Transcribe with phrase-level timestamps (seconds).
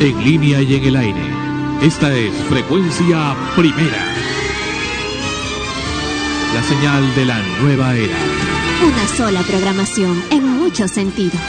[0.00, 1.22] En línea y en el aire.
[1.82, 4.04] Esta es frecuencia primera.
[6.54, 8.16] La señal de la nueva era.
[8.84, 11.40] Una sola programación en muchos sentidos.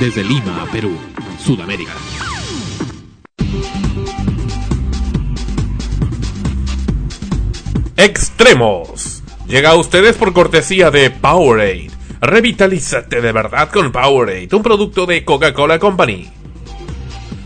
[0.00, 0.96] Desde Lima, Perú,
[1.38, 1.92] Sudamérica.
[7.96, 9.22] Extremos.
[9.48, 11.97] Llega a ustedes por cortesía de Powerade.
[12.20, 16.28] Revitalízate de verdad con Powerade, un producto de Coca-Cola Company.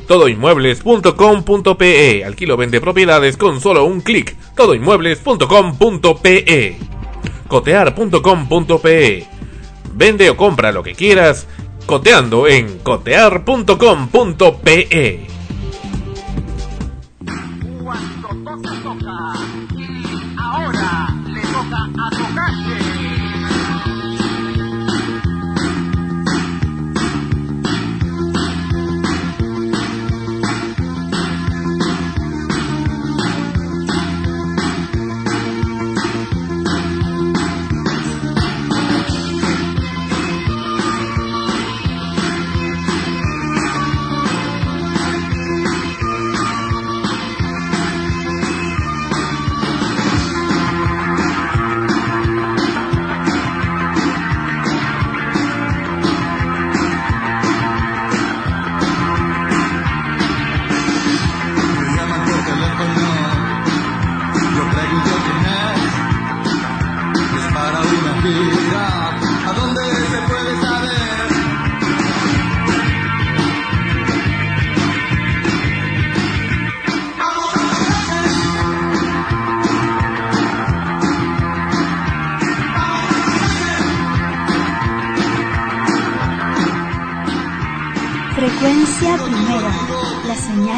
[0.06, 4.34] Todoinmuebles.com.pe Alquilo vende propiedades con solo un clic.
[4.54, 6.78] Todoinmuebles.com.pe
[7.48, 9.26] Cotear.com.pe
[9.94, 11.46] Vende o compra lo que quieras
[11.86, 15.26] coteando en cotear.com.pe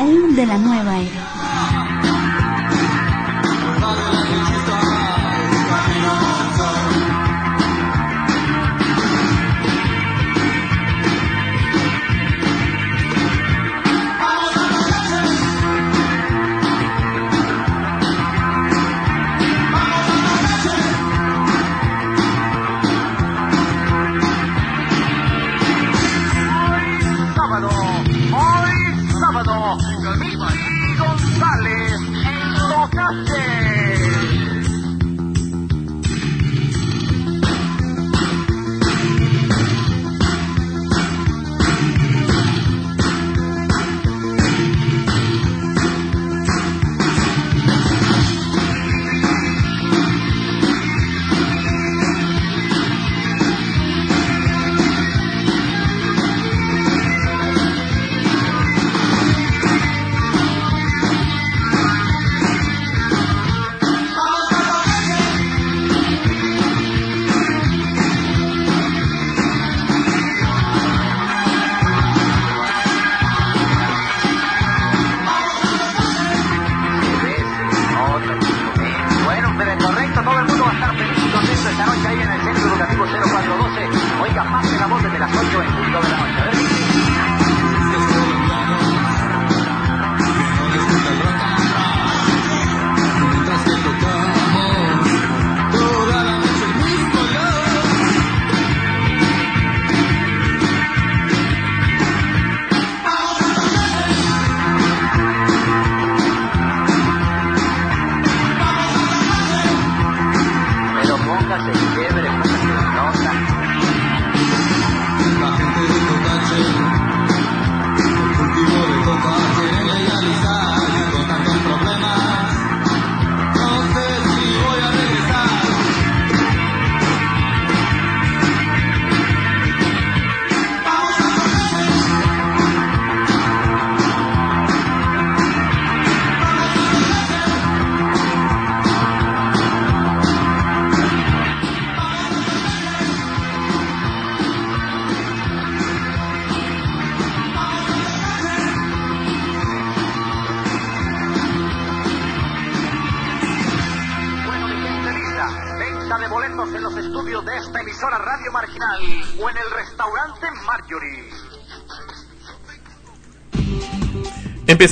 [0.04, 1.33] de la nueva era.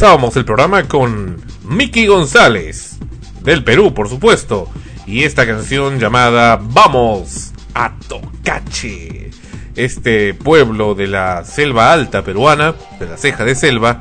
[0.03, 2.99] Empezábamos el programa con Mickey González,
[3.45, 4.69] del Perú, por supuesto,
[5.07, 9.31] y esta canción llamada Vamos a Tocache.
[9.77, 14.01] este pueblo de la selva alta peruana, de la ceja de selva,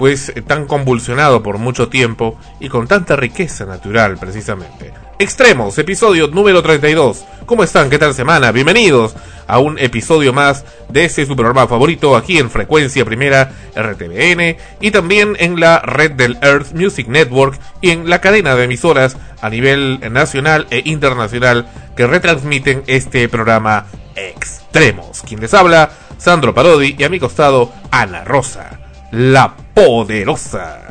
[0.00, 4.92] pues eh, tan convulsionado por mucho tiempo y con tanta riqueza natural precisamente.
[5.20, 7.24] Extremos, episodio número 32.
[7.50, 7.90] ¿Cómo están?
[7.90, 8.52] ¿Qué tal semana?
[8.52, 9.16] Bienvenidos
[9.48, 14.92] a un episodio más de este su programa favorito aquí en Frecuencia Primera RTBN y
[14.92, 19.50] también en la red del Earth Music Network y en la cadena de emisoras a
[19.50, 25.22] nivel nacional e internacional que retransmiten este programa Extremos.
[25.22, 28.78] Quien les habla, Sandro Parodi y a mi costado, Ana Rosa,
[29.10, 30.89] la poderosa.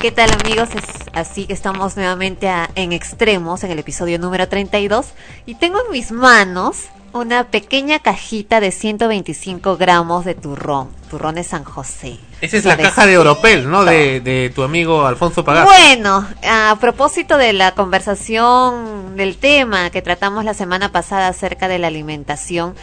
[0.00, 0.68] ¿Qué tal amigos?
[0.76, 5.06] Es así que estamos nuevamente en extremos en el episodio número 32
[5.44, 11.42] y tengo en mis manos una pequeña cajita de 125 gramos de turrón, turrón de
[11.42, 12.20] San José.
[12.40, 13.84] Esa es la caja de Oropel, ¿no?
[13.84, 15.64] De, tu amigo Alfonso Pagar.
[15.64, 21.80] Bueno, a propósito de la conversación del tema que tratamos la semana pasada acerca de
[21.80, 22.76] la alimentación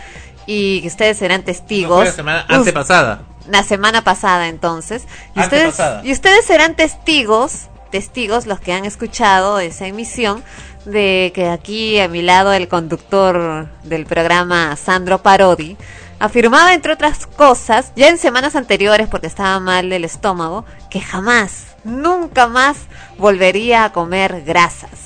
[0.48, 2.04] y que ustedes serán testigos.
[2.04, 5.04] la semana antepasada la semana pasada entonces.
[5.36, 10.44] Y ustedes, y ustedes serán testigos, testigos los que han escuchado esa emisión,
[10.86, 15.78] de que aquí a mi lado el conductor del programa, Sandro Parodi,
[16.20, 21.66] afirmaba entre otras cosas, ya en semanas anteriores porque estaba mal del estómago, que jamás,
[21.84, 22.78] nunca más
[23.18, 25.05] volvería a comer grasas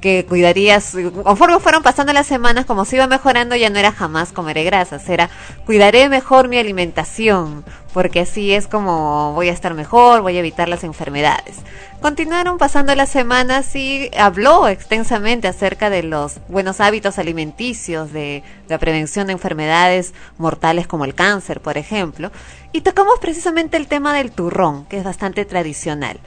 [0.00, 4.32] que cuidarías, conforme fueron pasando las semanas, como se iba mejorando, ya no era jamás
[4.32, 5.30] comeré grasas, era
[5.66, 10.68] cuidaré mejor mi alimentación, porque así es como voy a estar mejor, voy a evitar
[10.68, 11.56] las enfermedades.
[12.00, 18.78] Continuaron pasando las semanas y habló extensamente acerca de los buenos hábitos alimenticios, de la
[18.78, 22.30] prevención de enfermedades mortales como el cáncer, por ejemplo,
[22.72, 26.20] y tocamos precisamente el tema del turrón, que es bastante tradicional.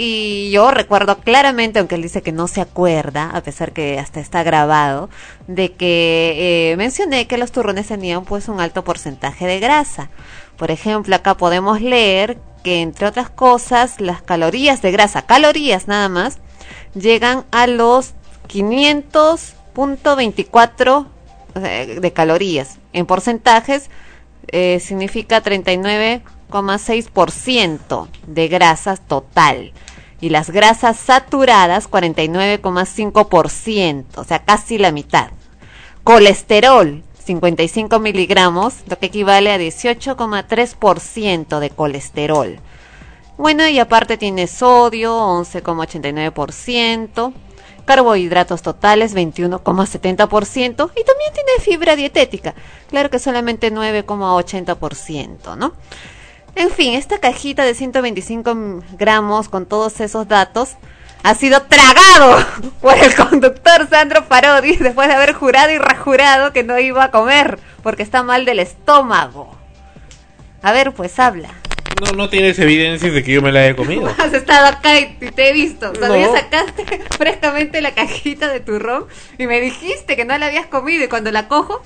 [0.00, 4.20] Y yo recuerdo claramente, aunque él dice que no se acuerda, a pesar que hasta
[4.20, 5.10] está grabado,
[5.48, 10.08] de que eh, mencioné que los turrones tenían pues un alto porcentaje de grasa.
[10.56, 16.08] Por ejemplo, acá podemos leer que entre otras cosas las calorías de grasa, calorías nada
[16.08, 16.38] más,
[16.94, 18.14] llegan a los
[18.46, 21.06] 500.24
[21.56, 22.78] eh, de calorías.
[22.92, 23.90] En porcentajes
[24.46, 25.40] eh, significa
[26.50, 29.72] 39,6% de grasas total
[30.20, 35.30] y las grasas saturadas 49,5%, o sea, casi la mitad.
[36.02, 42.58] Colesterol 55 miligramos, lo que equivale a 18,3% de colesterol.
[43.36, 47.34] Bueno, y aparte tiene sodio 11,89%,
[47.84, 52.54] carbohidratos totales 21,70% y también tiene fibra dietética,
[52.88, 55.74] claro que solamente 9,80%, ¿no?
[56.58, 60.70] En fin, esta cajita de 125 gramos con todos esos datos
[61.22, 62.44] ha sido tragado
[62.80, 67.10] por el conductor Sandro Parodi después de haber jurado y rejurado que no iba a
[67.12, 69.56] comer porque está mal del estómago.
[70.60, 71.50] A ver, pues habla.
[72.04, 74.12] No, no tienes evidencias de que yo me la haya comido.
[74.18, 75.92] Has estado acá y te he visto.
[75.92, 76.84] Todavía sacaste
[77.16, 79.06] frescamente la cajita de turrón
[79.38, 81.82] y me dijiste que no la habías comido y cuando la cojo,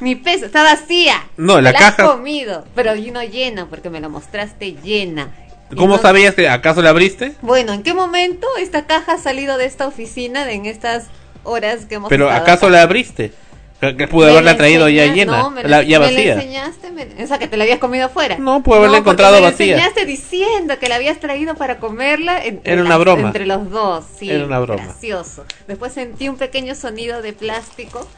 [0.00, 1.26] mi peso, está vacía.
[1.36, 2.04] No, la, caja.
[2.04, 5.30] Has comido, pero no llena porque me la mostraste llena.
[5.74, 7.34] ¿Cómo sabías que acaso la abriste?
[7.42, 11.06] Bueno, ¿en qué momento esta caja ha salido de esta oficina en estas
[11.42, 13.32] horas que hemos Pero ¿acaso la abriste?
[13.80, 16.18] Que pude haberla traído ya llena, no, la, ya vacía.
[16.18, 18.38] Me la enseñaste, o sea, que te la habías comido afuera.
[18.38, 19.76] No, pude haberla encontrado vacía.
[19.76, 22.42] Me enseñaste diciendo que la habías traído para comerla.
[22.42, 23.26] Entre Era una broma.
[23.26, 24.30] Entre los dos, sí.
[24.30, 24.82] Era una broma.
[24.82, 25.44] Gracioso.
[25.68, 28.08] Después sentí un pequeño sonido de plástico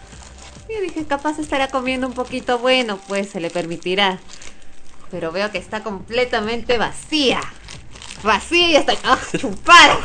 [0.68, 4.18] y dije, capaz estará comiendo un poquito bueno, pues se le permitirá.
[5.10, 7.40] Pero veo que está completamente vacía.
[8.22, 9.98] Vacía y está ¡Ah, chupada.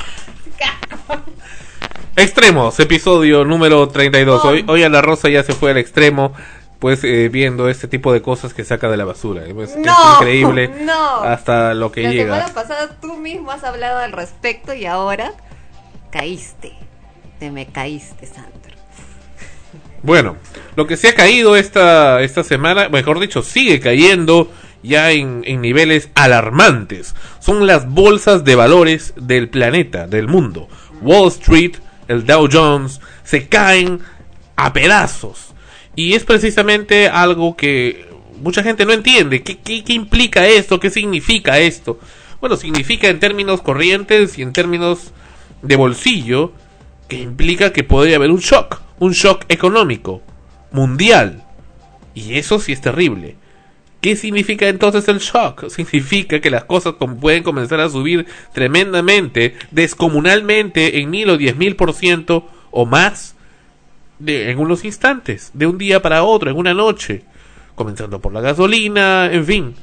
[2.16, 4.46] Extremos, episodio número 32.
[4.46, 6.34] Hoy, hoy a la Rosa ya se fue al extremo,
[6.80, 9.46] pues eh, viendo este tipo de cosas que saca de la basura.
[9.46, 10.72] Es, es increíble
[11.24, 12.38] hasta lo que llega.
[12.38, 15.34] La semana pasada tú mismo has hablado al respecto y ahora
[16.12, 16.74] caíste.
[17.40, 18.63] Te me caíste, Sandro.
[20.04, 20.36] Bueno,
[20.76, 24.52] lo que se ha caído esta, esta semana, mejor dicho, sigue cayendo
[24.84, 27.16] ya en, niveles alarmantes.
[27.40, 30.68] Son las bolsas de valores del planeta, del mundo.
[31.02, 31.76] Wall Street,
[32.10, 34.02] el Dow Jones, se caen
[34.58, 35.54] a pedazos.
[35.96, 38.06] Y es precisamente algo que
[38.42, 39.42] mucha gente no entiende.
[39.42, 40.82] ¿Qué, qué, qué implica esto?
[40.82, 41.98] ¿Qué significa esto?
[42.42, 45.14] Bueno, significa en términos corrientes y en términos
[45.62, 46.52] de bolsillo
[47.08, 50.22] que implica que podría haber un shock un shock económico
[50.72, 51.44] mundial.
[52.16, 53.36] Y eso sí es terrible.
[54.00, 55.68] ¿Qué significa entonces el shock?
[55.70, 61.76] Significa que las cosas pueden comenzar a subir tremendamente, descomunalmente, en mil o diez mil
[61.76, 63.36] por ciento o más,
[64.20, 67.24] de, en unos instantes, de un día para otro, en una noche,
[67.76, 69.76] comenzando por la gasolina, en fin.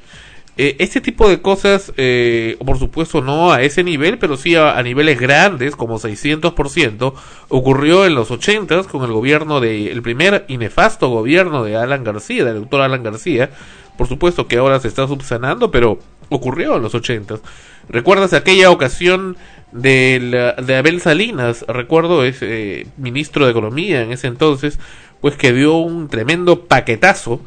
[0.63, 4.83] Eh, este tipo de cosas, eh, por supuesto no a ese nivel, pero sí a,
[4.83, 7.15] niveles grandes, como 600%,
[7.49, 12.05] ocurrió en los 80 con el gobierno de, el primer y nefasto gobierno de Alan
[12.05, 13.49] García, del doctor Alan García.
[13.97, 15.99] Por supuesto que ahora se está subsanando, pero
[16.29, 17.37] ocurrió en los 80
[17.89, 19.39] ¿Recuerdas aquella ocasión
[19.73, 21.65] de, Abel Salinas?
[21.69, 24.79] Recuerdo, es eh, ministro de Economía en ese entonces,
[25.23, 27.41] pues que dio un tremendo paquetazo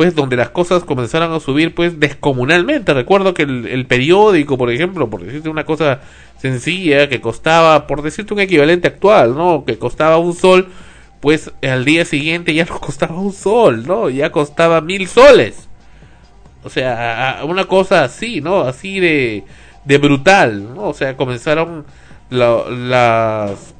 [0.00, 2.94] pues donde las cosas comenzaron a subir pues descomunalmente.
[2.94, 6.00] Recuerdo que el, periódico, por ejemplo, por decirte una cosa
[6.38, 9.66] sencilla, que costaba, por decirte un equivalente actual, ¿no?
[9.66, 10.68] Que costaba un sol,
[11.20, 14.08] pues al día siguiente ya no costaba un sol, ¿no?
[14.08, 15.68] Ya costaba mil soles.
[16.64, 18.62] O sea, una cosa así, ¿no?
[18.62, 19.44] Así de,
[19.84, 20.84] de brutal, ¿no?
[20.84, 21.84] O sea, comenzaron
[22.30, 23.74] las,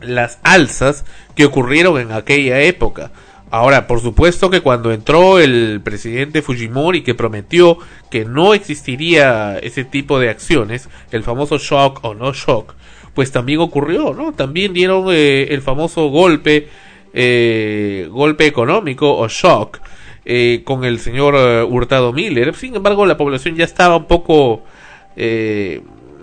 [0.00, 1.04] las alzas
[1.34, 3.10] que ocurrieron en aquella época.
[3.50, 7.78] Ahora, por supuesto que cuando entró el presidente Fujimori que prometió
[8.10, 12.74] que no existiría ese tipo de acciones, el famoso shock o no shock,
[13.14, 14.32] pues también ocurrió, ¿no?
[14.32, 16.68] También dieron eh, el famoso golpe,
[17.14, 19.80] eh, golpe económico o shock
[20.26, 21.34] eh, con el señor
[21.70, 22.54] Hurtado Miller.
[22.54, 24.62] Sin embargo, la población ya estaba un poco,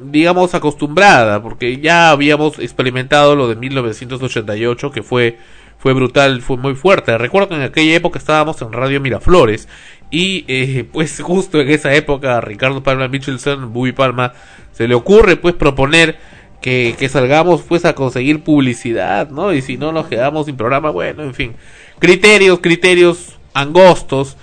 [0.03, 5.39] digamos, acostumbrada, porque ya habíamos experimentado lo de 1988, que fue
[5.77, 7.17] fue brutal, fue muy fuerte.
[7.17, 9.67] Recuerdo que en aquella época estábamos en Radio Miraflores
[10.11, 14.33] y eh, pues justo en esa época Ricardo Palma Michelson, Bubi Palma,
[14.71, 16.17] se le ocurre pues proponer
[16.61, 19.53] que, que, salgamos pues a conseguir publicidad, ¿no?
[19.53, 21.55] Y si no nos quedamos sin programa, bueno, en fin.
[21.99, 24.35] Criterios, criterios angostos,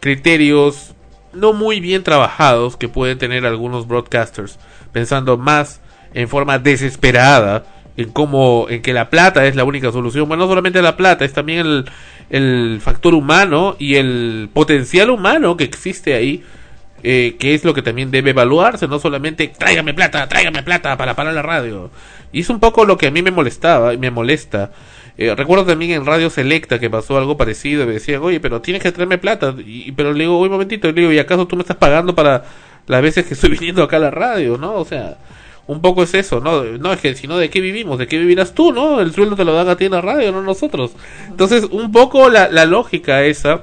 [0.00, 0.94] criterios
[1.32, 4.58] no muy bien trabajados que pueden tener algunos broadcasters,
[4.92, 5.80] pensando más
[6.14, 7.64] en forma desesperada
[7.96, 10.28] en cómo, en que la plata es la única solución.
[10.28, 11.84] Bueno, no solamente la plata, es también el,
[12.30, 16.42] el factor humano y el potencial humano que existe ahí,
[17.02, 21.14] eh, que es lo que también debe evaluarse, no solamente tráigame plata, tráigame plata para
[21.14, 21.90] parar la radio.
[22.32, 24.72] Y es un poco lo que a mí me molestaba y me molesta.
[25.18, 28.82] Eh, recuerdo también en Radio Selecta que pasó algo parecido, me decían, oye, pero tienes
[28.82, 29.54] que traerme plata.
[29.64, 32.44] Y, pero le digo, un momentito, le digo, ¿y acaso tú me estás pagando para
[32.86, 34.74] las veces que estoy viniendo acá a la radio, no?
[34.74, 35.16] O sea,
[35.66, 36.62] un poco es eso, ¿no?
[36.62, 37.98] No es que si no, ¿de qué vivimos?
[37.98, 39.00] ¿De qué vivirás tú, no?
[39.00, 40.92] El sueldo te lo dan a ti en la radio, no nosotros.
[41.28, 43.62] Entonces, un poco la, la lógica esa.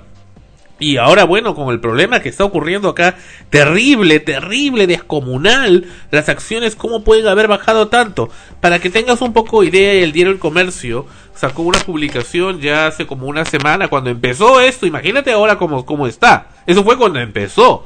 [0.79, 3.15] Y ahora, bueno, con el problema que está ocurriendo acá,
[3.49, 8.29] terrible, terrible, descomunal, las acciones, ¿cómo pueden haber bajado tanto?
[8.59, 11.05] Para que tengas un poco idea, el diario El Comercio
[11.35, 16.05] sacó una publicación ya hace como una semana, cuando empezó esto, imagínate ahora cómo, cómo
[16.05, 16.47] está.
[16.67, 17.85] Eso fue cuando empezó.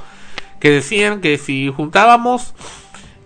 [0.59, 2.55] Que decían que si juntábamos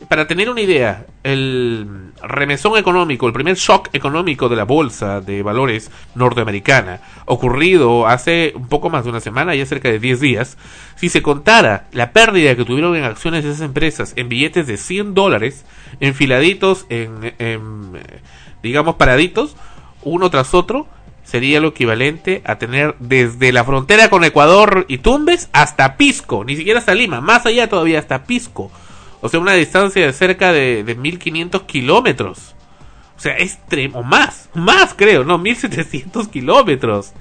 [0.07, 5.43] para tener una idea, el remesón económico, el primer shock económico de la bolsa de
[5.43, 10.57] valores norteamericana, ocurrido hace un poco más de una semana, ya cerca de 10 días,
[10.95, 14.77] si se contara la pérdida que tuvieron en acciones de esas empresas en billetes de
[14.77, 15.65] 100 dólares,
[15.99, 17.99] enfiladitos, en, en
[18.63, 19.55] digamos, paraditos,
[20.03, 20.87] uno tras otro,
[21.23, 26.55] sería lo equivalente a tener desde la frontera con Ecuador y Tumbes hasta Pisco, ni
[26.55, 28.71] siquiera hasta Lima, más allá todavía hasta Pisco
[29.21, 32.55] o sea, una distancia de cerca de, de 1500 kilómetros.
[33.15, 37.13] O sea, extremo, más, más creo, no, 1700 kilómetros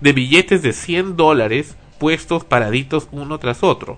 [0.00, 3.94] de billetes de 100 dólares puestos paraditos uno tras otro.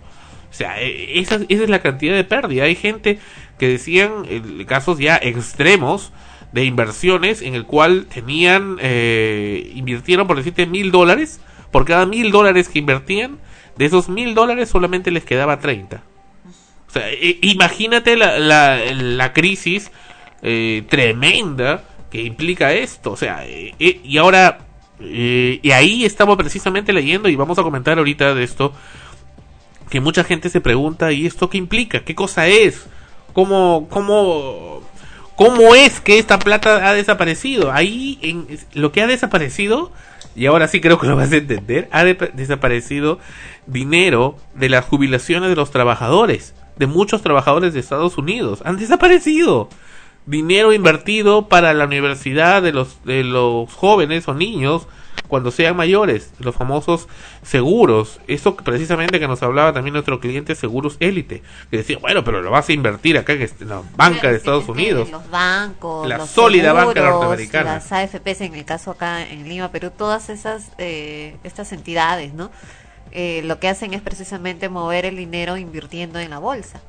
[0.51, 2.65] O sea, e, esa, esa es la cantidad de pérdida.
[2.65, 3.19] Hay gente
[3.59, 4.25] que decían
[4.67, 6.13] casos ya extremos
[6.53, 11.41] de inversiones en el cual tenían, eh, invirtieron por decirte mil dólares,
[11.71, 13.39] por cada mil dólares que invertían,
[13.77, 16.03] de esos mil dólares solamente les quedaba 30.
[16.91, 17.07] O sea,
[17.43, 19.93] imagínate la, la, crisis
[20.43, 23.13] eh, tremenda que implica esto.
[23.13, 24.59] O sea, eh, eh, y ahora,
[24.99, 28.73] y ahí estamos precisamente leyendo y vamos a comentar ahorita de esto,
[29.89, 32.01] que mucha gente se pregunta, ¿y esto qué implica?
[32.01, 32.87] ¿Qué cosa es?
[33.35, 34.83] ¿Cómo, cómo,
[35.37, 37.71] cómo es que esta plata ha desaparecido?
[37.71, 39.93] Ahí, en, lo que ha desaparecido,
[40.35, 43.21] y ahora sí creo que lo vas a entender, ha desaparecido
[43.69, 48.63] dinero de las jubilaciones de los trabajadores de muchos trabajadores de Estados Unidos.
[48.65, 49.69] Han desaparecido.
[50.25, 54.87] Dinero invertido para la universidad de los, de los jóvenes o niños
[55.29, 57.07] cuando sean mayores, los famosos
[57.43, 58.19] seguros.
[58.29, 62.51] Eso precisamente que nos hablaba también nuestro cliente Seguros Élite, que decía, bueno, pero lo
[62.51, 65.11] vas a invertir acá en este, la banca de Estados Unidos.
[65.11, 67.75] Los bancos, la sólida banca norteamericana.
[67.75, 72.51] Las AFPs, en el caso acá en Lima, Perú, todas esas, eh, estas entidades, ¿no?
[73.13, 76.81] Eh, lo que hacen es precisamente mover el dinero invirtiendo en la bolsa.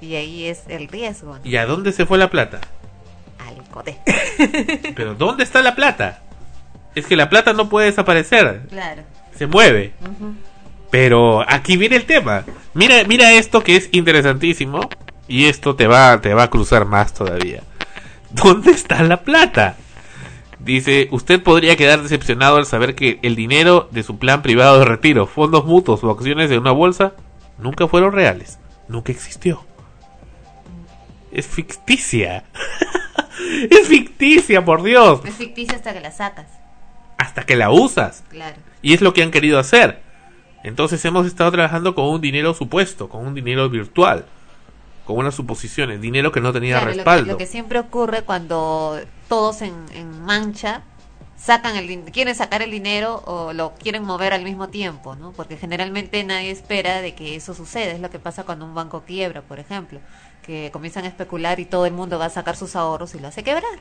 [0.00, 1.38] Y ahí es el riesgo.
[1.44, 2.60] ¿Y a dónde se fue la plata?
[3.38, 3.98] Al CODE.
[4.96, 6.22] ¿Pero dónde está la plata?
[6.98, 8.62] es que la plata no puede desaparecer.
[8.68, 9.02] Claro.
[9.36, 9.92] Se mueve.
[10.90, 12.44] Pero aquí viene el tema.
[12.74, 14.88] Mira, mira esto que es interesantísimo
[15.26, 17.62] y esto te va te va a cruzar más todavía.
[18.30, 19.76] ¿Dónde está la plata?
[20.60, 24.84] Dice, usted podría quedar decepcionado al saber que el dinero de su plan privado de
[24.84, 27.14] retiro, fondos mutuos o acciones de una bolsa
[27.58, 29.64] nunca fueron reales, nunca existió.
[31.30, 32.44] Es ficticia.
[33.70, 35.20] es ficticia, por Dios.
[35.24, 36.46] Es ficticia hasta que la sacas.
[37.18, 38.24] Hasta que la usas.
[38.28, 38.56] Claro.
[38.82, 40.02] Y es lo que han querido hacer.
[40.64, 44.26] Entonces hemos estado trabajando con un dinero supuesto, con un dinero virtual,
[45.04, 47.32] con unas suposiciones, dinero que no tenía respaldo.
[47.32, 50.82] Lo que, siempre ocurre cuando todos en, en mancha
[51.36, 55.32] sacan el quieren sacar el dinero o lo quieren mover al mismo tiempo, ¿no?
[55.32, 57.92] Porque generalmente nadie espera de que eso suceda.
[57.92, 60.00] Es lo que pasa cuando un banco quiebra, por ejemplo,
[60.42, 63.28] que comienzan a especular y todo el mundo va a sacar sus ahorros y lo
[63.28, 63.78] hace quebrar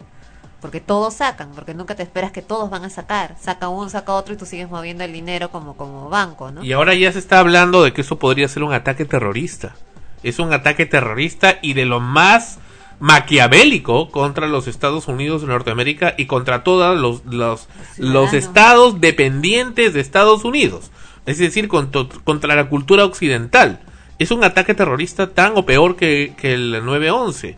[0.62, 3.36] porque todos sacan, porque nunca te esperas que todos van a sacar.
[3.40, 6.64] Saca uno, saca otro y tú sigues moviendo el dinero como, como banco, ¿no?
[6.64, 9.76] Y ahora ya se está hablando de que eso podría ser un ataque terrorista.
[10.24, 12.58] Es un ataque terrorista y de lo más
[13.00, 19.94] maquiavélico contra los Estados Unidos de Norteamérica y contra todos los, los, los estados dependientes
[19.94, 20.92] de Estados Unidos.
[21.26, 23.82] Es decir, contra, contra, la cultura occidental.
[24.18, 27.56] Es un ataque terrorista tan o peor que, que el 9-11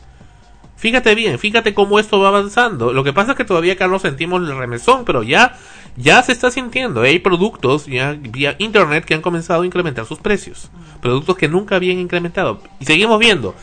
[0.80, 2.94] Fíjate bien, fíjate cómo esto va avanzando.
[2.94, 5.58] Lo que pasa es que todavía acá no sentimos el remesón, pero ya,
[5.98, 7.02] ya se está sintiendo.
[7.02, 10.72] Hay productos ya vía internet que han comenzado a incrementar sus precios.
[11.02, 12.62] Productos que nunca habían incrementado.
[12.80, 13.56] Y seguimos viendo.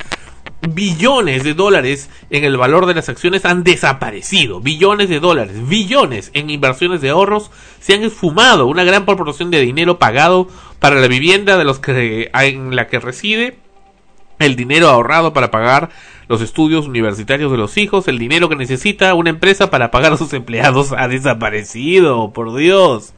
[0.69, 4.61] Billones de dólares en el valor de las acciones han desaparecido.
[4.61, 8.67] Billones de dólares, billones en inversiones de ahorros se han esfumado.
[8.67, 13.01] Una gran proporción de dinero pagado para la vivienda de los que en la que
[13.01, 13.59] reside.
[14.39, 15.89] El dinero ahorrado para pagar
[16.29, 20.17] los estudios universitarios de los hijos, el dinero que necesita una empresa para pagar a
[20.19, 23.15] sus empleados ha desaparecido, por Dios.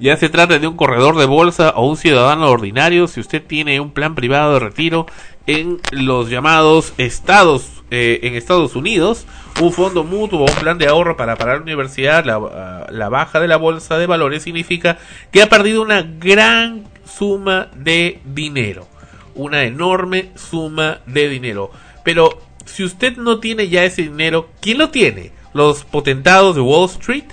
[0.00, 3.80] Ya se trata de un corredor de bolsa o un ciudadano ordinario si usted tiene
[3.80, 5.06] un plan privado de retiro
[5.48, 9.26] en los llamados estados eh, en Estados Unidos,
[9.60, 13.40] un fondo mutuo o un plan de ahorro para pagar la universidad, la, la baja
[13.40, 14.98] de la bolsa de valores significa
[15.32, 18.86] que ha perdido una gran suma de dinero,
[19.34, 21.72] una enorme suma de dinero.
[22.04, 25.32] Pero si usted no tiene ya ese dinero, ¿quién lo tiene?
[25.54, 27.24] ¿Los potentados de Wall Street?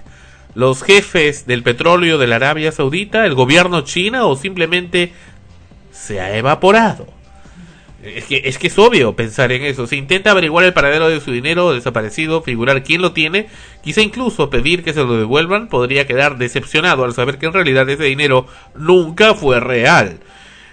[0.55, 3.25] ¿Los jefes del petróleo de la Arabia Saudita?
[3.25, 4.25] ¿El gobierno china?
[4.25, 5.11] ¿O simplemente
[5.91, 7.07] se ha evaporado?
[8.01, 9.85] Es que, es obvio pensar en eso.
[9.85, 13.47] Se intenta averiguar el paradero de su dinero desaparecido, figurar quién lo tiene,
[13.83, 17.89] quizá incluso pedir que se lo devuelvan, podría quedar decepcionado al saber que en realidad
[17.89, 20.19] ese dinero nunca fue real.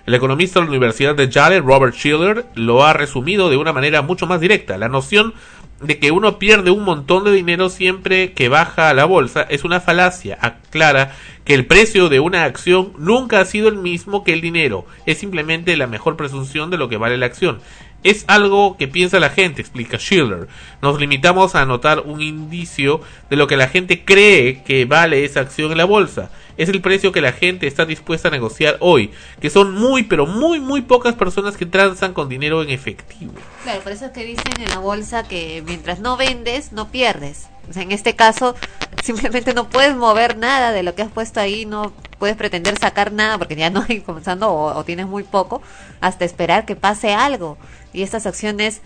[0.06, 4.02] El economista de la Universidad de Yale, Robert Schiller, lo ha resumido de una manera
[4.02, 4.76] mucho más directa.
[4.76, 5.32] La noción
[5.82, 9.64] de que uno pierde un montón de dinero siempre que baja a la bolsa es
[9.64, 10.38] una falacia.
[10.40, 11.14] Aclara
[11.44, 14.86] que el precio de una acción nunca ha sido el mismo que el dinero.
[15.06, 17.58] Es simplemente la mejor presunción de lo que vale la acción.
[18.04, 20.48] Es algo que piensa la gente, explica Schiller.
[20.80, 25.40] Nos limitamos a anotar un indicio de lo que la gente cree que vale esa
[25.40, 29.10] acción en la bolsa es el precio que la gente está dispuesta a negociar hoy,
[29.40, 33.32] que son muy, pero muy, muy pocas personas que transan con dinero en efectivo.
[33.62, 37.48] Claro, por eso es que dicen en la bolsa que mientras no vendes, no pierdes.
[37.68, 38.54] O sea, en este caso,
[39.02, 43.12] simplemente no puedes mover nada de lo que has puesto ahí, no puedes pretender sacar
[43.12, 45.62] nada porque ya no hay comenzando o, o tienes muy poco,
[46.00, 47.58] hasta esperar que pase algo.
[47.92, 48.80] Y estas acciones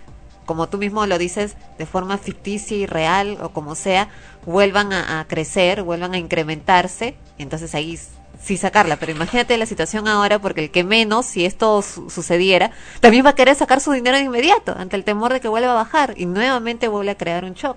[0.47, 4.09] como tú mismo lo dices, de forma ficticia y real o como sea,
[4.47, 7.99] vuelvan a, crecer, vuelvan a incrementarse, entonces ahí
[8.41, 8.97] sí sacarla.
[8.97, 13.35] Pero imagínate la situación ahora, porque el que menos, si esto sucediera, también va a
[13.35, 16.27] querer sacar su dinero de inmediato, ante el temor de que vuelva a bajar y
[16.27, 17.77] nuevamente vuelve a crear un shock.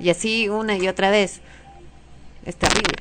[0.00, 1.40] Y así una y otra vez.
[2.44, 2.96] Es terrible.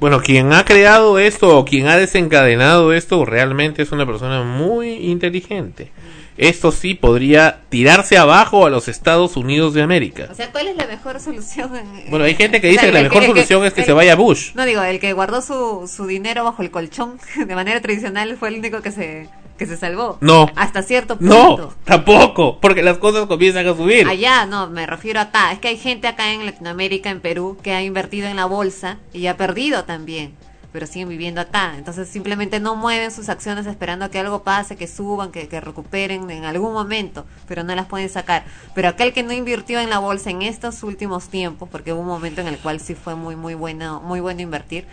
[0.00, 5.10] Bueno, quien ha creado esto o quien ha desencadenado esto realmente es una persona muy
[5.10, 5.90] inteligente
[6.38, 10.28] esto sí podría tirarse abajo a los Estados Unidos de América.
[10.30, 11.70] O sea, ¿cuál es la mejor solución?
[12.08, 14.52] Bueno, hay gente que dice que la mejor solución es que se vaya Bush.
[14.54, 18.48] No digo, el que guardó su, su dinero bajo el colchón de manera tradicional fue
[18.50, 20.18] el único que se que se salvó.
[20.20, 20.48] No.
[20.54, 21.56] Hasta cierto punto.
[21.58, 24.06] No, tampoco, porque las cosas comienzan a subir.
[24.06, 25.50] Allá, no, me refiero acá.
[25.50, 28.98] Es que hay gente acá en Latinoamérica, en Perú, que ha invertido en la bolsa
[29.12, 30.36] y ha perdido también
[30.72, 31.74] pero siguen viviendo acá.
[31.76, 36.44] Entonces simplemente no mueven sus acciones esperando que algo pase, que suban, que, recuperen en
[36.44, 38.44] algún momento, pero no las pueden sacar.
[38.74, 42.06] Pero aquel que no invirtió en la bolsa en estos últimos tiempos, porque hubo un
[42.06, 44.86] momento en el cual sí fue muy, muy bueno, muy bueno invertir,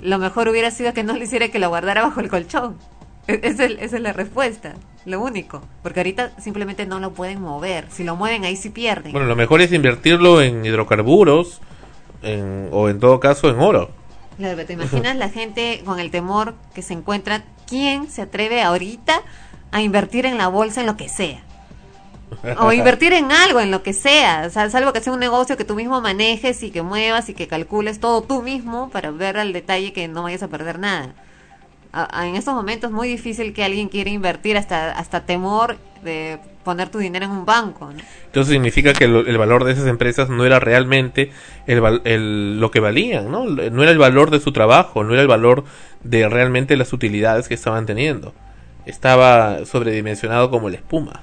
[0.00, 2.76] lo mejor hubiera sido que no le hiciera que lo guardara bajo el colchón.
[3.26, 4.74] E, es, esa es la respuesta,
[5.06, 5.62] lo único.
[5.82, 7.86] Porque ahorita simplemente no lo pueden mover.
[7.90, 9.12] Si lo mueven, ahí sí pierden.
[9.12, 11.60] Bueno, lo mejor es invertirlo en hidrocarburos
[12.70, 13.90] o en todo caso en oro.
[14.36, 19.22] Te imaginas la gente con el temor que se encuentra, ¿quién se atreve ahorita
[19.70, 21.42] a invertir en la bolsa en lo que sea?
[22.58, 25.76] O invertir en algo, en lo que sea, salvo que sea un negocio que tú
[25.76, 29.92] mismo manejes y que muevas y que calcules todo tú mismo para ver al detalle
[29.92, 31.14] que no vayas a perder nada.
[32.22, 36.88] en estos momentos es muy difícil que alguien quiera invertir hasta, hasta temor de poner
[36.88, 37.90] tu dinero en un banco.
[38.26, 41.32] Entonces significa que el, valor de esas empresas no era realmente
[41.66, 43.44] el, lo que valían, ¿no?
[43.44, 45.64] No era el valor de su trabajo, no era el valor
[46.02, 48.34] de realmente las utilidades que estaban teniendo.
[48.86, 51.22] Estaba sobredimensionado como la espuma.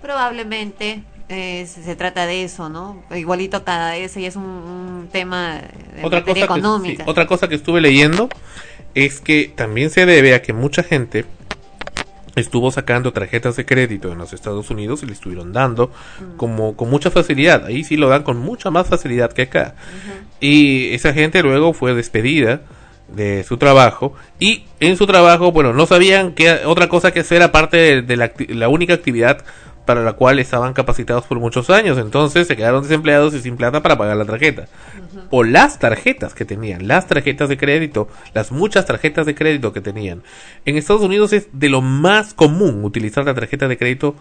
[0.00, 3.02] Probablemente eh, se, trata de eso, ¿no?
[3.14, 5.60] Igualito cada ese es un, tema
[5.94, 7.04] de otra cosa económica.
[7.06, 8.28] otra cosa que estuve leyendo
[8.94, 11.24] es que también se debe a que mucha gente
[12.40, 16.36] estuvo sacando tarjetas de crédito en los Estados Unidos y le estuvieron dando mm.
[16.36, 17.66] como con mucha facilidad.
[17.66, 19.74] Ahí sí lo dan con mucha más facilidad que acá.
[20.40, 22.60] Y esa gente luego fue despedida
[23.08, 27.42] de su trabajo y en su trabajo, bueno, no sabían qué otra cosa que hacer
[27.42, 29.44] aparte de, la, la única actividad
[29.88, 31.96] para la cual estaban capacitados por muchos años.
[31.96, 34.66] Entonces se quedaron desempleados y sin plata para pagar la tarjeta.
[35.30, 39.80] O las tarjetas que tenían, las tarjetas de crédito, las muchas tarjetas de crédito que
[39.80, 40.22] tenían.
[40.66, 44.14] En Estados Unidos es de lo más común utilizar la tarjeta de crédito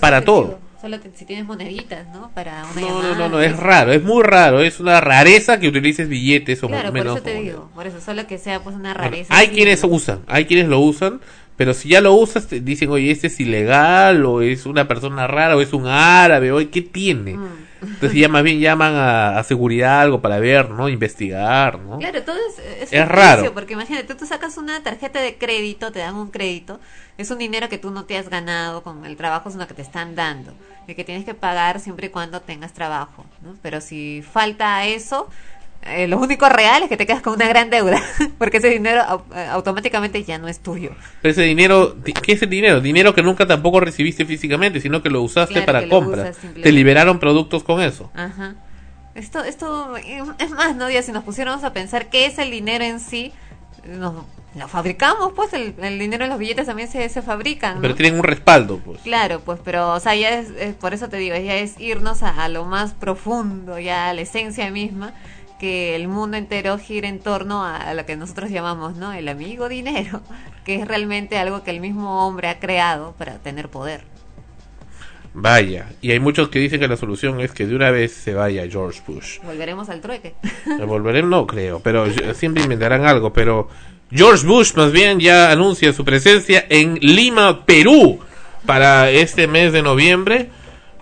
[0.00, 0.58] para todo.
[0.82, 2.30] Solo si tienes moneditas, ¿no?
[2.34, 5.68] Para una no, no, no, no, es raro, es muy raro, es una rareza que
[5.68, 8.92] utilices billetes o claro, por eso te digo, por eso, solo que sea pues una
[8.92, 9.34] rareza.
[9.34, 11.22] hay quienes usan, hay quienes lo usan,
[11.56, 15.26] pero si ya lo usas, te dicen, oye, este es ilegal, o es una persona
[15.26, 17.36] rara, o es un árabe, oye, ¿qué tiene?
[17.36, 17.64] Mm.
[17.82, 20.88] Entonces ya más bien llaman a, seguridad algo para ver, ¿no?
[20.88, 21.98] Investigar, ¿no?
[21.98, 22.36] Claro, todo
[22.80, 23.52] es, es, raro.
[23.52, 26.80] Porque imagínate, tú, sacas una tarjeta de crédito, te dan un crédito,
[27.18, 29.82] es un dinero que tú no te has ganado con el trabajo, sino que te
[29.82, 30.54] están dando,
[30.88, 33.54] y que tienes que pagar siempre y cuando tengas trabajo, ¿no?
[33.62, 35.28] Pero si falta eso,
[35.86, 38.02] eh, lo único real es que te quedas con una gran deuda,
[38.38, 40.90] porque ese dinero eh, automáticamente ya no es tuyo.
[41.22, 42.80] Pero ese dinero, ¿qué es el dinero?
[42.80, 46.36] Dinero que nunca tampoco recibiste físicamente, sino que lo usaste para compras.
[46.62, 48.10] Te liberaron productos con eso.
[48.14, 48.54] Ajá.
[49.14, 50.90] Esto, esto, es más, ¿no?
[50.90, 53.32] Ya si nos pusiéramos a pensar qué es el dinero en sí,
[53.86, 54.24] nos,
[54.56, 57.80] lo fabricamos, pues el, dinero en los billetes también se, se fabrican.
[57.80, 59.00] Pero tienen un respaldo, pues.
[59.02, 62.48] Claro, pues, pero, o sea, ya es, por eso te digo, ya es irnos a,
[62.48, 65.12] lo más profundo, ya a la esencia misma
[65.58, 69.12] que el mundo entero gira en torno a lo que nosotros llamamos, ¿no?
[69.12, 70.20] El amigo dinero,
[70.64, 74.02] que es realmente algo que el mismo hombre ha creado para tener poder.
[75.36, 78.34] Vaya, y hay muchos que dicen que la solución es que de una vez se
[78.34, 79.40] vaya George Bush.
[79.42, 80.34] Volveremos al trueque.
[80.86, 83.68] Volveremos, no creo, pero siempre inventarán algo, pero
[84.12, 88.20] George Bush más bien ya anuncia su presencia en Lima, Perú,
[88.64, 90.50] para este mes de noviembre.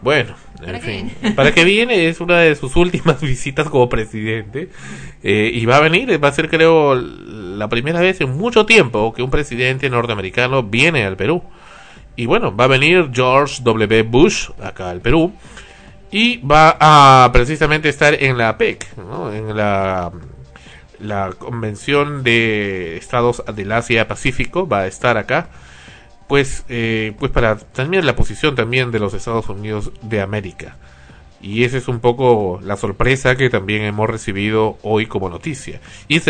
[0.00, 0.34] Bueno,
[0.66, 4.70] en fin, para que viene es una de sus últimas visitas como presidente
[5.22, 9.12] eh, y va a venir, va a ser creo la primera vez en mucho tiempo
[9.12, 11.42] que un presidente norteamericano viene al Perú.
[12.14, 14.02] Y bueno, va a venir George W.
[14.02, 15.32] Bush acá al Perú
[16.10, 18.86] y va a precisamente estar en la PEC,
[19.32, 20.12] en la,
[21.00, 25.48] la Convención de Estados del Asia Pacífico, va a estar acá
[26.32, 30.78] pues, eh, pues para también la posición también de los Estados Unidos de América.
[31.42, 35.82] Y esa es un poco la sorpresa que también hemos recibido hoy como noticia.
[36.08, 36.24] Y es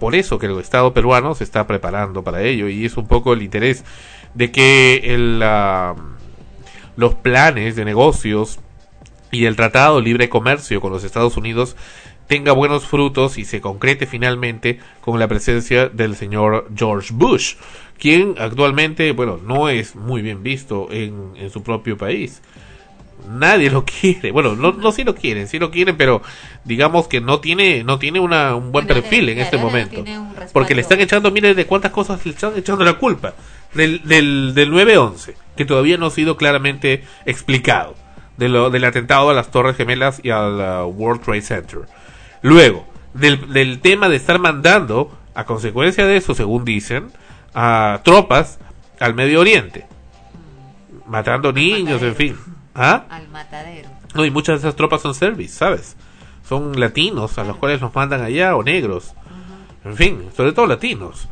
[0.00, 2.68] por eso que el Estado peruano se está preparando para ello.
[2.68, 3.84] Y es un poco el interés
[4.34, 5.38] de que el,
[6.96, 8.58] los planes de negocios
[9.30, 11.76] y el Tratado de Libre Comercio con los Estados Unidos
[12.26, 17.54] tenga buenos frutos y se concrete finalmente con la presencia del señor George Bush
[17.98, 22.42] quien actualmente, bueno, no es muy bien visto en, en su propio país.
[23.28, 24.30] Nadie lo quiere.
[24.30, 26.22] Bueno, no, no sí lo quieren, sí lo quieren, pero
[26.64, 30.04] digamos que no tiene no tiene una, un buen perfil en este momento.
[30.52, 33.34] porque le están echando, miren de cuántas cosas le están echando la culpa.
[33.74, 37.94] Del, del, del 9-11, que todavía no ha sido claramente explicado.
[38.38, 41.80] De lo, del atentado a las Torres Gemelas y al World Trade Center.
[42.42, 47.08] Luego, del, del tema de estar mandando, a consecuencia de eso, según dicen,
[47.58, 48.58] a tropas
[49.00, 49.86] al Medio Oriente,
[51.06, 52.36] matando niños, en fin.
[52.74, 53.06] ¿Ah?
[53.08, 53.88] Al matadero.
[54.14, 55.96] No, y muchas de esas tropas son service, ¿sabes?
[56.46, 59.14] Son latinos a los cuales nos mandan allá o negros.
[59.86, 61.28] En fin, sobre todo latinos.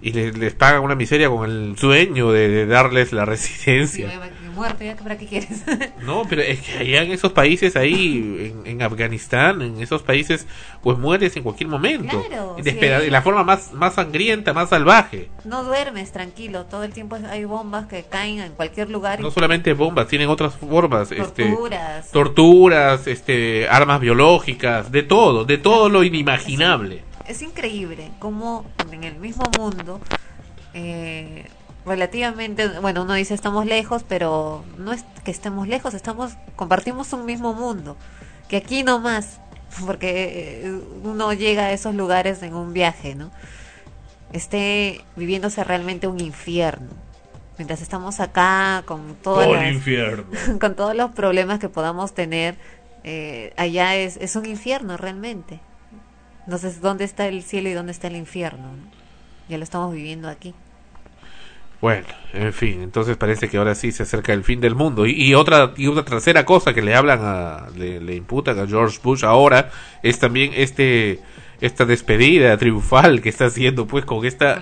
[0.00, 4.08] Y les, pagan una miseria con el sueño de, darles la residencia.
[4.56, 5.62] Muerto, ¿ya para qué quieres?
[6.02, 10.46] no, pero es que allá en esos países, ahí, en, Afganistán, en esos países,
[10.82, 12.24] pues mueres en cualquier momento.
[12.28, 12.56] Claro.
[12.60, 15.28] De, la forma más, más sangrienta, más salvaje.
[15.44, 19.20] No duermes tranquilo, todo el tiempo hay bombas que caen en cualquier lugar.
[19.20, 21.12] No solamente bombas, tienen otras formas.
[21.12, 21.98] Este, torturas.
[22.06, 27.04] Este, torturas, este, armas biológicas, de todo, de todo lo inimaginable.
[27.26, 30.00] Es, es increíble cómo en el mismo mundo...
[30.74, 31.46] Eh,
[31.86, 37.24] relativamente, bueno, uno dice estamos lejos, pero no es que estemos lejos, estamos compartimos un
[37.24, 37.96] mismo mundo,
[38.48, 39.40] que aquí no más,
[39.86, 43.30] porque eh, uno llega a esos lugares en un viaje, ¿no?
[44.32, 46.90] Esté viviéndose realmente un infierno.
[47.58, 49.80] Mientras estamos acá con todo el
[50.60, 52.56] con todos los problemas que podamos tener,
[53.02, 55.60] eh, allá es, es un infierno realmente.
[56.44, 58.68] Entonces, ¿dónde está el cielo y dónde está el infierno?
[59.48, 60.54] Ya lo estamos viviendo aquí.
[61.80, 65.06] Bueno, en fin, entonces parece que ahora sí se acerca el fin del mundo.
[65.06, 68.98] Y, otra y una tercera cosa que le hablan a, le, le imputan a George
[69.02, 69.70] Bush ahora
[70.02, 71.20] es también este
[71.60, 74.60] esta despedida triunfal que está haciendo pues con esta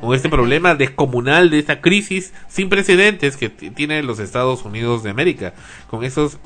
[0.00, 5.10] con, este problema descomunal de esta crisis sin precedentes que tiene los Estados Unidos de
[5.10, 5.54] América.
[5.88, 6.38] Con esos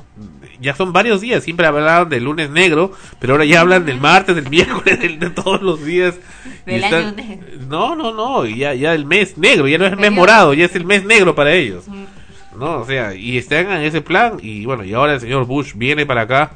[0.61, 4.35] ya son varios días siempre hablaban del lunes negro pero ahora ya hablan del martes
[4.35, 6.15] del miércoles de, todos los días.
[6.65, 7.47] Del año negro.
[7.67, 10.65] no no no ya ya el mes negro ya no es el mes morado ya
[10.65, 11.85] es el mes negro para ellos.
[12.57, 15.73] No o sea y están en ese plan y bueno y ahora el señor Bush
[15.75, 16.51] viene para acá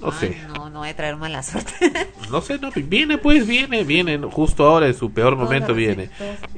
[0.00, 0.36] no sé.
[0.54, 2.08] No, no voy a traer mala suerte.
[2.30, 6.10] no sé, no, viene pues, viene, viene, justo ahora en su peor momento viene.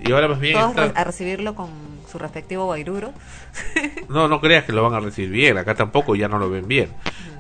[0.05, 1.71] y ahora más bien a recibirlo con
[2.11, 3.13] su respectivo bairuro.
[4.09, 6.69] no, no creas que lo van a recibir bien, acá tampoco ya no lo ven
[6.69, 6.91] bien.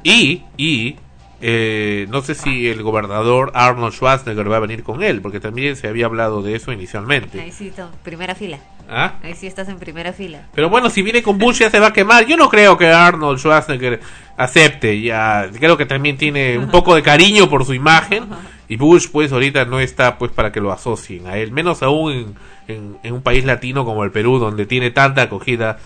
[0.02, 0.96] Y, y,
[1.42, 5.74] eh, no sé si el gobernador Arnold Schwarzenegger va a venir con él, porque también
[5.76, 7.40] se había hablado de eso inicialmente.
[7.40, 7.72] Ahí sí,
[8.02, 8.58] primera fila.
[8.88, 9.14] ¿Ah?
[9.22, 10.48] Ahí sí estás en primera fila.
[10.54, 12.26] Pero bueno, si viene con Bush ya se va a quemar.
[12.26, 14.00] Yo no creo que Arnold Schwarzenegger
[14.36, 15.00] acepte.
[15.00, 18.24] Ya creo que también tiene un poco de cariño por su imagen.
[18.68, 21.52] Y Bush, pues, ahorita no está pues para que lo asocien a él.
[21.52, 22.36] Menos aún
[22.68, 25.78] en, en un país latino como el Perú, donde tiene tanta acogida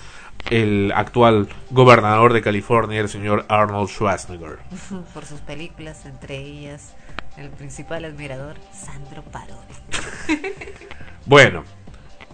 [0.51, 4.59] el actual gobernador de California, el señor Arnold Schwarzenegger.
[5.15, 6.95] Por sus películas, entre ellas
[7.37, 9.75] el principal admirador, Sandro Parodi.
[11.27, 11.65] bueno,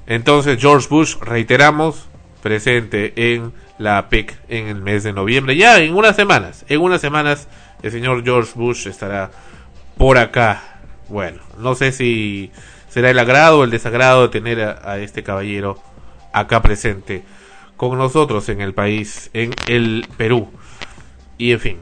[0.06, 2.08] entonces George Bush, reiteramos,
[2.42, 5.56] presente en la PEC en el mes de noviembre.
[5.56, 7.48] Ya en unas semanas, en unas semanas
[7.82, 9.30] el señor George Bush estará
[9.96, 10.80] por acá.
[11.08, 12.50] Bueno, no sé si
[12.88, 15.78] será el agrado o el desagrado de tener a este caballero
[16.32, 17.24] acá presente
[17.80, 20.50] con nosotros en el país, en el Perú.
[21.38, 21.78] Y en fin,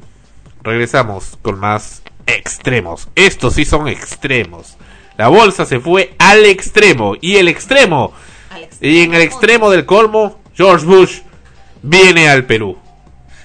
[0.62, 3.08] regresamos con más extremos.
[3.16, 4.76] Estos sí son extremos.
[5.16, 7.16] La bolsa se fue al extremo.
[7.20, 8.12] Y el extremo.
[8.80, 11.18] y en el extremo del colmo, George Bush
[11.82, 12.78] viene al Perú.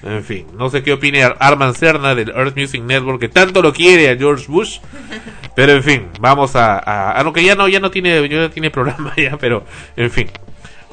[0.04, 3.74] En fin, no sé qué opine Arman Cerna del Earth Music Network, que tanto lo
[3.74, 4.78] quiere a George Bush.
[5.56, 6.78] Pero en fin, vamos a.
[6.78, 10.12] a, a que ya no, ya no tiene, ya no tiene programa ya, pero en
[10.12, 10.30] fin.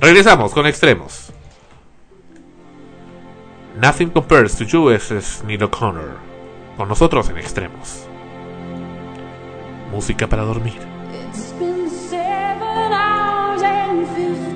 [0.01, 1.30] Regresamos con extremos.
[3.81, 6.19] Nothing compares to you es Neil O'Connor.
[6.77, 8.07] Con nosotros en extremos.
[9.91, 10.79] Música para dormir.
[11.15, 14.07] It's been seven hours and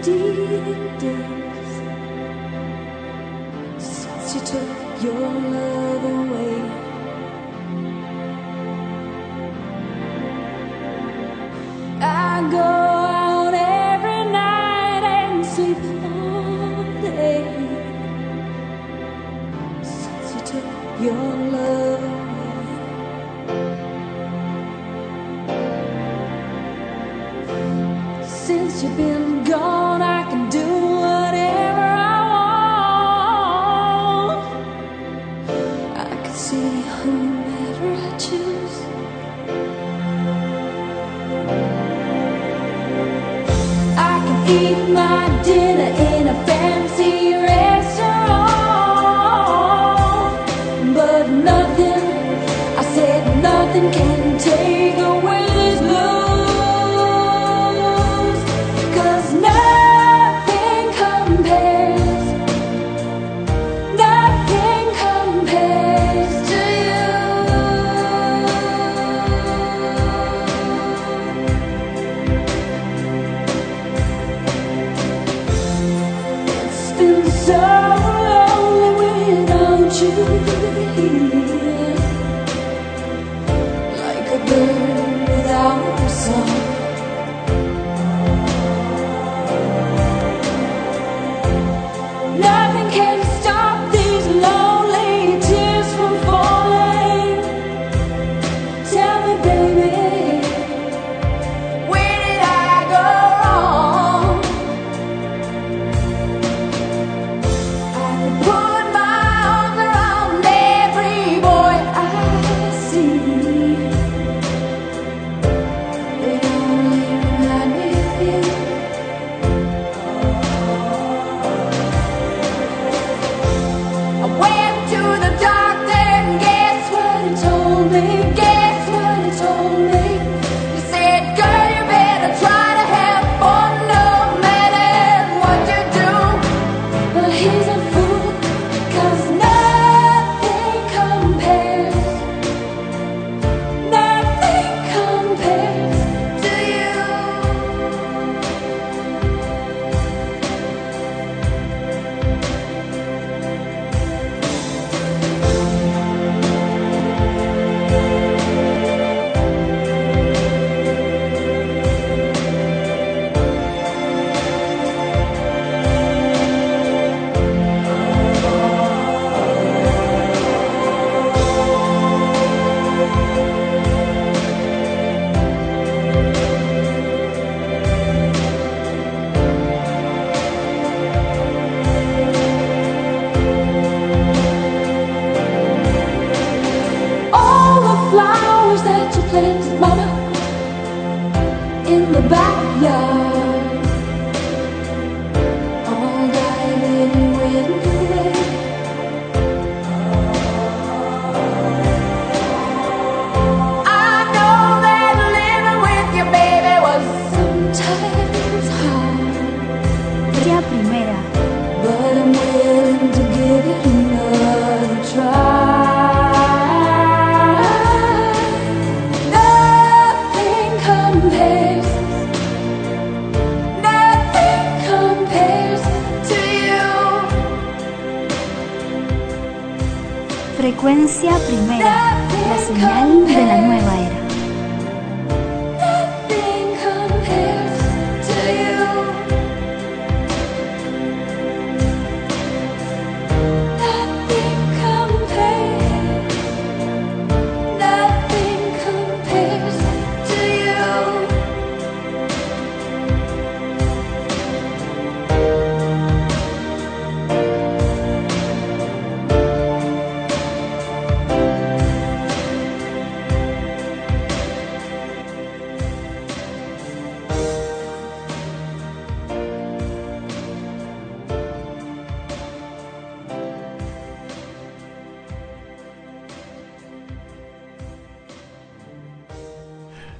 [0.04, 1.14] days
[3.78, 6.60] since you took your love away.
[12.02, 16.03] I go out every night and sleep
[28.24, 29.33] Since you've been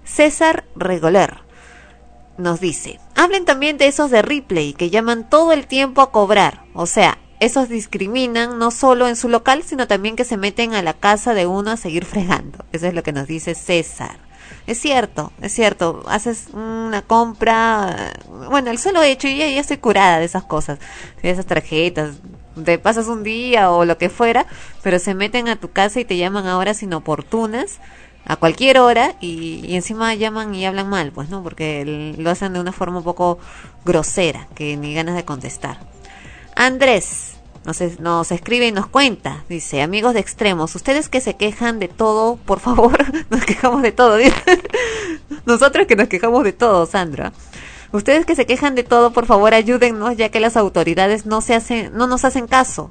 [0.05, 1.45] César Regoler
[2.37, 6.65] nos dice, hablen también de esos de Ripley que llaman todo el tiempo a cobrar,
[6.75, 10.83] o sea, esos discriminan no solo en su local, sino también que se meten a
[10.83, 12.65] la casa de uno a seguir fregando.
[12.73, 14.19] Eso es lo que nos dice César.
[14.67, 18.15] Es cierto, es cierto, haces una compra,
[18.51, 20.79] bueno, el solo hecho, y ya, estoy curada de esas cosas,
[21.23, 22.17] de esas tarjetas,
[22.63, 24.47] te pasas un día o lo que fuera,
[24.83, 27.79] pero se meten a tu casa y te llaman a horas inoportunas
[28.27, 32.61] a cualquier hora y, encima llaman y hablan mal, pues no, porque lo hacen de
[32.61, 33.39] una forma un poco
[33.85, 35.79] grosera, que ni ganas de contestar.
[36.57, 37.34] Andrés
[37.65, 41.89] nos, nos escribe y nos cuenta, dice, amigos de extremos, ustedes que se quejan de
[41.89, 42.99] todo, por favor,
[43.31, 44.19] nos quejamos de todo,
[45.47, 47.33] nosotros que nos quejamos de todo, Sandra.
[47.93, 51.55] Ustedes que se quejan de todo, por favor, ayúdennos, ya que las autoridades no se
[51.55, 52.91] hacen, no nos hacen caso.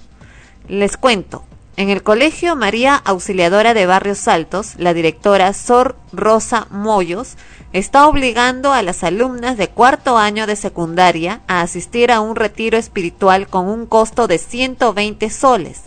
[0.70, 1.44] Les cuento,
[1.76, 7.36] en el Colegio María Auxiliadora de Barrios Altos, la directora Sor Rosa Moyos
[7.74, 12.78] está obligando a las alumnas de cuarto año de secundaria a asistir a un retiro
[12.78, 15.82] espiritual con un costo de 120 soles,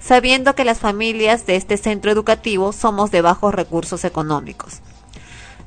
[0.00, 4.80] sabiendo que las familias de este centro educativo somos de bajos recursos económicos.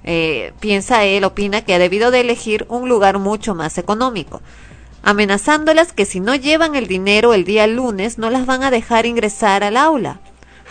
[0.04, 4.42] Eh, piensa él, opina que ha debido de elegir un lugar mucho más económico
[5.04, 9.06] amenazándolas que si no llevan el dinero el día lunes no las van a dejar
[9.06, 10.20] ingresar al aula.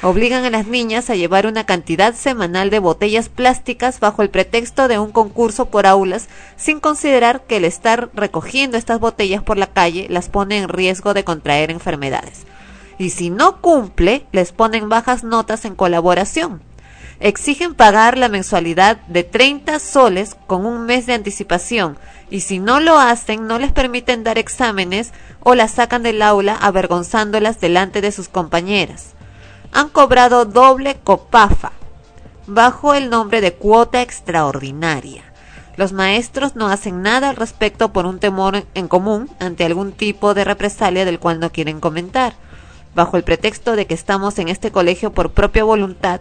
[0.02, 4.88] Obligan a las niñas a llevar una cantidad semanal de botellas plásticas bajo el pretexto
[4.88, 9.66] de un concurso por aulas, sin considerar que el estar recogiendo estas botellas por la
[9.66, 12.46] calle las pone en riesgo de contraer enfermedades.
[12.98, 16.62] Y si no cumple, les ponen bajas notas en colaboración
[17.20, 21.98] exigen pagar la mensualidad de 30 soles con un mes de anticipación
[22.30, 26.54] y si no lo hacen no les permiten dar exámenes o las sacan del aula
[26.54, 29.14] avergonzándolas delante de sus compañeras.
[29.72, 31.72] Han cobrado doble copafa
[32.46, 35.22] bajo el nombre de cuota extraordinaria.
[35.76, 40.34] Los maestros no hacen nada al respecto por un temor en común ante algún tipo
[40.34, 42.34] de represalia del cual no quieren comentar.
[42.94, 46.20] Bajo el pretexto de que estamos en este colegio por propia voluntad,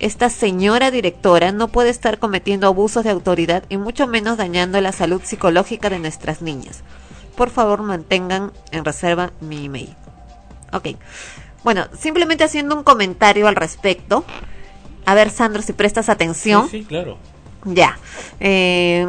[0.00, 4.92] esta señora directora no puede estar cometiendo abusos de autoridad y mucho menos dañando la
[4.92, 6.82] salud psicológica de nuestras niñas.
[7.36, 9.94] Por favor, mantengan en reserva mi email.
[10.72, 10.88] Ok.
[11.64, 14.24] Bueno, simplemente haciendo un comentario al respecto.
[15.04, 16.68] A ver, Sandro, si prestas atención.
[16.68, 17.18] Sí, claro.
[17.64, 17.98] Ya.
[18.40, 19.06] Eh,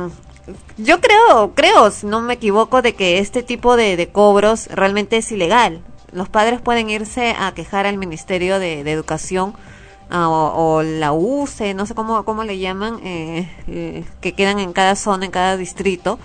[0.77, 5.31] yo creo, creo, si no me equivoco, de que este tipo de, cobros realmente es
[5.31, 5.81] ilegal.
[6.11, 9.53] Los padres pueden irse a quejar al Ministerio de, Educación
[10.09, 14.73] ah, o, la UCE, no sé cómo, cómo le llaman, eh, eh, que quedan en
[14.73, 16.19] cada zona, en cada distrito,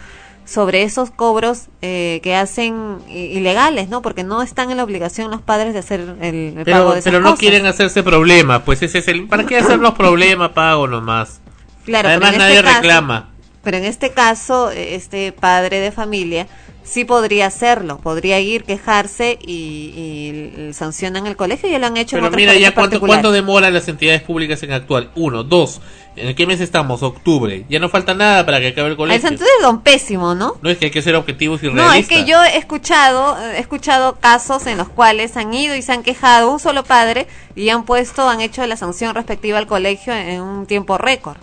[0.45, 4.03] sobre esos cobros eh, que hacen ilegales, ¿no?
[4.03, 7.21] Porque no están en la obligación los padres de hacer el, pago de esas Pero
[7.21, 9.27] no quieren hacerse problema, pues ese es el...
[9.27, 10.51] ¿Para qué hacer los problemas?
[10.51, 11.41] Pago nomás.
[11.85, 13.31] Claro, Además nadie este reclama.
[13.63, 16.47] pero en este caso, este padre de familia
[16.85, 22.17] sí podría hacerlo, podría ir, quejarse y, sancionan el colegio y ya lo han hecho
[22.17, 25.11] Pero mira, ya cuánto, cuánto demoran las entidades públicas en actual.
[25.15, 25.81] Uno, dos,
[26.17, 27.03] ¿en qué mes estamos?
[27.03, 27.65] Octubre.
[27.69, 29.27] Ya no falta nada para que acabe el colegio.
[29.27, 30.57] Sentido es don pésimo, ¿no?
[30.61, 31.87] No es que hay que ser objetivos y realistas.
[31.87, 35.83] No, es que yo he escuchado, he escuchado casos en los cuales han ido y
[35.83, 37.27] se han quejado un solo padre
[37.57, 41.39] y han puesto, han hecho la sanción respectiva al colegio en un tiempo récord.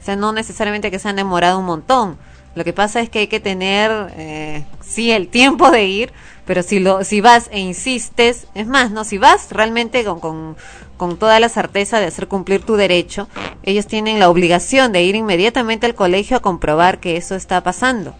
[0.00, 2.18] O sea, no necesariamente que se han demorado un montón
[2.54, 6.12] lo que pasa es que hay que tener, eh, sí, el tiempo de ir,
[6.46, 9.04] pero si, lo, si vas e insistes, es más, ¿no?
[9.04, 10.56] Si vas realmente con,
[10.96, 13.28] con, toda la certeza de hacer cumplir tu derecho,
[13.62, 18.14] ellos tienen la obligación de ir inmediatamente al colegio a comprobar que eso está pasando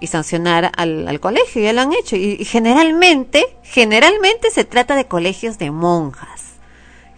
[0.00, 2.16] y sancionar al, al colegio, ya lo han hecho.
[2.16, 6.52] y generalmente, generalmente se trata de colegios de monjas.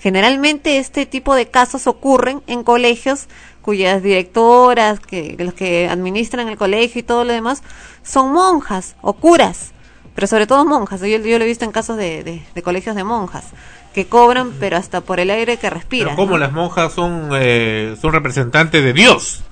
[0.04, 3.26] Generalmente este tipo de casos ocurren en colegios
[3.64, 7.62] cuyas directoras, que, los que administran el colegio y todo lo demás,
[8.02, 9.72] son monjas o curas,
[10.14, 11.00] pero sobre todo monjas.
[11.00, 13.46] Yo, yo lo he visto en casos de, de, colegios de monjas
[13.94, 16.14] que cobran, pero hasta por el aire que respiran.
[16.14, 19.42] Pero como las monjas son, eh, son representantes de Dios.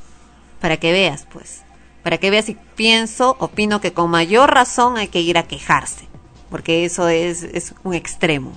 [0.60, 1.62] Para que veas, pues.
[2.02, 6.06] Para que veas y pienso, opino que con mayor razón hay que ir a quejarse,
[6.50, 8.52] porque eso es, es un extremo.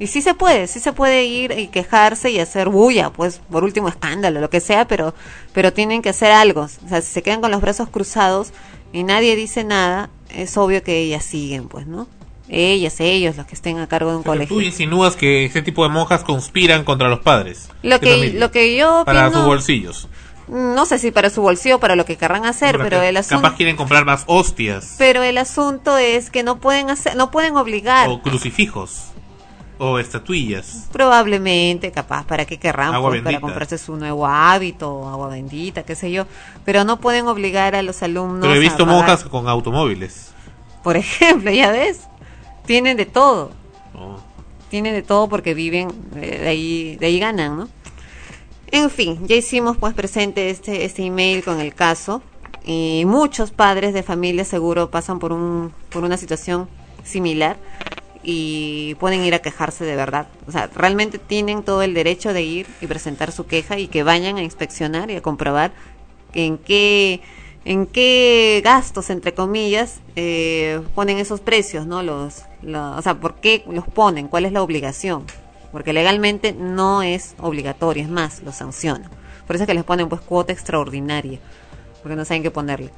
[0.00, 3.64] Y sí se puede, sí se puede ir y quejarse y hacer bulla, pues por
[3.64, 5.12] último escándalo, lo que sea, pero,
[5.52, 6.62] pero tienen que hacer algo.
[6.62, 8.52] O sea, si se quedan con los brazos cruzados
[8.92, 12.06] y nadie dice nada, es obvio que ellas siguen, pues, ¿no?
[12.48, 14.56] Ellas, ellos, los que estén a cargo de un colegio.
[14.56, 17.68] Tú insinúas que ese tipo de monjas conspiran contra los padres.
[17.82, 20.08] Lo que, lo que yo Para sus bolsillos.
[20.48, 23.42] No sé si para su bolsillo para lo que querrán hacer, pero el asunto...
[23.42, 24.94] Capaz quieren comprar más hostias.
[24.96, 28.08] Pero el asunto es que no pueden hacer, no pueden obligar.
[28.08, 29.08] O crucifijos.
[29.78, 30.88] O estatuillas.
[30.90, 33.00] Probablemente, capaz, ¿para qué querrán?
[33.00, 36.26] Pues, para comprarse su nuevo hábito, agua bendita, qué sé yo.
[36.64, 38.40] Pero no pueden obligar a los alumnos.
[38.40, 40.32] Pero he visto monjas con automóviles.
[40.82, 42.08] Por ejemplo, ya ves.
[42.66, 43.52] Tienen de todo.
[43.94, 44.16] Oh.
[44.68, 47.68] Tienen de todo porque viven, eh, de ahí, de ahí ganan, ¿no?
[48.70, 52.20] En fin, ya hicimos pues presente este, este email con el caso.
[52.64, 56.68] Y muchos padres de familia seguro pasan por, un, por una situación
[57.02, 57.56] similar
[58.30, 60.28] y pueden ir a quejarse de verdad.
[60.46, 64.02] O sea, realmente tienen todo el derecho de ir y presentar su queja y que
[64.02, 65.72] vayan a inspeccionar y a comprobar
[66.34, 67.22] en qué
[67.64, 72.02] en qué gastos entre comillas eh, ponen esos precios, ¿no?
[72.02, 74.28] Los, o sea, ¿por qué los ponen?
[74.28, 75.24] ¿Cuál es la obligación?
[75.72, 79.10] Porque legalmente no es obligatorio, es más, lo sancionan.
[79.46, 81.38] Por eso es que les ponen pues cuota extraordinaria,
[82.02, 82.90] porque no saben qué ponerle.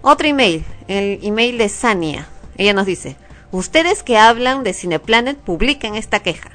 [0.00, 2.28] Otro email, el email de Sania.
[2.56, 3.16] Ella nos dice,
[3.54, 6.50] Ustedes que hablan de Cineplanet publiquen esta queja.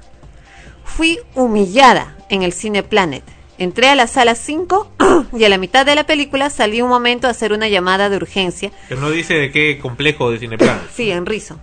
[0.84, 3.24] Fui humillada en el Cineplanet.
[3.58, 4.92] Entré a la sala 5
[5.32, 8.18] y a la mitad de la película salí un momento a hacer una llamada de
[8.18, 8.74] urgencia.
[8.90, 10.92] Pero no dice de qué complejo de Cineplanet.
[10.94, 11.58] sí, en Rizo.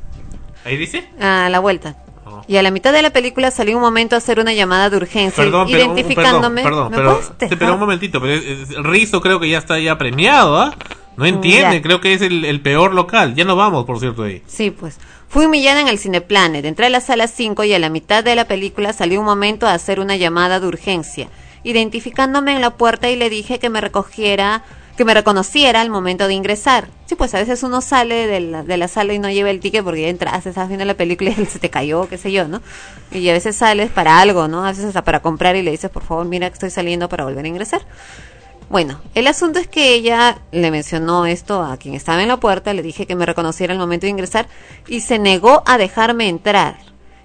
[0.64, 1.06] ¿Ahí dice?
[1.20, 1.98] A la vuelta.
[2.24, 2.42] Oh.
[2.48, 4.96] Y a la mitad de la película salí un momento a hacer una llamada de
[4.96, 6.62] urgencia, identificándome.
[6.62, 7.20] Perdón, perdón,
[7.58, 10.74] pero, un momentito, pero el Rizo creo que ya está ya premiado, ¿ah?
[11.16, 13.34] No mm, entiende, creo que es el, el, peor local.
[13.34, 14.42] Ya no vamos, por cierto, ahí.
[14.46, 14.98] Sí, pues.
[15.28, 16.64] Fui humillada en el Cineplanet.
[16.64, 19.66] Entré a la sala 5 y a la mitad de la película salí un momento
[19.66, 21.28] a hacer una llamada de urgencia,
[21.64, 24.62] identificándome en la puerta y le dije que me recogiera,
[24.96, 26.88] que me reconociera al momento de ingresar.
[27.06, 29.60] Sí, pues a veces uno sale de la, de la sala y no lleva el
[29.60, 32.46] ticket porque ya entras, estás viendo la película y se te cayó, qué sé yo,
[32.46, 32.62] ¿no?
[33.10, 34.64] Y a veces sales para algo, ¿no?
[34.64, 37.24] A veces hasta para comprar y le dices, por favor, mira que estoy saliendo para
[37.24, 37.82] volver a ingresar.
[38.68, 42.74] Bueno, el asunto es que ella le mencionó esto a quien estaba en la puerta,
[42.74, 44.48] le dije que me reconociera al momento de ingresar
[44.88, 46.78] y se negó a dejarme entrar.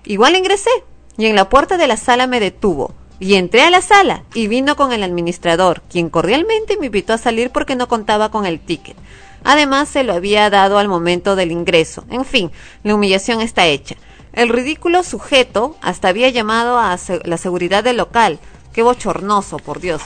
[0.05, 0.69] Igual ingresé
[1.17, 2.93] y en la puerta de la sala me detuvo.
[3.19, 7.19] Y entré a la sala y vino con el administrador, quien cordialmente me invitó a
[7.19, 8.97] salir porque no contaba con el ticket.
[9.43, 12.03] Además, se lo había dado al momento del ingreso.
[12.09, 12.51] En fin,
[12.83, 13.95] la humillación está hecha.
[14.33, 18.39] El ridículo sujeto hasta había llamado a la seguridad del local.
[18.73, 20.01] Qué bochornoso, por Dios.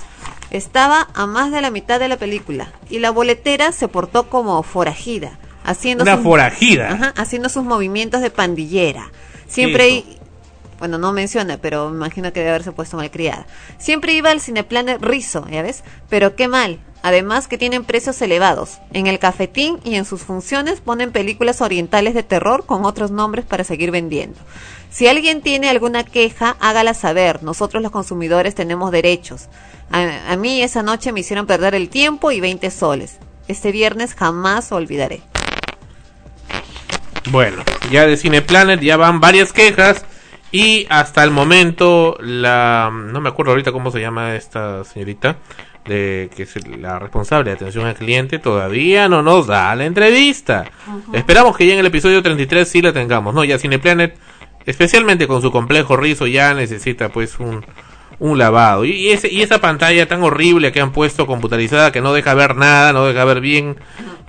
[0.56, 4.64] Estaba a más de la mitad de la película y la boletera se portó como
[4.64, 9.12] forajida, haciendo una forajida, haciendo sus movimientos de pandillera.
[9.48, 10.06] Siempre
[10.80, 13.46] bueno, no menciona, pero me imagino que debe haberse puesto mal criada.
[13.78, 15.84] Siempre iba al cineplane rizo, ¿ya ves?
[16.10, 16.80] Pero qué mal.
[17.02, 18.80] además que tienen precios elevados.
[18.92, 23.46] En el cafetín y en sus funciones ponen películas orientales de terror con otros nombres
[23.46, 24.40] para seguir vendiendo.
[24.90, 27.44] Si alguien tiene alguna queja, hágala saber.
[27.44, 29.50] Nosotros los consumidores tenemos derechos.
[29.92, 33.20] A, mí esa noche me hicieron perder el tiempo y 20 soles.
[33.48, 35.22] Este viernes jamás olvidaré.
[37.32, 40.06] Bueno, ya de Cineplanet ya van varias quejas
[40.52, 45.38] y hasta el momento la no me acuerdo ahorita cómo se llama esta señorita
[45.86, 50.66] de que es la responsable de atención al cliente todavía no nos da la entrevista.
[51.14, 53.44] Esperamos que ya en el episodio 33 sí la tengamos, ¿no?
[53.44, 54.18] Ya Cineplanet
[54.66, 57.64] especialmente con su complejo rizo ya necesita pues un
[58.20, 58.86] un lavado.
[58.86, 62.56] Y, ese, y esa pantalla tan horrible que han puesto computarizada que no deja ver
[62.56, 63.78] nada, no deja ver bien.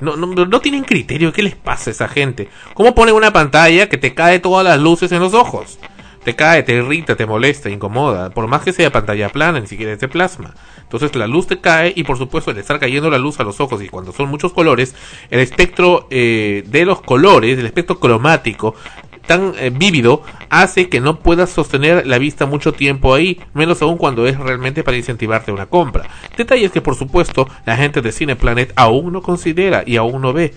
[0.01, 1.33] No, no, no tienen criterio.
[1.33, 2.49] ¿Qué les pasa a esa gente?
[2.75, 5.79] ¿Cómo ponen una pantalla que te cae todas las luces en los ojos?
[6.25, 8.31] Te cae, te irrita, te molesta, incomoda.
[8.31, 10.55] Por más que sea pantalla plana, ni siquiera es de plasma.
[10.83, 13.61] Entonces la luz te cae y por supuesto al estar cayendo la luz a los
[13.61, 14.95] ojos y cuando son muchos colores,
[15.31, 18.75] el espectro eh, de los colores, el espectro cromático,
[19.27, 23.97] tan eh, vívido hace que no puedas sostener la vista mucho tiempo ahí, menos aún
[23.97, 26.09] cuando es realmente para incentivarte una compra.
[26.37, 30.55] Detalles que por supuesto la gente de Cineplanet aún no considera y aún no ve.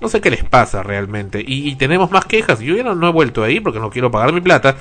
[0.00, 1.42] No sé qué les pasa realmente.
[1.44, 2.60] Y, tenemos más quejas.
[2.60, 4.76] Yo ya no, he vuelto ahí porque no quiero pagar mi plata.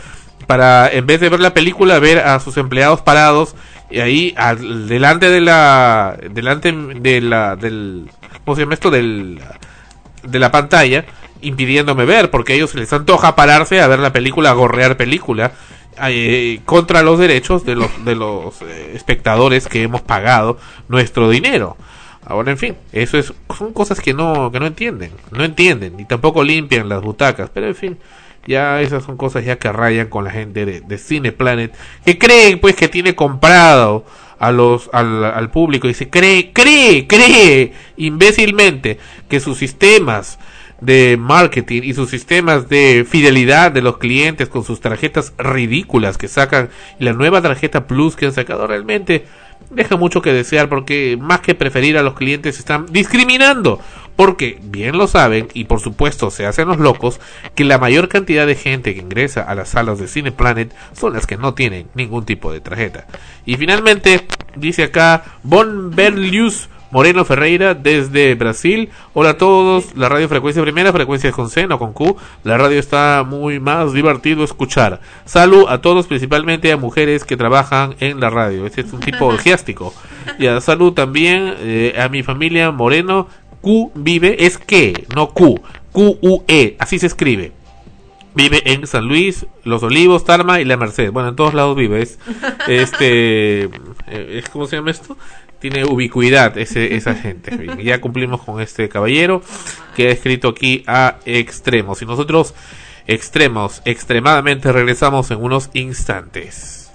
[0.46, 3.56] Para, en vez de ver la película, ver a sus empleados parados
[3.90, 8.08] y ahí al, delante de la, delante de la, del,
[8.46, 8.92] ¿cómo se llama esto?
[8.92, 9.42] Del,
[10.22, 11.06] de la pantalla
[11.42, 15.54] impidiéndome ver, porque a ellos les antoja pararse a ver la película, a gorrear película,
[16.08, 20.58] eh, contra los derechos de los, de los eh, espectadores que hemos pagado
[20.88, 21.78] nuestro dinero.
[22.26, 26.06] Ahora, en fin, eso es, son cosas que no, que no entienden, no entienden, y
[26.06, 27.98] tampoco limpian las butacas, pero en fin,
[28.46, 31.74] ya esas son cosas ya que rayan con la gente de, de Cine Planet,
[32.06, 34.06] que creen pues que tiene comprado
[34.40, 40.38] a los, al, al público y se cree, cree, cree imbécilmente que sus sistemas
[40.82, 46.28] de marketing y sus sistemas de fidelidad de los clientes con sus tarjetas ridículas que
[46.28, 46.70] sacan
[47.00, 49.26] y la nueva tarjeta Plus que han sacado realmente
[49.70, 53.80] deja mucho que desear porque más que preferir a los clientes están discriminando.
[54.16, 57.20] Porque bien lo saben y por supuesto se hacen los locos
[57.54, 61.14] que la mayor cantidad de gente que ingresa a las salas de Cine Planet son
[61.14, 63.06] las que no tienen ningún tipo de tarjeta.
[63.46, 64.26] Y finalmente
[64.56, 68.90] dice acá Von Berlius Moreno Ferreira desde Brasil.
[69.14, 72.16] Hola a todos, la radio frecuencia primera, frecuencia con C, no con Q.
[72.44, 75.02] La radio está muy más divertido escuchar.
[75.26, 78.66] Salud a todos, principalmente a mujeres que trabajan en la radio.
[78.66, 79.94] Este es un tipo orgiástico.
[80.40, 83.28] Y a salud también eh, a mi familia Moreno.
[83.62, 85.60] Q vive, es que, no Q.
[85.92, 87.54] Q-U-E, así se escribe
[88.38, 91.12] vive en San Luis, Los Olivos, Tarma y La Merced.
[91.12, 92.04] Bueno, en todos lados vive.
[92.04, 92.20] Es,
[92.68, 93.64] este,
[94.08, 95.18] eh, ¿cómo se llama esto?
[95.60, 97.84] Tiene ubicuidad ese, esa gente.
[97.84, 99.42] Ya cumplimos con este caballero
[99.96, 102.02] que ha escrito aquí a extremos.
[102.02, 102.54] Y nosotros,
[103.06, 106.92] extremos, extremadamente regresamos en unos instantes.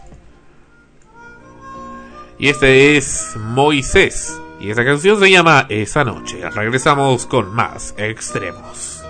[2.38, 4.38] Y este es Moisés.
[4.60, 6.48] Y esa canción se llama Esa Noche.
[6.50, 9.02] Regresamos con más extremos.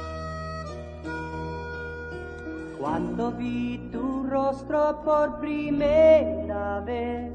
[2.78, 7.32] Cuando vi tu rostro por primera vez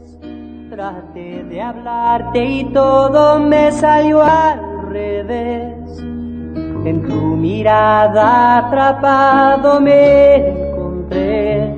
[0.69, 4.59] Traté de hablarte y todo me salió al
[4.89, 5.97] revés.
[6.83, 11.73] En tu mirada atrapado me encontré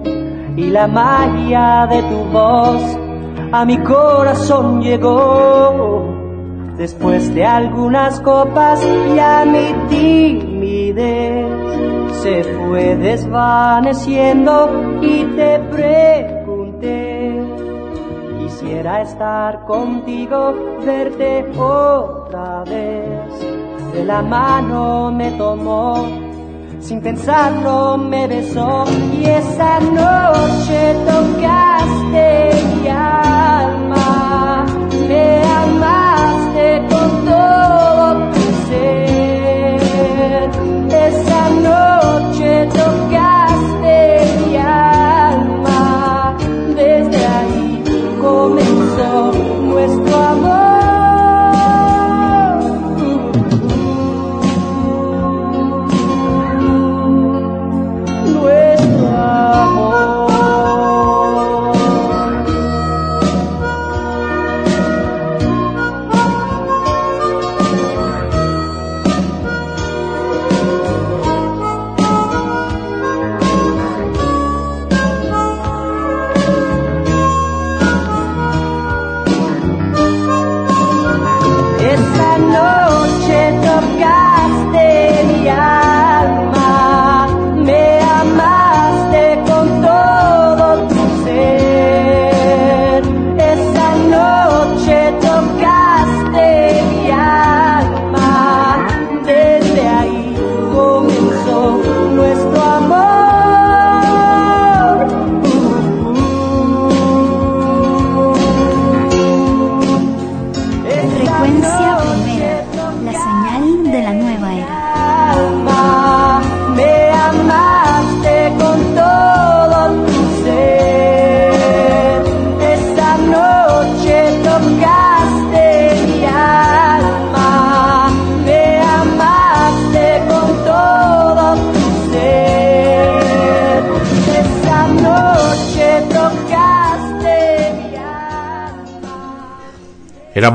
[0.56, 2.82] y la magia de tu voz
[3.52, 6.04] a mi corazón llegó.
[6.76, 11.46] Después de algunas copas y a mi timidez
[12.24, 17.19] se fue desvaneciendo y te pregunté
[18.60, 20.54] Quisiera estar contigo,
[20.86, 23.94] verte otra vez.
[23.94, 26.06] De la mano me tomó,
[26.82, 28.84] sin pensarlo me besó
[29.18, 32.52] y esa noche tocaste
[32.82, 34.66] mi alma.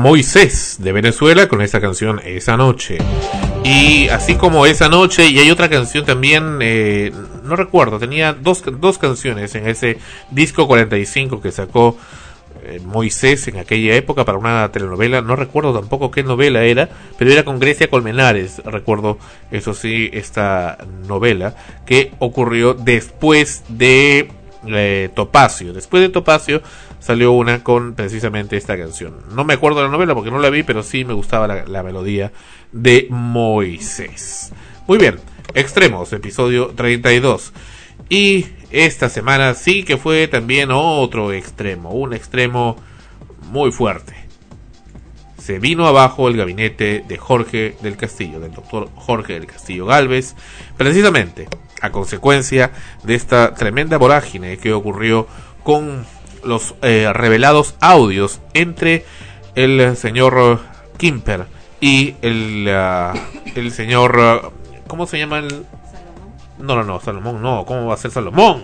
[0.05, 2.99] Moisés de Venezuela con esta canción Esa Noche.
[3.63, 7.11] Y así como Esa Noche, y hay otra canción también, eh,
[7.43, 9.97] no recuerdo, tenía dos, dos canciones en ese
[10.29, 11.97] disco 45 que sacó
[12.65, 16.87] eh, Moisés en aquella época para una telenovela, no recuerdo tampoco qué novela era,
[17.17, 19.17] pero era con Grecia Colmenares, recuerdo
[19.49, 20.77] eso sí, esta
[21.07, 21.55] novela
[21.87, 24.29] que ocurrió después de
[24.67, 25.73] eh, Topacio.
[25.73, 26.61] Después de Topacio
[27.05, 29.17] salió una con precisamente esta canción.
[29.35, 31.83] No me acuerdo de la novela porque no la vi, pero sí me gustaba la,
[31.83, 32.31] melodía
[32.71, 34.51] de Moisés.
[34.87, 35.19] Muy bien,
[35.53, 37.53] Extremos, episodio 32.
[38.09, 42.75] Y esta semana sí que fue también otro extremo, un extremo
[43.51, 44.15] muy fuerte.
[45.37, 50.35] Se vino abajo el gabinete de Jorge del Castillo, del doctor Jorge del Castillo Galvez,
[50.75, 51.47] precisamente
[51.81, 52.71] a consecuencia
[53.03, 55.27] de esta tremenda vorágine que ocurrió
[55.63, 56.05] con
[56.45, 59.05] los eh, revelados audios entre
[59.55, 60.59] el señor
[60.97, 61.45] Kimper
[61.81, 63.13] y el, ah,
[63.55, 64.53] el señor...
[64.87, 65.65] ¿Cómo se llama el...?
[66.59, 67.65] No, no, no, Salomón, no.
[67.65, 68.63] ¿Cómo va a ser Salomón?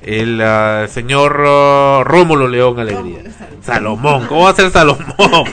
[0.00, 3.22] El ah, señor ah, Rómulo León Alegría.
[3.62, 5.04] Salomón, ¿cómo va a ser Salomón?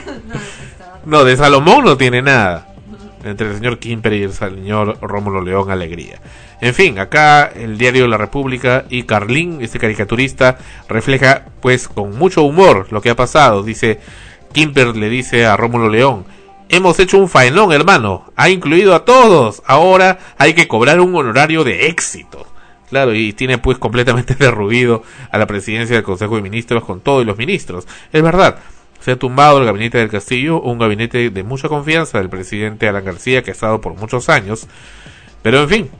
[1.04, 2.71] No, de Salomón no tiene nada.
[3.24, 6.20] Entre el señor Kimper y el señor Rómulo León Alegría.
[6.60, 10.58] En fin, acá el diario La República y Carlín, este caricaturista,
[10.88, 13.62] refleja pues con mucho humor lo que ha pasado.
[13.62, 14.00] Dice,
[14.52, 16.24] Kimper le dice a Rómulo León,
[16.68, 21.64] hemos hecho un faenón hermano, ha incluido a todos, ahora hay que cobrar un honorario
[21.64, 22.46] de éxito.
[22.92, 27.24] Claro, y tiene pues completamente derruido a la presidencia del Consejo de Ministros con todos
[27.24, 27.88] los ministros.
[28.12, 28.58] Es verdad,
[29.02, 33.04] se ha tumbado el gabinete del Castillo, un gabinete de mucha confianza del presidente Alan
[33.04, 34.66] García que ha estado por muchos años.
[35.42, 35.90] Pero en fin,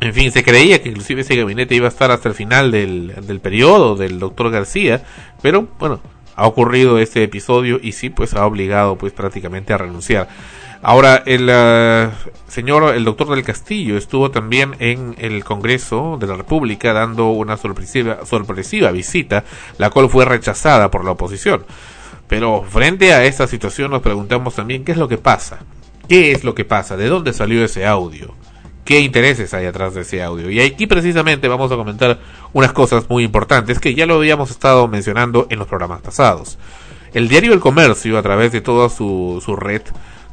[0.00, 3.14] en fin, se creía que inclusive ese gabinete iba a estar hasta el final del,
[3.26, 5.04] del periodo del doctor García,
[5.42, 6.00] pero bueno,
[6.34, 10.28] ha ocurrido este episodio y sí, pues ha obligado pues prácticamente a renunciar.
[10.82, 12.08] Ahora, el eh,
[12.46, 17.56] señor, el doctor del Castillo estuvo también en el Congreso de la República dando una
[17.56, 19.42] sorpresiva, sorpresiva visita,
[19.78, 21.64] la cual fue rechazada por la oposición.
[22.28, 25.60] Pero frente a esta situación nos preguntamos también qué es lo que pasa.
[26.08, 26.96] ¿Qué es lo que pasa?
[26.96, 28.34] ¿De dónde salió ese audio?
[28.88, 30.48] qué intereses hay atrás de ese audio.
[30.48, 32.20] Y aquí precisamente vamos a comentar
[32.54, 36.58] unas cosas muy importantes que ya lo habíamos estado mencionando en los programas pasados.
[37.12, 39.82] El diario El Comercio, a través de toda su, su red,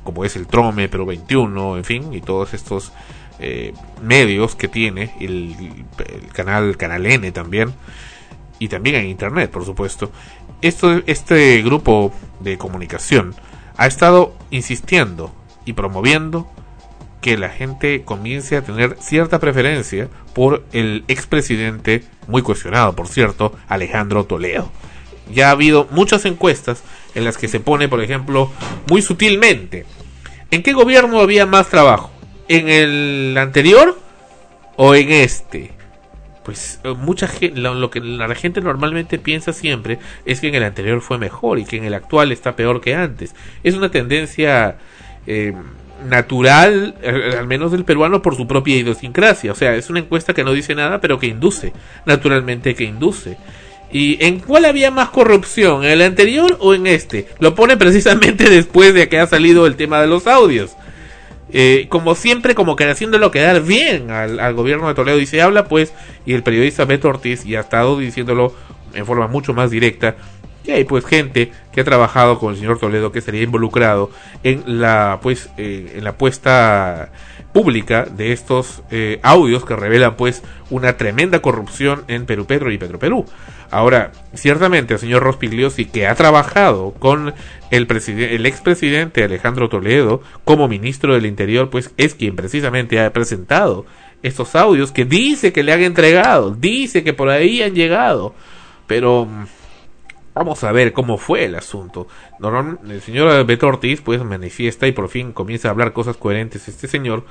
[0.06, 2.94] como es el Trome, Pero 21, en fin, y todos estos
[3.40, 5.54] eh, medios que tiene, el,
[5.98, 7.74] el, canal, canal N también,
[8.58, 10.12] y también en Internet, por supuesto,
[10.68, 13.36] esto, este grupo de comunicación
[13.78, 15.34] ha estado insistiendo
[15.66, 16.50] y promoviendo
[17.22, 23.54] que la gente comience a tener cierta preferencia por el expresidente, muy cuestionado por cierto,
[23.68, 24.72] Alejandro Toledo.
[25.34, 26.84] Ya ha habido muchas encuestas
[27.16, 28.52] en las que se pone, por ejemplo,
[28.90, 29.86] muy sutilmente,
[30.52, 32.12] ¿en qué gobierno había más trabajo?
[32.48, 34.00] ¿En el anterior
[34.76, 35.75] o en este?
[36.46, 40.64] Pues eh, mucha gente, lo, que la gente normalmente piensa siempre es que en el
[40.64, 43.36] anterior fue mejor y que en el actual está peor que antes.
[43.64, 44.78] Es una tendencia
[45.26, 45.54] eh,
[46.08, 49.52] natural, eh, al menos del peruano, por su propia idiosincrasia.
[49.52, 51.74] O sea, es una encuesta que no dice nada, pero que induce,
[52.06, 53.38] naturalmente que induce.
[53.92, 55.84] ¿Y en cuál había más corrupción?
[55.84, 57.28] ¿En el anterior o en este?
[57.40, 60.76] Lo pone precisamente después de que ha salido el tema de los audios.
[61.52, 65.66] Eh, como siempre, como que haciéndolo quedar bien al, gobierno de Toledo y se habla,
[65.66, 65.94] pues,
[66.26, 68.54] y el periodista Beto Ortiz y ha estado diciéndolo
[68.94, 70.16] en forma mucho más directa,
[70.64, 74.10] y hay pues gente que ha trabajado con el señor Toledo que estaría involucrado
[74.44, 77.12] en la pues eh, en la puesta
[77.56, 82.78] pública de estos eh, audios que revelan pues una tremenda corrupción en Perú Petro y
[82.78, 83.24] Petro Perú.
[83.72, 87.34] Ahora, ciertamente el señor Rospigliosi que ha trabajado con
[87.72, 93.86] el, el expresidente Alejandro Toledo como ministro del Interior, pues es quien precisamente ha presentado
[94.22, 98.36] estos audios que dice que le han entregado, dice que por ahí han llegado,
[98.86, 99.30] pero
[100.36, 102.08] Vamos a ver cómo fue el asunto.
[102.90, 106.90] el señor Beto Ortiz pues manifiesta y por fin comienza a hablar cosas coherentes este
[106.90, 107.24] señor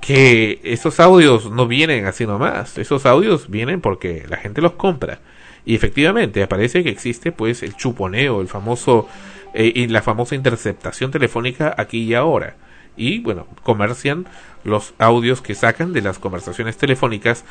[0.00, 5.18] que esos audios no vienen así nomás, esos audios vienen porque la gente los compra.
[5.64, 9.08] Y efectivamente aparece que existe pues el chuponeo, el famoso
[9.52, 12.54] eh, y la famosa interceptación telefónica aquí y ahora.
[12.96, 14.26] Y bueno, comercian
[14.62, 17.44] los audios que sacan de las conversaciones telefónicas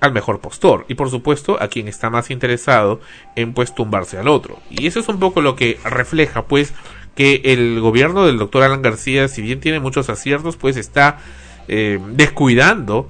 [0.00, 3.00] al mejor postor y por supuesto a quien está más interesado
[3.36, 6.72] en pues tumbarse al otro y eso es un poco lo que refleja pues
[7.14, 11.18] que el gobierno del doctor Alan García si bien tiene muchos aciertos pues está
[11.66, 13.08] eh, descuidando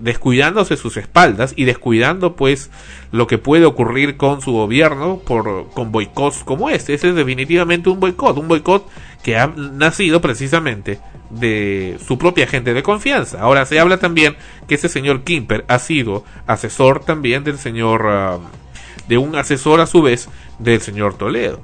[0.00, 2.70] descuidándose sus espaldas y descuidando pues
[3.12, 6.94] lo que puede ocurrir con su gobierno por con boicots como este.
[6.94, 8.88] Ese es definitivamente un boicot, un boicot
[9.22, 11.00] que ha nacido precisamente
[11.30, 13.40] de su propia gente de confianza.
[13.40, 14.36] Ahora se habla también
[14.68, 18.38] que ese señor Kimper ha sido asesor también del señor ah,
[19.08, 20.28] de un asesor a su vez
[20.58, 21.60] del señor Toledo,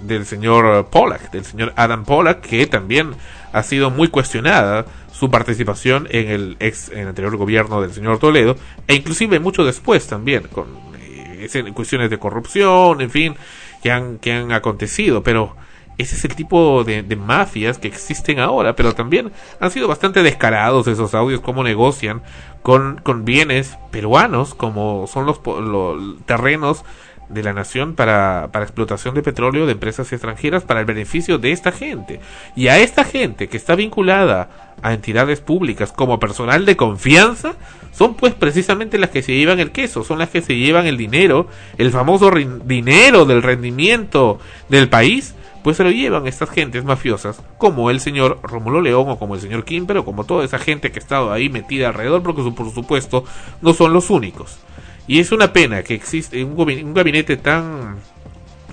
[0.00, 3.14] del señor Pollack, del señor Adam Pollack que también
[3.52, 8.18] ha sido muy cuestionada su participación en el ex en el anterior gobierno del señor
[8.18, 8.56] Toledo
[8.88, 10.66] e inclusive mucho después también con
[11.00, 13.36] eh, cuestiones de corrupción, en fin,
[13.82, 15.54] que han que han acontecido, pero
[15.98, 20.86] ese es el tipo de, mafias que existen ahora, pero también han sido bastante descarados
[20.86, 22.22] esos audios, cómo negocian
[22.62, 26.84] con, con bienes peruanos, como son los, los terrenos
[27.28, 31.52] de la nación para, para explotación de petróleo de empresas extranjeras para el beneficio de
[31.52, 32.20] esta gente.
[32.54, 37.54] Y a esta gente que está vinculada a entidades públicas como personal de confianza,
[37.92, 40.96] son pues precisamente las que se llevan el queso, son las que se llevan el
[40.96, 42.30] dinero, el famoso
[42.64, 44.38] dinero del rendimiento
[44.68, 45.34] del país,
[45.64, 49.40] pues se lo llevan estas gentes mafiosas, como el señor Rómulo León o como el
[49.40, 52.70] señor Kimper o como toda esa gente que ha estado ahí metida alrededor, porque por
[52.70, 53.24] supuesto
[53.62, 54.58] no son los únicos.
[55.06, 57.96] Y es una pena que existe un, gabinete tan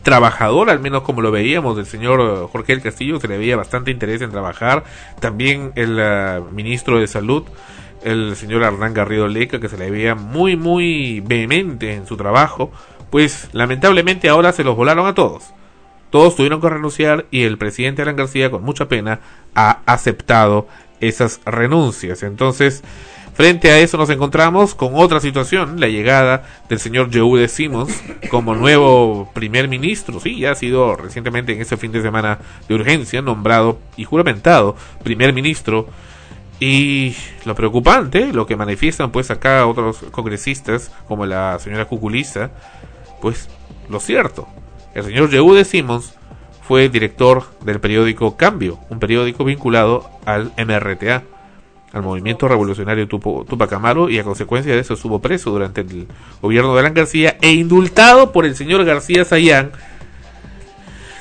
[0.04, 3.90] trabajador, al menos como lo veíamos del señor Jorge del Castillo, se le veía bastante
[3.90, 4.84] interés en trabajar.
[5.22, 7.44] También el uh, ministro de Salud,
[8.04, 12.70] el señor Hernán Garrido Leca, que se le veía muy, muy vehemente en su trabajo.
[13.10, 15.54] Pues lamentablemente ahora se los volaron a todos.
[16.12, 19.22] Todos tuvieron que renunciar y el presidente Alan García, con mucha pena,
[19.56, 20.68] ha aceptado
[21.00, 22.22] esas renuncias.
[22.22, 22.84] Entonces,
[23.34, 28.56] Frente a eso nos encontramos con otra situación, la llegada del señor Yehude Simons como
[28.56, 30.20] nuevo primer ministro.
[30.20, 34.76] Sí, ya ha sido recientemente en ese fin de semana de urgencia nombrado y juramentado
[35.04, 35.88] primer ministro.
[36.60, 42.52] Y lo preocupante, lo que manifiestan pues acá otros congresistas como la señora Cuculiza,
[43.22, 43.50] pues
[43.90, 44.48] lo cierto,
[44.94, 46.14] el señor Yehude Simons
[46.62, 51.24] fue director del periódico Cambio, un periódico vinculado al MRTA
[51.94, 56.08] al movimiento revolucionario Tupac Amaru y a consecuencia de eso estuvo preso durante el
[56.42, 59.72] gobierno de Alan García e indultado por el señor García Sayán,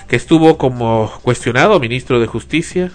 [0.09, 2.93] que estuvo como cuestionado ministro de Justicia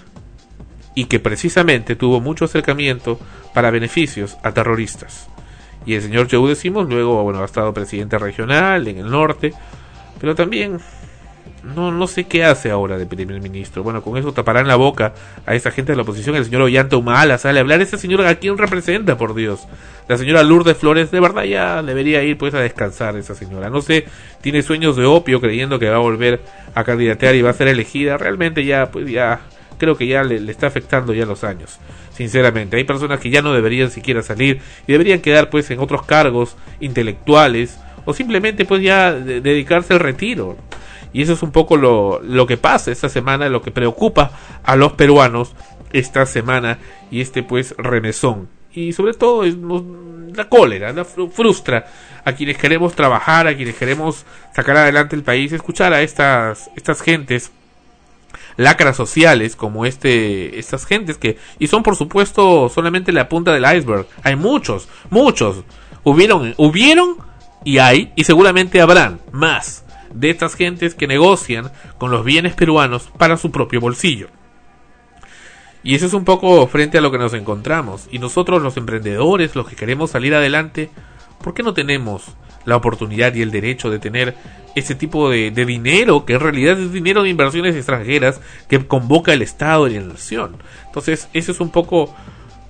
[0.94, 3.18] y que precisamente tuvo mucho acercamiento
[3.52, 5.28] para beneficios a terroristas.
[5.84, 9.52] Y el señor Joe decimos luego bueno, ha estado presidente regional en el norte,
[10.20, 10.80] pero también
[11.74, 13.82] no, no sé qué hace ahora de primer ministro.
[13.82, 15.14] Bueno, con eso taparán la boca
[15.44, 16.36] a esa gente de la oposición.
[16.36, 17.80] El señor Ollanta Humala sale a hablar.
[17.80, 19.66] Ese señor a quién representa, por Dios.
[20.08, 23.70] La señora Lourdes Flores, de verdad ya debería ir pues a descansar esa señora.
[23.70, 24.06] No sé,
[24.40, 26.40] tiene sueños de opio creyendo que va a volver
[26.74, 28.16] a candidatear y va a ser elegida.
[28.16, 29.40] Realmente ya, pues ya,
[29.78, 31.80] creo que ya le, le está afectando ya los años.
[32.12, 36.04] Sinceramente, hay personas que ya no deberían siquiera salir y deberían quedar pues en otros
[36.06, 40.56] cargos intelectuales o simplemente pues ya dedicarse al retiro.
[41.12, 44.30] Y eso es un poco lo, lo que pasa esta semana, lo que preocupa
[44.64, 45.54] a los peruanos
[45.92, 46.78] esta semana
[47.10, 48.48] y este pues remesón.
[48.72, 49.56] Y sobre todo es,
[50.34, 51.86] la cólera, la frustra
[52.24, 57.00] a quienes queremos trabajar, a quienes queremos sacar adelante el país, escuchar a estas, estas
[57.00, 57.52] gentes
[58.56, 63.64] lacras sociales como este estas gentes que y son por supuesto solamente la punta del
[63.64, 65.62] iceberg hay muchos muchos
[66.04, 67.16] hubieron hubieron
[67.66, 73.10] y hay y seguramente habrán más de estas gentes que negocian con los bienes peruanos
[73.18, 74.28] para su propio bolsillo.
[75.82, 78.08] Y eso es un poco frente a lo que nos encontramos.
[78.12, 80.90] Y nosotros los emprendedores, los que queremos salir adelante,
[81.42, 84.36] ¿por qué no tenemos la oportunidad y el derecho de tener
[84.76, 89.42] ese tipo de, dinero que en realidad es dinero de inversiones extranjeras que convoca el
[89.42, 90.56] Estado y la nación?
[90.86, 92.14] Entonces, eso es un poco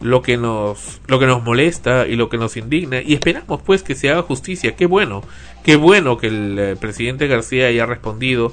[0.00, 3.82] lo que nos lo que nos molesta y lo que nos indigna y esperamos pues
[3.82, 4.76] que se haga justicia.
[4.76, 5.22] Qué bueno
[5.64, 8.52] qué bueno que el eh, presidente García haya respondido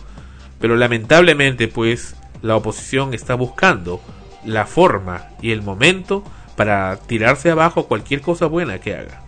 [0.59, 4.01] pero lamentablemente pues la oposición está buscando
[4.45, 6.23] la forma y el momento
[6.55, 9.21] para tirarse abajo cualquier cosa buena que haga.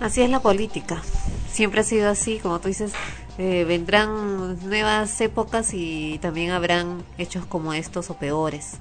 [0.00, 1.00] Así es la política.
[1.50, 2.92] Siempre ha sido así como tú dices
[3.38, 8.78] eh, vendrán nuevas épocas y también habrán hechos como estos o peores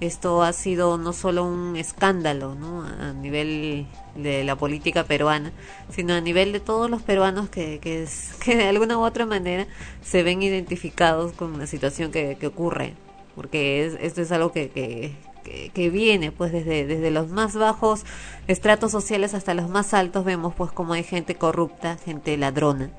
[0.00, 2.82] esto ha sido no solo un escándalo ¿no?
[2.82, 3.86] a nivel
[4.16, 5.52] de la política peruana,
[5.90, 8.06] sino a nivel de todos los peruanos que, que,
[8.44, 9.66] que de alguna u otra manera
[10.02, 12.94] se ven identificados con la situación que, ocurre,
[13.34, 18.04] porque esto es algo que, que, que, viene pues desde, desde los más bajos
[18.48, 22.90] estratos sociales hasta los más altos, vemos pues como hay gente corrupta, gente ladrona,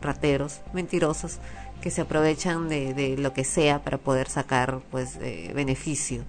[0.00, 1.38] rateros, mentirosos,
[1.90, 6.24] se aprovechan de, lo que sea para poder sacar pues beneficio.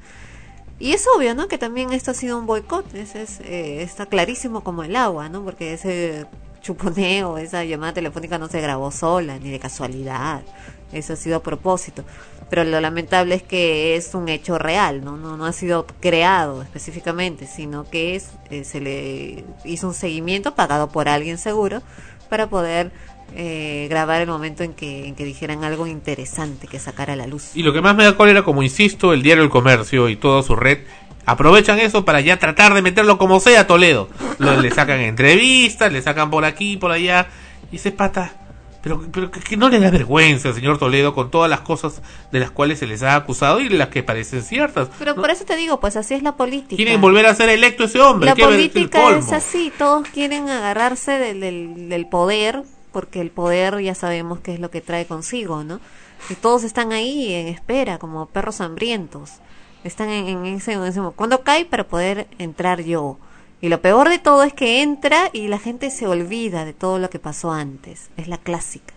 [0.80, 1.50] Y es obvio, ¿no?
[1.50, 5.28] Que también esto ha sido un boicot, ese es, eh, está clarísimo como el agua,
[5.28, 5.44] ¿no?
[5.44, 6.26] Porque ese
[6.62, 10.42] chuponeo, esa llamada telefónica no se grabó sola, ni de casualidad,
[10.94, 12.06] eso ha sido a propósito.
[12.50, 15.18] Pero lo lamentable es que es un hecho real, ¿no?
[15.18, 20.56] No, no ha sido creado específicamente, sino que es, eh, se le hizo un seguimiento
[20.56, 21.82] pagado por alguien seguro
[22.30, 22.92] para poder
[23.36, 27.28] eh, grabar el momento en que, en que dijeran algo interesante que sacara a la
[27.28, 27.52] luz.
[27.56, 30.44] Y lo que más me da cólera, como insisto, el diario El Comercio y toda
[30.44, 30.80] su red
[31.26, 34.10] aprovechan eso para ya tratar de meterlo como sea a Toledo.
[34.40, 37.28] Lo, le sacan entrevistas, le sacan por aquí, por allá.
[37.72, 38.34] Y ese pata,
[38.82, 42.02] pero, pero que, no le da vergüenza, señor Toledo, con todas las cosas
[42.32, 44.90] de las cuales se les ha acusado y las que parecen ciertas.
[44.98, 46.78] Pero por eso te digo, pues así es la política.
[46.78, 48.30] Quieren volver a ser electo ese hombre.
[48.30, 54.40] La política es así, todos quieren agarrarse del, del poder porque el poder ya sabemos
[54.40, 55.80] qué es lo que trae consigo, ¿no?
[56.30, 59.34] Y todos están ahí en espera, como perros hambrientos.
[59.84, 63.18] Están en, ese, en ese cuando cae para poder entrar yo.
[63.62, 67.00] Y lo peor de todo es que entra y la gente se olvida de todo
[67.00, 68.10] lo que pasó antes.
[68.18, 68.94] Es la clásica.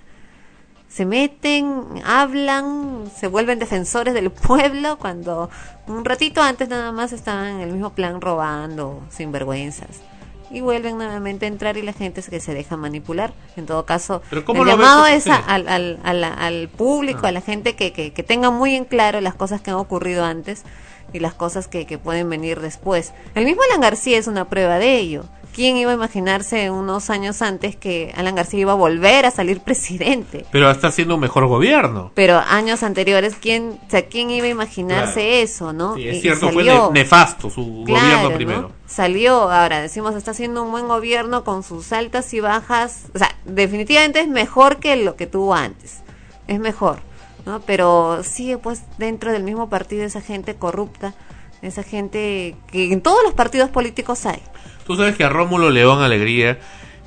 [0.88, 5.49] Se meten, hablan, se vuelven defensores del pueblo cuando
[5.86, 10.01] un ratito antes nada más estaban en el mismo plan robando, sin vergüenzas
[10.53, 13.32] y vuelven nuevamente a entrar y la gente es que se deja manipular.
[13.57, 17.28] En todo caso, el llamado es al, al, al, público, ah.
[17.28, 20.24] a la gente que, que, que, tenga muy en claro las cosas que han ocurrido
[20.24, 20.64] antes
[21.12, 23.12] y las cosas que, que pueden venir después.
[23.34, 25.24] El mismo Alan García es una prueba de ello.
[25.55, 29.61] ¿Quién iba a imaginarse unos años antes que Alan García iba a volver a salir
[29.64, 30.46] presidente?
[30.50, 32.11] Pero está haciendo un mejor gobierno.
[32.14, 35.96] Pero años anteriores, ¿quién, o sea, ¿quién iba a imaginarse eso, no?
[35.96, 38.72] Sí, es cierto, fue nefasto su gobierno primero.
[38.86, 43.07] Salió, ahora decimos, está haciendo un buen gobierno con sus altas y bajas.
[43.14, 46.00] O sea, definitivamente es mejor que lo que tuvo antes.
[46.46, 47.00] Es mejor,
[47.46, 47.61] ¿no?
[47.61, 51.14] Pero sigue pues dentro del mismo partido esa gente corrupta,
[51.62, 54.42] esa gente que en todos los partidos políticos hay.
[54.87, 56.59] Tú sabes que a Rómulo León Alegría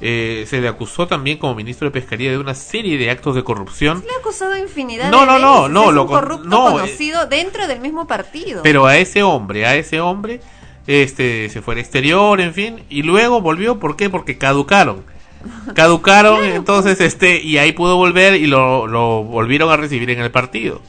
[0.02, 3.44] eh, se le acusó también como ministro de Pescaría de una serie de actos de
[3.44, 4.02] corrupción.
[4.02, 7.26] Se le ha acusado infinidad no, de no, no, no, lo corrupto no, eh, conocido
[7.28, 8.62] dentro del mismo partido.
[8.64, 10.42] Pero a ese hombre, a ese hombre,
[10.86, 14.10] este, se fue al exterior, en fin, y luego volvió, ¿por qué?
[14.10, 15.04] Porque caducaron.
[15.76, 20.32] Caducaron, entonces, este, y ahí pudo volver y lo, lo volvieron a recibir en el
[20.32, 20.82] partido.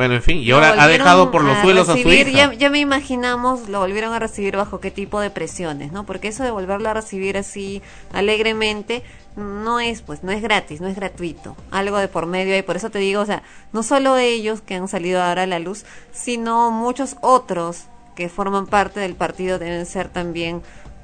[0.00, 2.54] Bueno, en fin, y ahora ha dejado por los suelos a su hija.
[2.54, 6.06] Ya, me imaginamos, lo volvieron a recibir bajo qué tipo de presiones, ¿no?
[6.06, 7.82] Porque eso de volverlo a recibir así
[8.14, 9.02] alegremente
[9.36, 11.54] no es, pues, no es gratis, no es gratuito.
[11.70, 13.42] Algo de por medio y por eso te digo, o sea,
[13.74, 17.84] no solo ellos que han salido ahora a la luz, sino muchos otros
[18.16, 20.62] que forman parte del partido deben ser también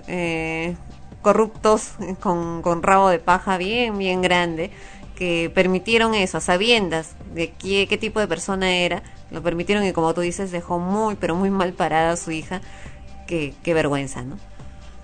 [0.08, 0.74] eh,
[1.20, 1.90] corruptos
[2.20, 4.70] con, con rabo de paja bien, bien grande
[5.16, 9.92] que permitieron eso, a sabiendas de qué, qué tipo de persona era, lo permitieron y
[9.92, 12.60] como tú dices, dejó muy, pero muy mal parada a su hija.
[13.26, 14.36] Qué, qué vergüenza, ¿no?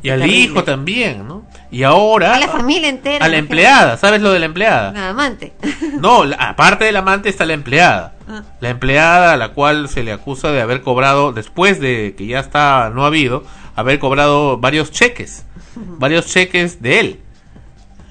[0.03, 1.45] Y al hijo también, ¿no?
[1.71, 2.35] Y ahora...
[2.35, 3.25] A la familia entera.
[3.25, 4.93] A la empleada, ¿sabes lo de la empleada?
[4.93, 5.53] La amante.
[6.01, 8.15] No, aparte del amante está la empleada.
[8.29, 8.43] Ah.
[8.61, 12.41] La empleada a la cual se le acusa de haber cobrado, después de que ya
[12.41, 13.45] está, no ha habido,
[13.77, 15.47] haber cobrado varios cheques.
[15.77, 17.21] varios cheques de él.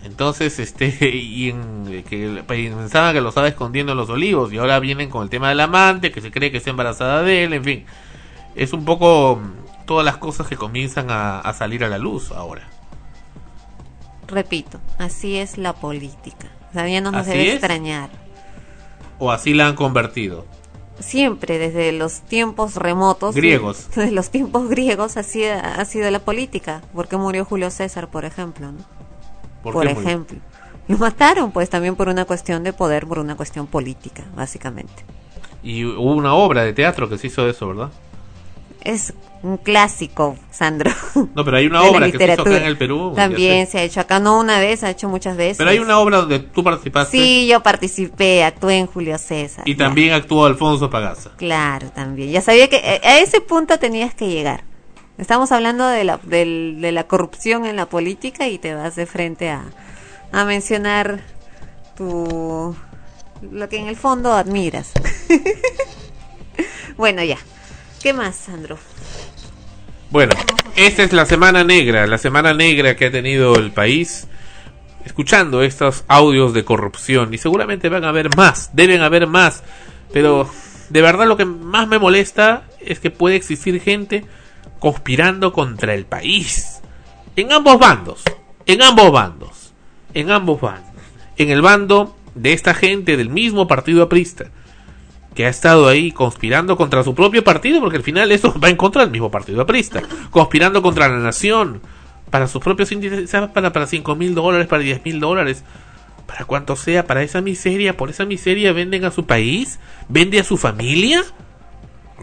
[0.04, 4.80] Entonces, este, y en, que pensaban que lo estaba escondiendo en los olivos y ahora
[4.80, 7.64] vienen con el tema del amante, que se cree que está embarazada de él, en
[7.64, 7.86] fin.
[8.56, 12.68] Es un poco mm, todas las cosas que comienzan a, salir a la luz ahora.
[14.28, 16.48] Repito, así es la política.
[16.70, 18.10] O sea, no nos debe extrañar.
[19.20, 20.46] ¿O así la han convertido?
[21.00, 23.36] Siempre, desde los tiempos remotos.
[23.36, 23.90] Griegos.
[23.96, 26.82] Desde los tiempos griegos, así ha sido la política.
[26.94, 29.01] Porque murió Julio César, por ejemplo, ¿no?
[29.64, 30.38] Por, ejemplo.
[30.88, 35.06] Lo mataron pues también por una cuestión de poder, por una cuestión política, básicamente.
[35.64, 37.92] Y hubo una obra de teatro que se hizo de eso, ¿verdad?
[38.84, 40.92] Es un clásico, Sandro.
[41.36, 43.14] No, pero hay una obra que se hizo acá en el Perú.
[43.16, 45.58] También se ha hecho acá, no una vez, se ha hecho muchas veces.
[45.58, 47.18] Pero hay una obra donde tú participaste.
[47.18, 49.68] Sí, yo participé, actué en Julio César.
[49.68, 51.32] Y también actuó Alfonso Pagaza.
[51.38, 52.32] Claro, también.
[52.32, 54.64] Ya sabía que eh, a ese punto tenías que llegar.
[55.22, 59.52] Estamos hablando de la, de, la corrupción en la política y te vas de frente
[59.52, 59.66] a,
[60.32, 61.20] a mencionar
[61.96, 62.76] tu
[63.52, 64.92] lo que en el fondo admiras.
[66.98, 67.38] bueno, ya.
[68.02, 68.80] ¿Qué más, Sandro?
[70.10, 70.34] Bueno,
[70.76, 74.28] esta es la semana negra, la semana negra que ha tenido el país
[75.06, 79.62] escuchando estos audios de corrupción y seguramente van a haber más, deben haber más,
[80.12, 80.50] pero
[80.90, 84.26] de verdad lo que más me molesta es que puede existir gente
[84.82, 86.82] conspirando contra el país.
[87.36, 88.24] En ambos bandos,
[88.66, 89.74] en ambos bandos,
[90.16, 90.92] en ambos bandos.
[91.38, 94.46] En el bando de esta gente del mismo partido aprista,
[95.36, 98.76] que ha estado ahí conspirando contra su propio partido, porque al final eso va en
[98.76, 100.02] contra del mismo partido aprista,
[100.32, 101.82] conspirando contra la nación,
[102.32, 105.64] para sus propios índices, para, para 5 mil dólares, para 10 mil dólares,
[106.26, 109.80] para cuanto sea, para esa miseria, por esa miseria venden a su país,
[110.10, 111.24] vende a su familia.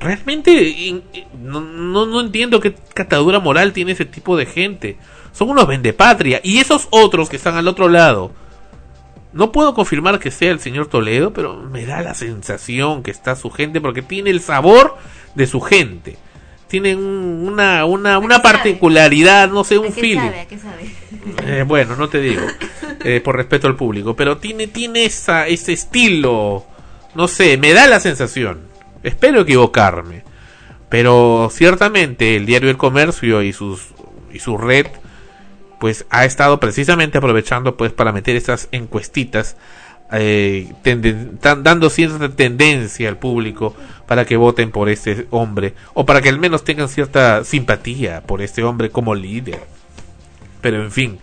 [0.00, 1.02] Realmente
[1.40, 4.96] no, no, no entiendo qué catadura moral tiene ese tipo de gente.
[5.32, 6.40] Son unos vendepatria.
[6.42, 8.32] Y esos otros que están al otro lado,
[9.32, 13.36] no puedo confirmar que sea el señor Toledo, pero me da la sensación que está
[13.36, 14.96] su gente porque tiene el sabor
[15.34, 16.16] de su gente.
[16.68, 20.30] Tiene una, una, una particularidad, no sé, un feeling.
[21.46, 22.42] Eh, bueno, no te digo,
[23.04, 26.64] eh, por respeto al público, pero tiene, tiene esa, ese estilo,
[27.14, 28.67] no sé, me da la sensación.
[29.02, 30.24] Espero equivocarme,
[30.88, 33.88] pero ciertamente el diario El Comercio y sus
[34.32, 34.86] y su red
[35.80, 39.56] pues ha estado precisamente aprovechando pues para meter esas encuestitas
[40.12, 40.72] eh,
[41.40, 43.74] dando cierta tendencia al público
[44.06, 48.42] para que voten por este hombre o para que al menos tengan cierta simpatía por
[48.42, 49.60] este hombre como líder.
[50.60, 51.18] Pero en fin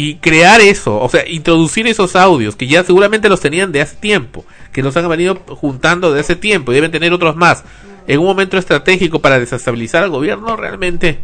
[0.00, 3.96] y crear eso, o sea, introducir esos audios que ya seguramente los tenían de hace
[3.96, 7.64] tiempo, que los han venido juntando de hace tiempo y deben tener otros más,
[8.06, 11.20] en un momento estratégico para desestabilizar al gobierno, realmente,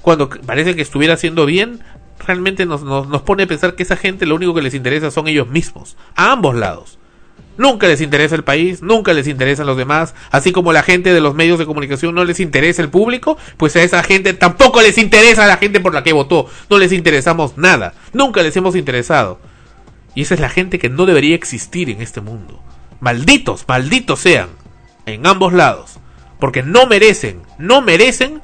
[0.00, 1.80] cuando parece que estuviera haciendo bien,
[2.24, 5.28] realmente nos, nos, pone a pensar que esa gente lo único que les interesa son
[5.28, 6.98] ellos mismos, a ambos lados.
[7.56, 11.20] Nunca les interesa el país, nunca les interesan los demás, así como la gente de
[11.20, 14.96] los medios de comunicación no les interesa el público, pues a esa gente tampoco les
[14.98, 19.40] interesa la gente por la que votó, no les interesamos nada, nunca les hemos interesado.
[20.14, 22.62] Y esa es la gente que no debería existir en este mundo.
[23.00, 24.50] Malditos, malditos sean,
[25.06, 25.98] en ambos lados,
[26.38, 28.42] porque no merecen, no merecen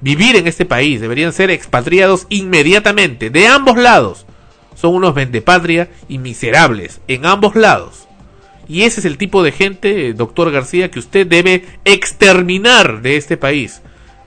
[0.00, 4.26] vivir en este país, deberían ser expatriados inmediatamente, de ambos lados.
[4.74, 8.08] Son unos vendepatria y miserables, en ambos lados.
[8.66, 13.36] Y ese es el tipo de gente, doctor García, que usted debe exterminar de este
[13.36, 13.80] país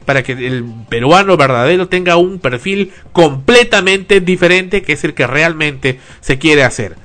[0.05, 5.99] para que el peruano verdadero tenga un perfil completamente diferente que es el que realmente
[6.21, 6.95] se quiere hacer.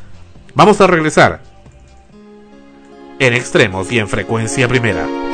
[0.55, 1.52] Vamos a regresar
[3.27, 5.32] en extremos y en frecuencia primera.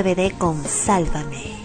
[0.00, 1.60] RBD con Sálvame.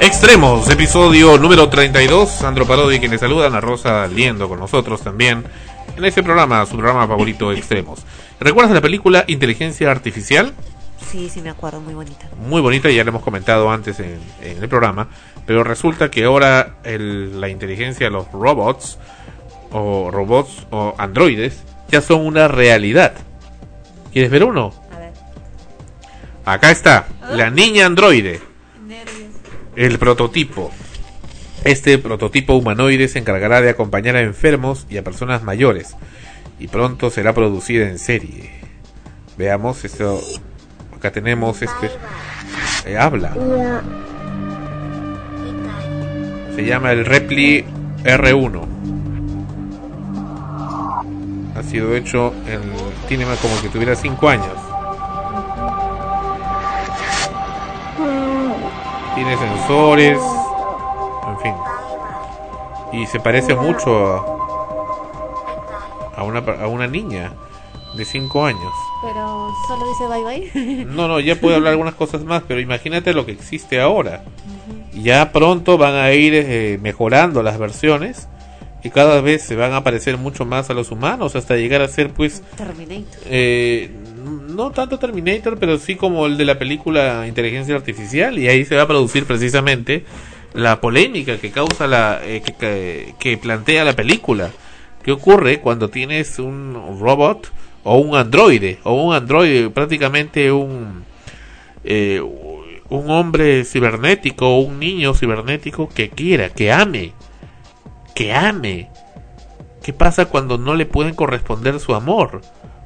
[0.00, 2.28] Extremos, episodio número 32.
[2.28, 5.44] Sandro Parodi, quienes saludan, a Rosa Liendo con nosotros también
[5.96, 8.04] en este programa, su programa favorito Extremos.
[8.40, 10.52] ¿Recuerdas la película Inteligencia Artificial?
[11.08, 12.28] Sí, sí me acuerdo, muy bonita.
[12.48, 15.08] Muy bonita, ya lo hemos comentado antes en, el programa,
[15.46, 18.98] pero resulta que ahora la inteligencia, los robots,
[19.70, 23.12] o robots o androides, ya son una realidad.
[24.12, 24.87] ¿Quieres ver uno?
[26.48, 28.40] Acá está, la niña androide.
[29.76, 30.72] El prototipo.
[31.62, 35.94] Este prototipo humanoide se encargará de acompañar a enfermos y a personas mayores
[36.58, 38.62] y pronto será producida en serie.
[39.36, 40.22] Veamos esto.
[40.96, 41.90] Acá tenemos este.
[42.86, 43.34] Eh, habla.
[46.56, 47.62] Se llama el Repli
[48.04, 48.66] R1.
[51.56, 52.62] Ha sido hecho en.
[53.06, 54.67] Tiene más como que tuviera 5 años.
[59.18, 60.16] Tiene sensores
[61.28, 61.54] en fin.
[62.92, 64.24] Y se parece mucho
[66.16, 67.32] a, una, a una niña
[67.96, 68.72] de 5 años.
[69.02, 70.84] Pero solo dice bye bye.
[70.86, 74.22] no, no, ya puede hablar algunas cosas más, pero imagínate lo que existe ahora.
[74.94, 78.28] Ya pronto van a ir eh, mejorando las versiones
[78.84, 81.88] y cada vez se van a parecer mucho más a los humanos hasta llegar a
[81.88, 83.20] ser pues Terminator.
[83.26, 83.90] Eh,
[84.28, 88.76] no tanto Terminator, pero sí como el de la película Inteligencia Artificial y ahí se
[88.76, 90.04] va a producir precisamente
[90.54, 94.50] la polémica que causa la eh, que, plantea la película.
[95.02, 97.52] ¿Qué ocurre cuando tienes un robot
[97.84, 101.04] o un androide o un androide prácticamente un
[101.84, 102.20] eh,
[102.90, 107.12] un hombre cibernético o un niño cibernético que quiera, que ame,
[108.14, 108.90] que ame?
[109.82, 112.42] ¿Qué pasa cuando no le pueden corresponder su amor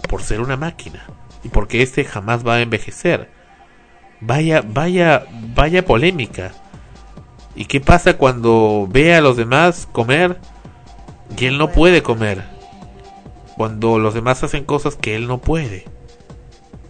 [0.09, 1.07] por ser una máquina
[1.45, 3.31] y porque este jamás va a envejecer?
[4.21, 6.53] Vaya, vaya, vaya polémica.
[7.55, 10.39] ¿Y qué pasa cuando ve a los demás comer
[11.37, 12.45] y él no puede comer?
[13.57, 15.85] Cuando los demás hacen cosas que él no puede.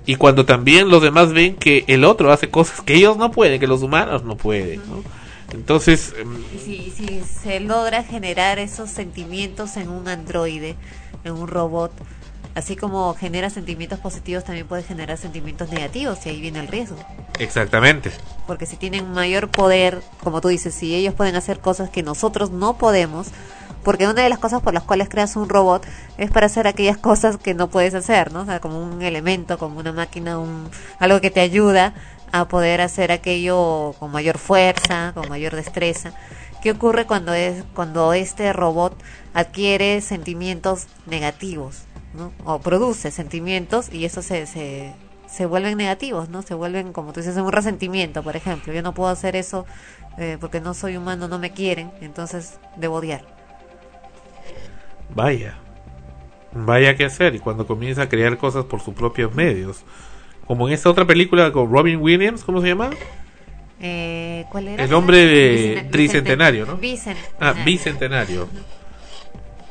[0.05, 3.61] Y cuando también los demás ven que el otro hace cosas que ellos no pueden,
[3.61, 4.81] que los humanos no pueden.
[5.53, 6.15] Entonces...
[6.19, 10.77] Em, si, si se logra generar esos sentimientos en un androide,
[11.25, 11.93] en un robot,
[12.55, 16.97] así como genera sentimientos positivos, también puede generar sentimientos negativos y ahí viene el riesgo.
[17.39, 18.11] Exactamente.
[18.47, 22.51] Porque si tienen mayor poder, como tú dices, si ellos pueden hacer cosas que nosotros
[22.51, 23.29] no podemos,
[23.83, 25.85] porque una de las cosas por las cuales creas un robot
[26.17, 28.43] es para hacer aquellas cosas que no puedes hacer, ¿no?
[28.43, 30.69] O sea, como un elemento, como una máquina, un,
[30.99, 31.95] algo que te ayuda
[32.31, 36.13] a poder hacer aquello con mayor fuerza, con mayor destreza.
[36.63, 38.97] ¿Qué ocurre cuando es cuando este robot
[39.35, 41.83] adquiere sentimientos negativos?
[42.45, 44.93] O produce sentimientos y eso se, se,
[45.27, 46.43] se vuelven negativos, ¿no?
[46.43, 48.73] Se vuelven, como tú dices, un resentimiento, por ejemplo.
[48.73, 49.65] Yo no puedo hacer eso
[50.19, 53.25] eh, porque no soy humano, no me quieren, entonces debo odiar.
[55.15, 55.57] Vaya,
[56.53, 57.35] vaya que hacer.
[57.35, 59.83] Y cuando comienza a crear cosas por sus propios medios,
[60.47, 62.91] como en esta otra película con Robin Williams, ¿cómo se llama?
[63.81, 64.85] Eh, ¿Cuál era?
[64.85, 66.77] El hombre de Tricentenario, ¿no?
[66.77, 67.37] Bicentenario.
[67.41, 68.49] Ah, Bicentenario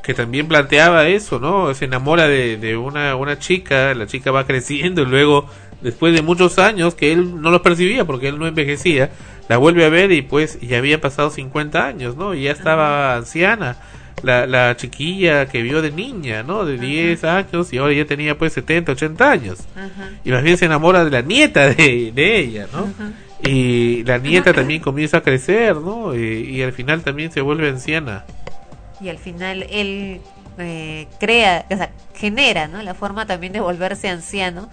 [0.01, 1.73] que también planteaba eso, ¿no?
[1.73, 5.47] Se enamora de, de una, una chica, la chica va creciendo y luego,
[5.81, 9.11] después de muchos años que él no lo percibía porque él no envejecía,
[9.47, 12.33] la vuelve a ver y pues ya había pasado 50 años, ¿no?
[12.33, 13.77] Y ya estaba anciana.
[14.23, 16.63] La, la chiquilla que vio de niña, ¿no?
[16.63, 19.59] De 10 años y ahora ya tenía pues 70, 80 años.
[20.23, 22.87] Y más bien se enamora de la nieta de, de ella, ¿no?
[23.43, 26.15] Y la nieta también comienza a crecer, ¿no?
[26.15, 28.23] y al final también se vuelve anciana
[29.01, 30.21] y al final él
[30.57, 32.81] eh, crea, o sea, genera, ¿no?
[32.81, 34.69] La forma también de volverse anciano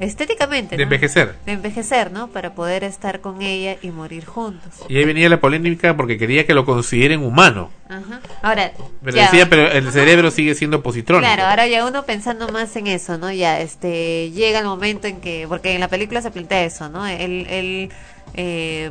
[0.00, 0.76] estéticamente.
[0.76, 1.34] De envejecer.
[1.46, 2.28] De envejecer, ¿no?
[2.28, 4.72] Para poder estar con ella y morir juntos.
[4.88, 7.70] Y ahí venía la polémica porque quería que lo consideren humano.
[7.88, 8.20] Ajá.
[8.42, 8.72] Ahora.
[9.02, 11.20] Pero decía, pero el cerebro sigue siendo positrón.
[11.20, 13.30] Claro, ahora ya uno pensando más en eso, ¿no?
[13.30, 17.06] Ya, este, llega el momento en que, porque en la película se plantea eso, ¿no?
[17.06, 17.90] Él, él
[18.34, 18.90] eh,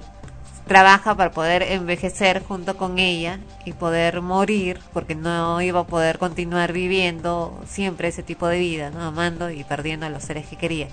[0.68, 6.18] trabaja para poder envejecer junto con ella y poder morir porque no iba a poder
[6.18, 9.02] continuar viviendo siempre ese tipo de vida, ¿no?
[9.02, 10.88] amando y perdiendo a los seres que quería.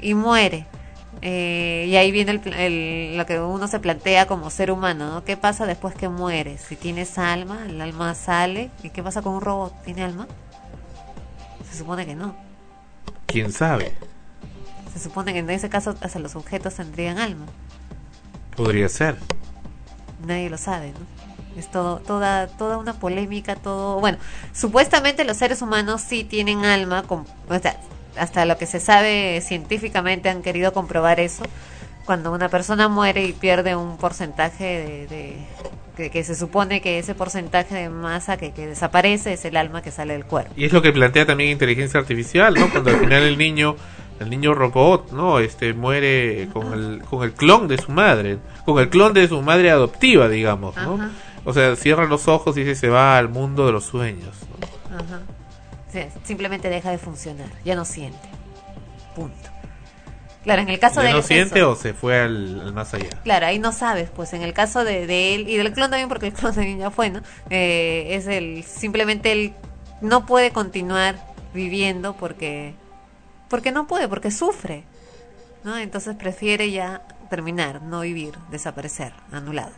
[0.00, 0.66] Y muere.
[1.22, 5.24] Eh, y ahí viene el, lo que uno se plantea como ser humano, ¿no?
[5.24, 6.60] ¿Qué pasa después que mueres?
[6.60, 8.70] Si tienes alma, el alma sale.
[8.82, 9.82] ¿Y qué pasa con un robot?
[9.82, 10.28] ¿Tiene alma?
[11.70, 12.36] Se supone que no.
[13.26, 13.94] ¿Quién sabe?
[14.92, 17.46] Se supone que en ese caso hasta los objetos tendrían alma.
[18.56, 19.16] Podría ser.
[20.26, 21.60] Nadie lo sabe, ¿no?
[21.60, 23.98] Es todo, toda, toda una polémica, todo...
[24.00, 24.18] Bueno,
[24.52, 27.80] supuestamente los seres humanos sí tienen alma, con, o sea,
[28.18, 31.44] hasta lo que se sabe científicamente han querido comprobar eso.
[32.04, 37.74] Cuando una persona muere y pierde un porcentaje de, que, se supone que ese porcentaje
[37.74, 40.52] de masa que, que, desaparece es el alma que sale del cuerpo.
[40.56, 42.70] Y es lo que plantea también inteligencia artificial, ¿no?
[42.70, 43.76] Cuando al final el niño,
[44.20, 45.38] el niño robot, ¿no?
[45.38, 49.40] Este muere con el, con el clon de su madre, con el clon de su
[49.42, 50.98] madre adoptiva, digamos, ¿no?
[51.44, 54.34] O sea, cierra los ojos y dice se va al mundo de los sueños.
[54.92, 55.20] Ajá
[56.24, 58.28] simplemente deja de funcionar, ya no siente.
[59.14, 59.50] Punto.
[60.44, 63.10] Claro, en el caso ¿Ya de no siente o se fue al, más allá?
[63.24, 66.28] Claro, ahí no sabes, pues en el caso de, él y del clon también, porque
[66.28, 67.20] el clon también ya fue, ¿no?
[67.50, 69.54] Eh, es el, simplemente él
[70.00, 71.16] no puede continuar
[71.52, 72.74] viviendo porque,
[73.48, 74.84] porque no puede, porque sufre,
[75.64, 75.76] ¿no?
[75.78, 79.72] Entonces prefiere ya terminar, no vivir, desaparecer, anulado.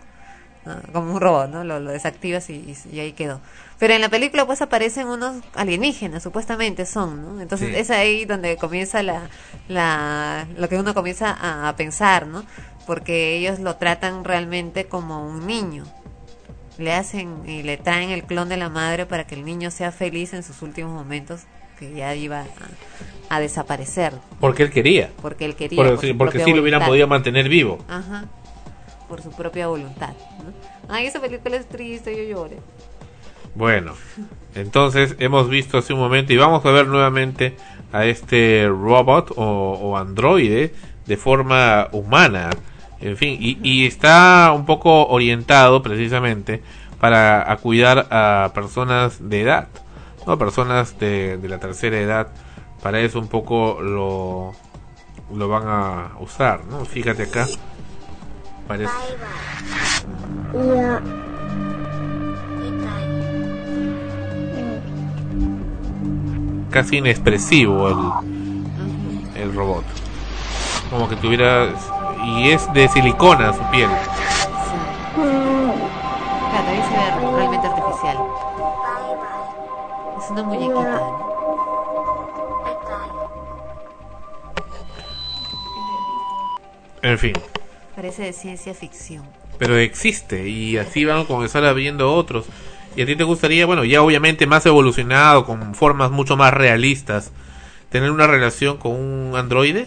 [0.93, 1.65] Como un robot, ¿no?
[1.65, 3.40] Lo, desactivas y ahí quedó.
[3.78, 7.40] Pero en la película pues aparecen unos alienígenas, supuestamente son, ¿no?
[7.40, 9.31] Entonces es ahí donde comienza la,
[9.69, 12.45] la, lo que uno comienza a, pensar, ¿no?
[12.86, 15.85] Porque ellos lo tratan realmente como un niño.
[16.77, 19.93] Le hacen y le traen el clon de la madre para que el niño sea
[19.93, 21.43] feliz en sus últimos momentos
[21.79, 22.45] que ya iba
[23.29, 24.15] a, desaparecer.
[24.41, 25.11] Porque él quería.
[25.23, 25.83] Porque él quería.
[25.83, 27.79] Porque, porque sí lo hubieran podido mantener vivo.
[27.89, 28.25] Ajá.
[29.09, 30.15] Por su propia voluntad.
[30.39, 30.53] ¿no?
[30.89, 32.57] Ay, esa película es triste, yo lloré.
[33.55, 33.95] Bueno,
[34.55, 37.57] entonces hemos visto hace un momento y vamos a ver nuevamente
[37.93, 40.75] a este robot o, androide
[41.07, 42.51] de forma humana.
[43.01, 46.63] En fin, y, está un poco orientado precisamente
[47.01, 49.69] para cuidar a personas de edad,
[50.29, 52.29] no personas de, la tercera edad.
[52.83, 54.53] Para eso un poco lo,
[55.35, 56.85] lo van a usar, ¿no?
[56.85, 57.47] Fíjate acá.
[58.69, 58.93] Parece
[66.71, 69.85] casi inexpresivo el, el robot.
[70.91, 71.69] Como que tuviera...
[72.23, 73.89] Y es de silicona su piel.
[76.51, 78.19] Claro, ahí se ve realmente artificial.
[80.29, 81.01] Es una muñequita.
[87.01, 87.33] En fin.
[87.97, 89.25] Parece de ciencia ficción.
[89.59, 92.45] Pero existe y así van a comenzar viendo otros.
[92.95, 97.33] ¿Y a ti te gustaría, bueno, ya obviamente más evolucionado, con formas mucho más realistas,
[97.89, 99.87] tener una relación con un androide?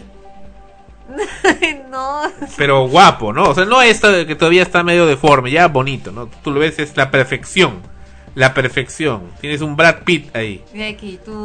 [1.88, 2.22] no.
[2.56, 3.50] Pero guapo, ¿no?
[3.50, 6.26] O sea, no esta que todavía está medio deforme, ya bonito, ¿no?
[6.42, 7.91] Tú lo ves, es la perfección.
[8.34, 9.30] La perfección.
[9.40, 10.64] Tienes un Brad Pitt ahí.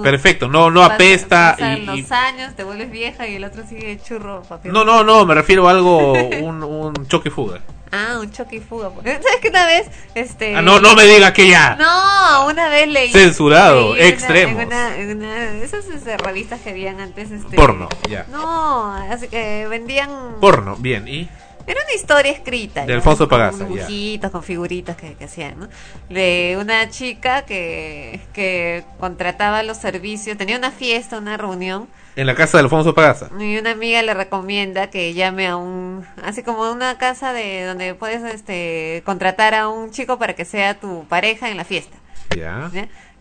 [0.03, 1.55] Perfecto, no, no apesta.
[1.59, 4.43] y, los años, te vuelves vieja y el otro sigue churro.
[4.63, 7.59] No, no, no, me refiero a algo, un, un choque fuga.
[7.91, 8.91] Ah, un choque y fuga.
[9.03, 10.55] ¿Sabes que una vez, este...
[10.55, 11.75] Ah, no, no me diga que ya.
[11.75, 13.11] No, una vez leí...
[13.11, 14.59] Censurado, extremo.
[14.59, 15.85] En en una, esas
[16.19, 17.55] revistas que habían antes, este...
[17.55, 18.25] Porno, ya.
[18.29, 20.09] No, así que vendían...
[20.41, 21.29] Porno, bien, ¿y...?
[21.67, 22.85] Era una historia escrita.
[22.85, 23.65] De Alfonso Pagasa.
[23.65, 25.67] Con dibujitos, con figuritas que, que, hacían, ¿no?
[26.09, 31.87] De una chica que, que contrataba los servicios, tenía una fiesta, una reunión
[32.17, 33.29] en la casa de Alfonso Pagasa.
[33.39, 37.93] Y una amiga le recomienda que llame a un, así como una casa de donde
[37.93, 41.95] puedes este contratar a un chico para que sea tu pareja en la fiesta.
[42.35, 42.71] Ya.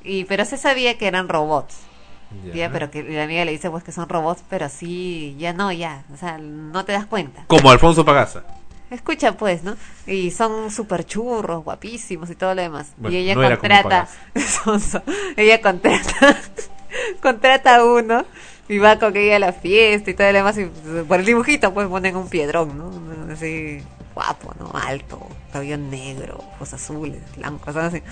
[0.03, 1.77] Y pero se sabía que eran robots.
[2.53, 2.71] Ya.
[2.71, 6.05] pero que la amiga le dice pues que son robots, pero sí, ya no, ya,
[6.13, 7.45] o sea, no te das cuenta.
[7.47, 8.45] Como Alfonso Pagasa.
[8.91, 9.77] Escucha pues, ¿no?
[10.07, 12.93] Y son súper churros, guapísimos y todo lo demás.
[13.09, 14.09] y ella contrata,
[15.37, 16.37] ella contrata,
[17.21, 18.25] contrata a uno
[18.69, 20.59] y va con ella a la fiesta y todo lo demás.
[20.59, 20.67] Y
[21.09, 23.33] por el dibujito, pues ponen un piedrón, ¿no?
[23.33, 23.83] Así
[24.17, 24.73] guapo, ¿no?
[24.75, 25.21] Alto,
[25.53, 28.03] cabello negro, ojos azules, blancos, así.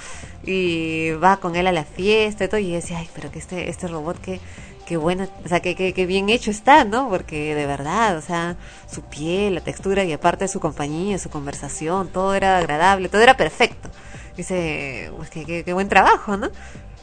[0.45, 2.61] Y va con él a la fiesta y todo.
[2.61, 4.39] Y decía, ay, pero que este, este robot, que
[4.87, 7.09] qué bueno, o sea, que, que, bien hecho está, ¿no?
[7.09, 8.57] Porque de verdad, o sea,
[8.87, 13.35] su piel, la textura y aparte su compañía, su conversación, todo era agradable, todo era
[13.37, 13.89] perfecto.
[14.37, 16.51] Dice, pues qué, qué buen trabajo, ¿no?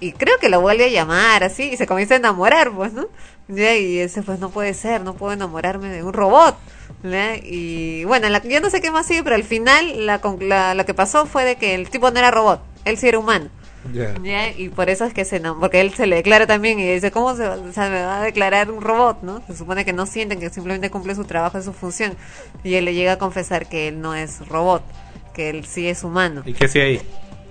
[0.01, 3.07] y creo que lo vuelve a llamar así y se comienza a enamorar, pues, ¿no?
[3.55, 6.57] Y ese pues no puede ser, no puedo enamorarme de un robot.
[7.43, 10.85] Y bueno, la, yo no sé qué más sigue, pero al final la, la, lo
[10.85, 13.49] que pasó fue de que el tipo no era robot, él sí era humano.
[14.57, 17.35] Y por eso es que se porque él se le declara también y dice, ¿cómo
[17.35, 19.23] se, o sea, me va a declarar un robot?
[19.23, 19.41] ¿no?
[19.47, 22.15] Se supone que no sienten, que simplemente cumple su trabajo y su función.
[22.63, 24.83] Y él le llega a confesar que él no es robot,
[25.33, 26.43] que él sí es humano.
[26.45, 27.01] ¿Y qué hacía ahí?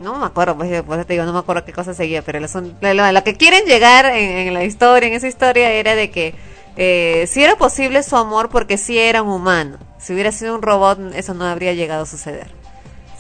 [0.01, 3.25] No me acuerdo, pues, pues, te digo, no me acuerdo qué cosa seguía, pero lo,
[3.25, 6.35] que quieren llegar en, la historia, en esa historia, era de que
[6.77, 9.79] eh, si era posible su amor porque si era un humano.
[9.99, 12.51] Si hubiera sido un robot, eso no habría llegado a suceder,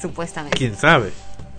[0.00, 0.56] supuestamente.
[0.56, 1.12] ¿Quién sabe?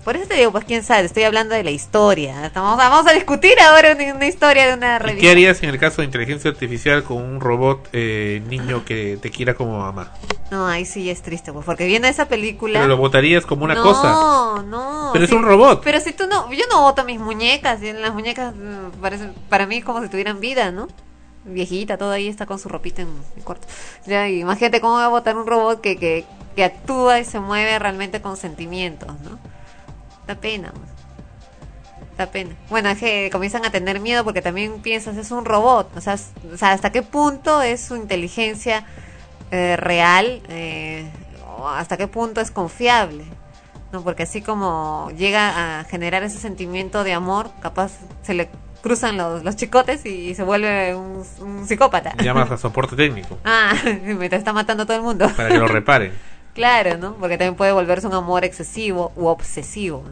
[0.04, 2.48] Por eso te digo, pues quién sabe, estoy hablando de la historia.
[2.48, 5.22] Estamos, vamos a discutir ahora una, historia de una revista.
[5.22, 9.30] ¿Qué harías en el caso de inteligencia artificial con un robot eh, niño que te
[9.30, 10.12] quiera como mamá?
[10.50, 12.80] No, ahí sí es triste, pues, porque viendo esa película...
[12.80, 14.12] Pero lo votarías como una cosa.
[14.12, 15.10] No, no.
[15.14, 15.82] Pero es un robot.
[15.84, 16.52] Pero si tú no...
[16.52, 20.40] Yo no voto mis muñecas, y las muñecas mm, parecen, para mí como si tuvieran
[20.40, 20.88] vida, ¿no?
[21.46, 23.68] Viejita, todo ahí está con su ropita en el cuarto.
[24.08, 26.26] Ya, imagínate cómo va a votar un robot que, que,
[26.56, 29.40] que actúa y se mueve realmente con sentimientos, ¿no?
[30.28, 30.74] Da pena.
[32.18, 32.56] Da pena.
[32.70, 35.96] Bueno, es que comienzan a tener miedo porque también piensas, es un robot.
[35.96, 36.16] O sea,
[36.54, 38.86] o sea hasta qué punto es su inteligencia
[39.52, 41.10] eh, real, eh,
[41.76, 43.26] hasta qué punto es confiable.
[43.92, 44.04] ¿no?
[44.04, 47.92] Porque así como llega a generar ese sentimiento de amor, capaz
[48.22, 48.50] se le
[48.82, 51.24] cruzan los, los chicotes y se vuelve un,
[51.66, 52.16] psicópata.
[52.18, 53.38] Llamas a soporte técnico.
[53.46, 53.74] ah,
[54.04, 55.30] me está matando todo el mundo.
[55.36, 56.12] Para que lo reparen.
[56.54, 57.16] Claro, ¿no?
[57.16, 60.04] Porque también puede volverse un amor excesivo u obsesivo.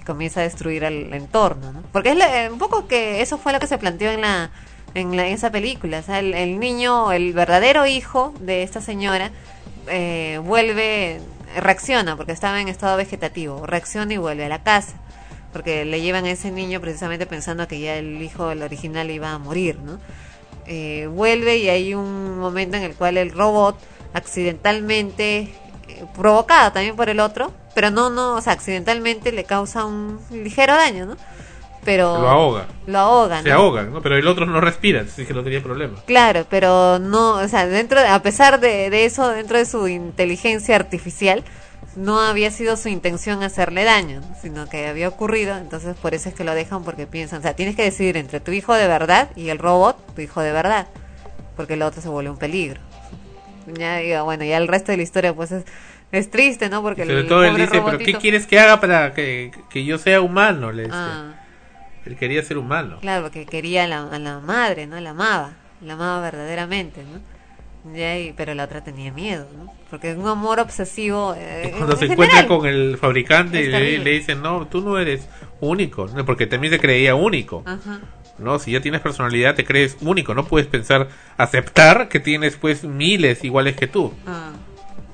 [0.00, 1.82] Y comienza a destruir el entorno, ¿no?
[1.92, 4.50] Porque es un poco que eso fue lo que se planteó en la
[4.94, 5.98] en, esa película.
[5.98, 9.30] O sea, el, niño, el verdadero hijo de esta señora,
[9.88, 11.20] eh, vuelve,
[11.56, 14.94] reacciona, porque estaba en estado vegetativo, reacciona y vuelve a la casa.
[15.52, 19.32] Porque le llevan a ese niño precisamente pensando que ya el hijo, el original, iba
[19.32, 19.98] a morir, ¿no?
[20.66, 23.78] Eh, vuelve y hay un momento en el cual el robot
[24.12, 25.52] accidentalmente,
[25.88, 30.18] eh, provocada también por el otro, pero no, no, o sea, accidentalmente le causa un
[30.30, 31.16] ligero daño, ¿no?
[31.84, 32.66] Pero lo ahoga.
[32.86, 34.02] Lo ahoga, Se ahoga, ¿no?
[34.02, 35.98] Pero el otro no respira, así que no tenía problema.
[36.06, 40.76] Claro, pero no, o sea, dentro, a pesar de, de eso, dentro de su inteligencia
[40.76, 41.44] artificial,
[41.96, 46.34] no había sido su intención hacerle daño, sino que había ocurrido, entonces por eso es
[46.34, 49.30] que lo dejan porque piensan, o sea, tienes que decidir entre tu hijo de verdad
[49.34, 50.88] y el robot, tu hijo de verdad,
[51.56, 52.80] porque el otro se vuelve un peligro
[53.74, 55.64] ya digo, bueno, ya el resto de la historia pues es,
[56.12, 56.82] es triste, ¿no?
[56.82, 60.20] Porque Sobre todo él dice, pero ¿qué quieres que haga para que, que yo sea
[60.20, 60.72] humano?
[60.72, 61.34] Le ah.
[62.06, 62.98] Él quería ser humano.
[63.00, 64.98] Claro, porque quería a la, a la madre, ¿no?
[64.98, 67.20] La amaba, la amaba verdaderamente, ¿no?
[67.94, 69.72] Ya, pero la otra tenía miedo, ¿no?
[69.90, 71.34] Porque es un amor obsesivo.
[71.36, 75.28] Eh, cuando se encuentra con el fabricante y le, le, dicen, no, tú no eres
[75.60, 77.62] único, porque también se creía único.
[77.64, 78.00] Ajá.
[78.38, 78.58] ¿No?
[78.58, 83.44] Si ya tienes personalidad, te crees único, no puedes pensar, aceptar que tienes pues miles
[83.44, 84.12] iguales que tú.
[84.26, 84.52] Ah.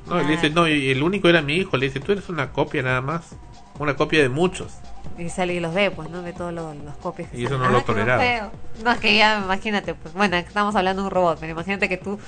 [0.07, 2.83] no, le dice, no, el único era mi hijo, le dice, tú eres una copia
[2.83, 3.37] nada más,
[3.79, 4.75] una copia de muchos.
[5.19, 6.23] Y sale y los ve, pues, ¿no?
[6.23, 7.29] Ve todos los, copias.
[7.33, 8.51] y eso no lo ah, toleraba.
[8.83, 11.99] No, es que ya, imagínate, pues, bueno, estamos hablando de un robot, pero imagínate que
[11.99, 12.19] tú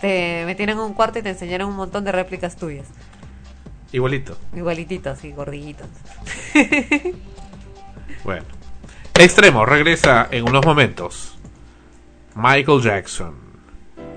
[0.00, 2.86] te metieran en un cuarto y te enseñaran un montón de réplicas tuyas.
[3.92, 4.36] Igualito.
[4.54, 5.86] Igualititos, sí, gordillitos.
[8.24, 8.44] bueno.
[9.16, 11.38] Extremo regresa en unos momentos.
[12.34, 13.34] Michael Jackson,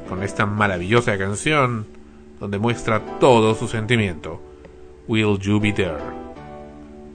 [0.10, 1.86] con esta maravillosa canción
[2.40, 4.42] donde muestra todo su sentimiento.
[5.08, 6.00] Will you be there?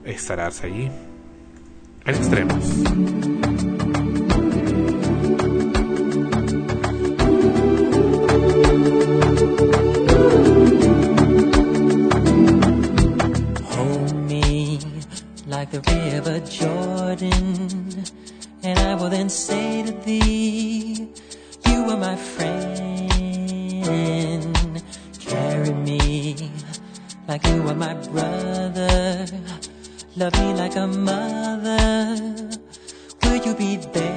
[0.05, 0.89] ¿Estarás allí?
[2.05, 3.72] Extremos.
[15.73, 18.05] The river Jordan.
[18.61, 21.09] And I will then say to thee,
[21.65, 23.11] You are my friend.
[25.19, 26.51] Carry me
[27.27, 29.25] like you are my brother.
[30.15, 32.49] Love me like a mother.
[33.23, 34.13] Will you be there?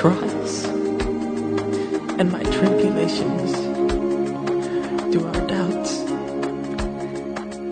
[0.00, 0.64] trials
[2.18, 3.52] and my tribulations,
[5.12, 5.98] through our doubts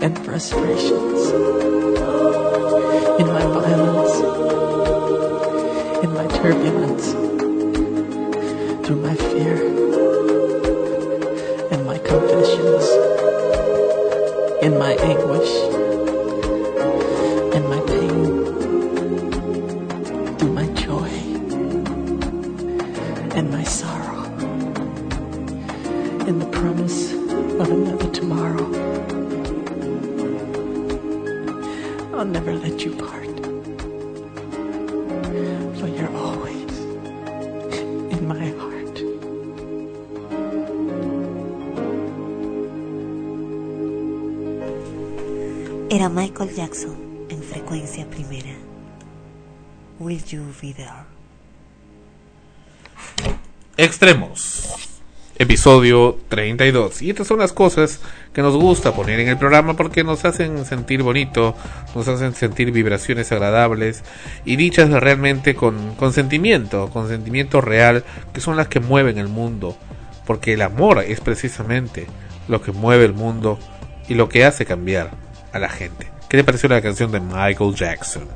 [0.02, 1.57] and frustrations.
[53.76, 54.89] Extremos.
[55.39, 57.02] Episodio 32.
[57.02, 58.01] Y estas son las cosas
[58.32, 61.55] que nos gusta poner en el programa porque nos hacen sentir bonito,
[61.94, 64.02] nos hacen sentir vibraciones agradables
[64.44, 68.02] y dichas realmente con, con sentimiento, con sentimiento real,
[68.32, 69.76] que son las que mueven el mundo.
[70.26, 72.09] Porque el amor es precisamente
[72.48, 73.60] lo que mueve el mundo
[74.09, 75.12] y lo que hace cambiar
[75.52, 76.09] a la gente.
[76.28, 78.26] ¿Qué te pareció la canción de Michael Jackson?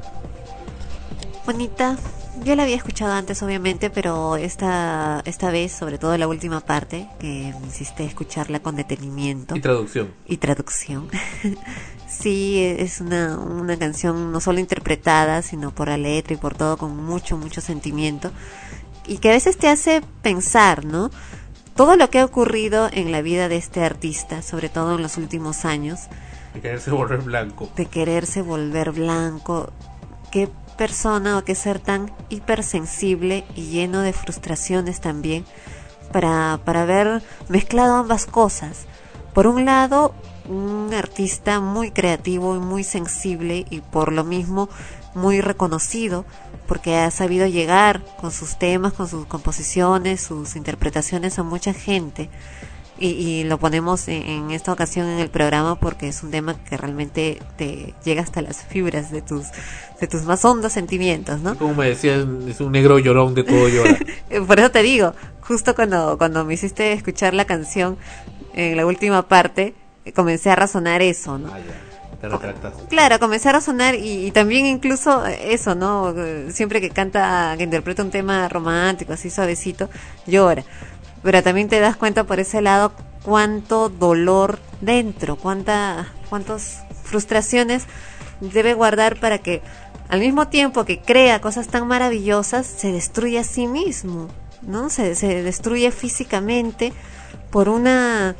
[1.44, 1.96] Bonita.
[2.44, 7.08] Yo la había escuchado antes, obviamente, pero esta, esta vez, sobre todo la última parte,
[7.18, 9.54] que me hiciste escucharla con detenimiento.
[9.56, 10.14] Y traducción.
[10.26, 11.08] Y traducción.
[12.08, 16.76] sí, es una, una canción no solo interpretada, sino por la letra y por todo,
[16.76, 18.30] con mucho, mucho sentimiento.
[19.06, 21.10] Y que a veces te hace pensar, ¿no?
[21.74, 25.16] Todo lo que ha ocurrido en la vida de este artista, sobre todo en los
[25.16, 26.08] últimos años,
[26.54, 27.70] de quererse volver blanco.
[27.76, 29.72] De quererse volver blanco.
[30.30, 30.48] Qué
[30.82, 35.44] persona o qué ser tan hipersensible y lleno de frustraciones también
[36.10, 38.86] para, para haber mezclado ambas cosas.
[39.32, 40.12] Por un lado,
[40.48, 44.68] un artista muy creativo y muy sensible y por lo mismo
[45.14, 46.24] muy reconocido
[46.66, 52.28] porque ha sabido llegar con sus temas, con sus composiciones, sus interpretaciones a mucha gente
[53.02, 57.40] y, lo ponemos en, esta ocasión en el programa porque es un tema que realmente
[57.56, 59.46] te llega hasta las fibras de tus
[60.00, 61.56] de tus más hondos sentimientos, ¿no?
[61.56, 63.96] Como me decían, es un negro llorón de todo llora.
[64.46, 67.96] Por eso te digo, justo cuando cuando me hiciste escuchar la canción
[68.54, 69.74] en la última parte,
[70.14, 71.48] comencé a razonar eso, ¿no?
[71.52, 72.38] Ah,
[72.88, 76.14] claro, comencé a razonar y, y, también incluso eso, ¿no?
[76.50, 79.90] Siempre que canta, que interpreta un tema romántico, así suavecito,
[80.26, 80.64] llora
[81.22, 82.92] pero también te das cuenta por ese lado
[83.22, 87.84] cuánto dolor dentro, cuánta, cuántas frustraciones
[88.40, 89.62] debe guardar para que
[90.08, 94.28] al mismo tiempo que crea cosas tan maravillosas, se destruye a sí mismo,
[94.60, 94.90] ¿no?
[94.90, 96.92] Se, se destruye físicamente
[97.50, 98.36] por una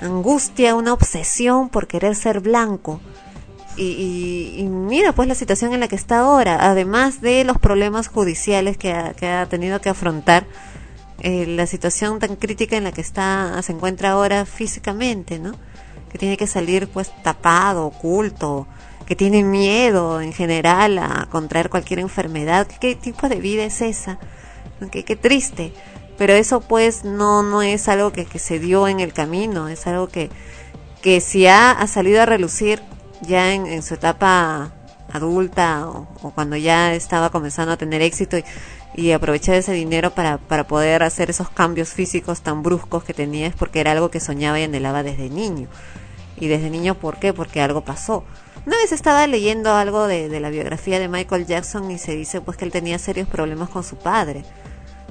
[0.00, 3.00] angustia, una obsesión por querer ser blanco.
[3.76, 8.76] Y, mira pues la situación en la que está ahora, además de los problemas judiciales
[8.76, 10.46] que ha, tenido que afrontar,
[11.24, 15.52] eh, la situación tan crítica en la que está se encuentra ahora físicamente, ¿no?
[16.12, 18.68] Que tiene que salir pues tapado, oculto,
[19.06, 22.68] que tiene miedo en general a contraer cualquier enfermedad.
[22.80, 24.18] ¿Qué, tipo de vida es esa?
[24.92, 25.72] Qué, qué triste
[26.16, 29.86] pero eso pues no no es algo que, que se dio en el camino es
[29.88, 30.30] algo que
[31.02, 32.80] que si ha, ha salido a relucir
[33.20, 34.72] ya en, su etapa
[35.12, 38.44] adulta o, cuando ya estaba comenzando a tener éxito y,
[38.94, 43.46] y aprovechar ese dinero para, para poder hacer esos cambios físicos tan bruscos que tenía
[43.46, 45.68] es porque era algo que soñaba y anhelaba desde niño.
[46.36, 47.32] Y desde niño, ¿por qué?
[47.32, 48.24] Porque algo pasó.
[48.66, 52.40] Una vez estaba leyendo algo de, de la biografía de Michael Jackson y se dice
[52.40, 54.44] pues que él tenía serios problemas con su padre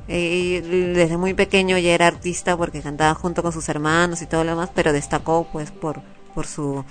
[0.08, 4.52] desde muy pequeño ya era artista porque cantaba junto con sus hermanos y todo lo
[4.52, 6.02] demás, pero destacó pues por,
[6.34, 6.84] por su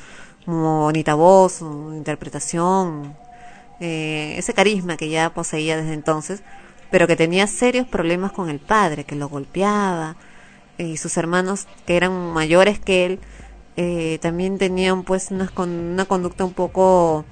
[0.47, 3.15] bonita voz, su interpretación,
[3.81, 6.43] eh, ese carisma que ya poseía desde entonces,
[6.93, 10.15] pero que tenía serios problemas con el padre, que lo golpeaba,
[10.79, 13.21] y sus hermanos que eran mayores que él,
[13.77, 17.25] eh, también tenían pues una, una conducta un poco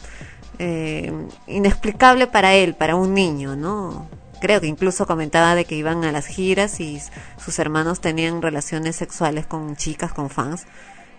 [0.59, 1.13] eh,
[1.47, 4.09] inexplicable para él, para un niño, ¿no?
[4.41, 7.01] creo que incluso comentaba de que iban a las giras y
[7.37, 10.67] sus hermanos tenían relaciones sexuales con chicas, con fans,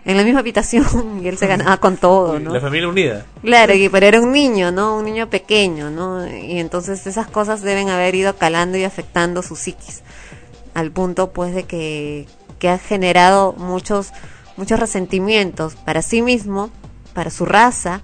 [0.06, 2.54] en la misma habitación y él se ganaba con todo, ¿no?
[2.54, 3.26] La familia unida.
[3.42, 4.98] Claro, pero era un niño, ¿no?
[4.98, 6.28] Un niño pequeño, ¿no?
[6.28, 10.04] Y entonces esas cosas deben haber ido calando y afectando su psiquis,
[10.74, 12.28] al punto pues de que,
[12.60, 14.12] que ha generado muchos,
[14.58, 16.72] muchos resentimientos para sí mismo,
[17.14, 18.02] para su raza,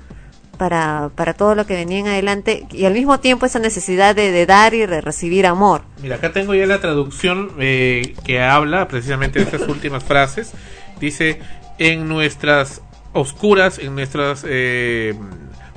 [0.57, 4.45] para, para todo lo que venía en adelante y al mismo tiempo esa necesidad de,
[4.45, 5.84] dar y de recibir amor.
[6.02, 10.53] Mira, acá tengo ya la traducción eh, que habla precisamente de estas últimas frases.
[10.99, 11.40] Dice,
[11.77, 12.81] en nuestras
[13.13, 15.15] oscuras, en nuestros eh,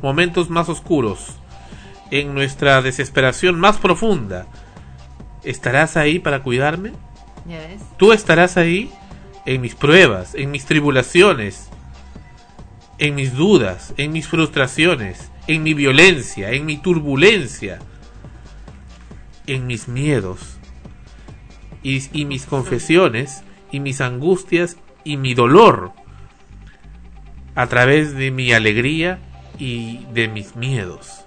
[0.02, 1.36] momentos más oscuros,
[2.10, 4.47] en nuestra desesperación más profunda,
[5.44, 6.93] ¿estarás ahí para cuidarme?
[7.97, 8.93] ¿Tú estarás ahí
[9.47, 11.70] en mis pruebas, en mis tribulaciones?
[13.01, 17.78] en mis dudas, en mis frustraciones, en mi violencia, en mi turbulencia,
[19.47, 20.59] en mis miedos
[21.82, 25.93] y, mis confesiones y mis angustias y mi dolor
[27.55, 29.18] a través de mi alegría
[29.59, 31.24] y de mis miedos,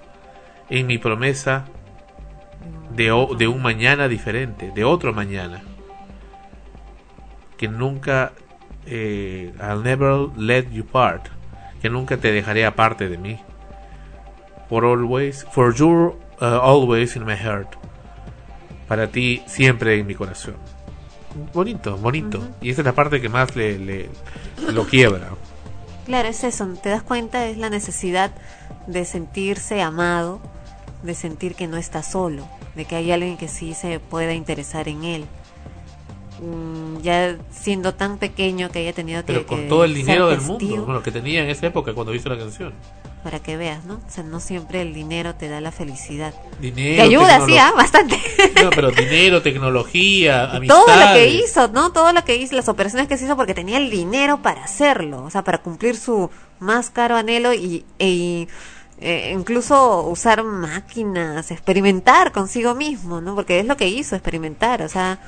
[0.69, 1.65] en mi promesa
[2.95, 3.05] de,
[3.37, 5.61] de un mañana diferente, de otro mañana,
[7.57, 8.33] que nunca,
[8.85, 11.27] eh, I'll never let you part
[11.83, 13.39] que nunca te dejaré aparte de mí.
[14.69, 17.75] For always, for you uh, always in my heart.
[18.87, 20.55] Para ti siempre en mi corazón.
[21.53, 22.39] Bonito, bonito.
[22.61, 24.09] Y esa es la parte que más le, le
[24.71, 25.29] lo quiebra.
[26.05, 28.31] Claro, es eso, te das cuenta, es la necesidad
[28.87, 30.41] de sentirse amado,
[31.01, 34.87] de sentir que no está solo, de que hay alguien que sí se pueda interesar
[34.87, 35.25] en él.
[36.41, 39.33] Mm, ya siendo tan pequeño que haya tenido que.
[39.33, 42.29] Pero con todo el dinero del mundo, bueno, que tenía en esa época cuando hizo
[42.29, 42.73] la canción.
[43.23, 43.95] Para que veas, ¿no?
[43.95, 46.33] O sea, no siempre el dinero te da la felicidad.
[46.59, 46.97] Dinero.
[46.97, 47.71] Te ayuda, sí, ¿ah?
[47.73, 48.19] bastante.
[48.61, 50.75] No, pero dinero, tecnología, amistad.
[50.75, 51.93] Todo lo que hizo, ¿no?
[51.93, 55.23] Todo lo que hizo, las operaciones que se hizo porque tenía el dinero para hacerlo,
[55.23, 56.29] o sea, para cumplir su
[56.59, 58.47] más caro anhelo y, e,
[58.99, 63.35] e incluso usar máquinas, experimentar consigo mismo, ¿no?
[63.35, 65.19] Porque es lo que hizo, experimentar, o sea,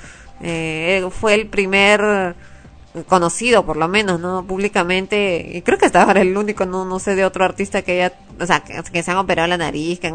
[0.42, 2.36] eh, fue el primer
[3.04, 5.52] conocido por lo menos no públicamente.
[5.54, 8.46] Y creo que estaba el único no no sé de otro artista que haya o
[8.46, 10.14] sea que, se han operado la nariz que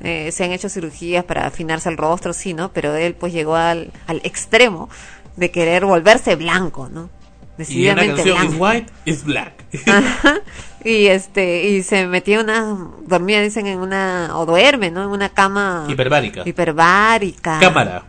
[0.00, 3.56] eh, se han hecho cirugías para afinarse el rostro sí no pero él pues llegó
[3.56, 4.88] al, al extremo
[5.36, 7.08] de querer volverse blanco no
[7.56, 9.64] decididamente y una canción white is black
[10.84, 15.30] y este y se metía una dormía dicen en una o duerme no en una
[15.30, 16.42] cama hiperbárica.
[16.44, 17.58] hiperbárica.
[17.60, 18.04] Cámara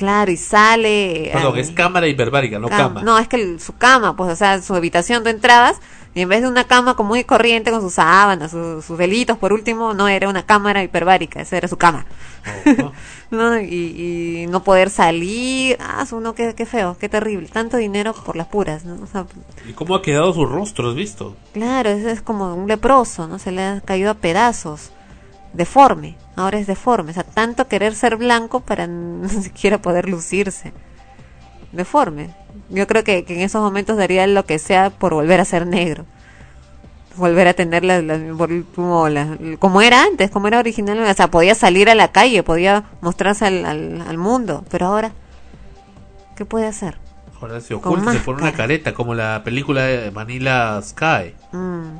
[0.00, 1.28] Claro, y sale.
[1.30, 3.02] Perdón, es cámara hiperbárica, no cama.
[3.02, 5.76] No, es que su cama, pues, o sea, su habitación tú entrabas
[6.14, 9.52] y en vez de una cama como muy corriente con sus sábanas, sus velitos, por
[9.52, 12.06] último, no era una cámara hiperbárica, esa era su cama.
[12.82, 12.92] Oh,
[13.30, 13.60] ¿No?
[13.60, 18.46] Y, no poder salir, ah, no, qué, qué feo, qué terrible, tanto dinero por las
[18.46, 18.96] puras, ¿no?
[19.68, 21.36] ¿Y cómo ha quedado su rostro, has visto?
[21.52, 23.38] Claro, es, es como un leproso, ¿no?
[23.38, 24.92] Se le ha caído a pedazos
[25.52, 30.72] deforme, ahora es deforme, o sea, tanto querer ser blanco para ni siquiera poder lucirse.
[31.72, 32.34] Deforme.
[32.68, 36.04] Yo creo que, en esos momentos daría lo que sea por volver a ser negro.
[37.16, 38.02] Volver a tener la,
[38.74, 39.06] como,
[39.58, 43.46] como, era antes, como era original, o sea, podía salir a la calle, podía mostrarse
[43.46, 45.12] al, al, mundo, pero ahora,
[46.36, 46.98] ¿qué puede hacer?
[47.40, 51.34] Ahora se oculta, se pone una careta, como la película de Manila Sky.
[51.52, 51.98] Mm.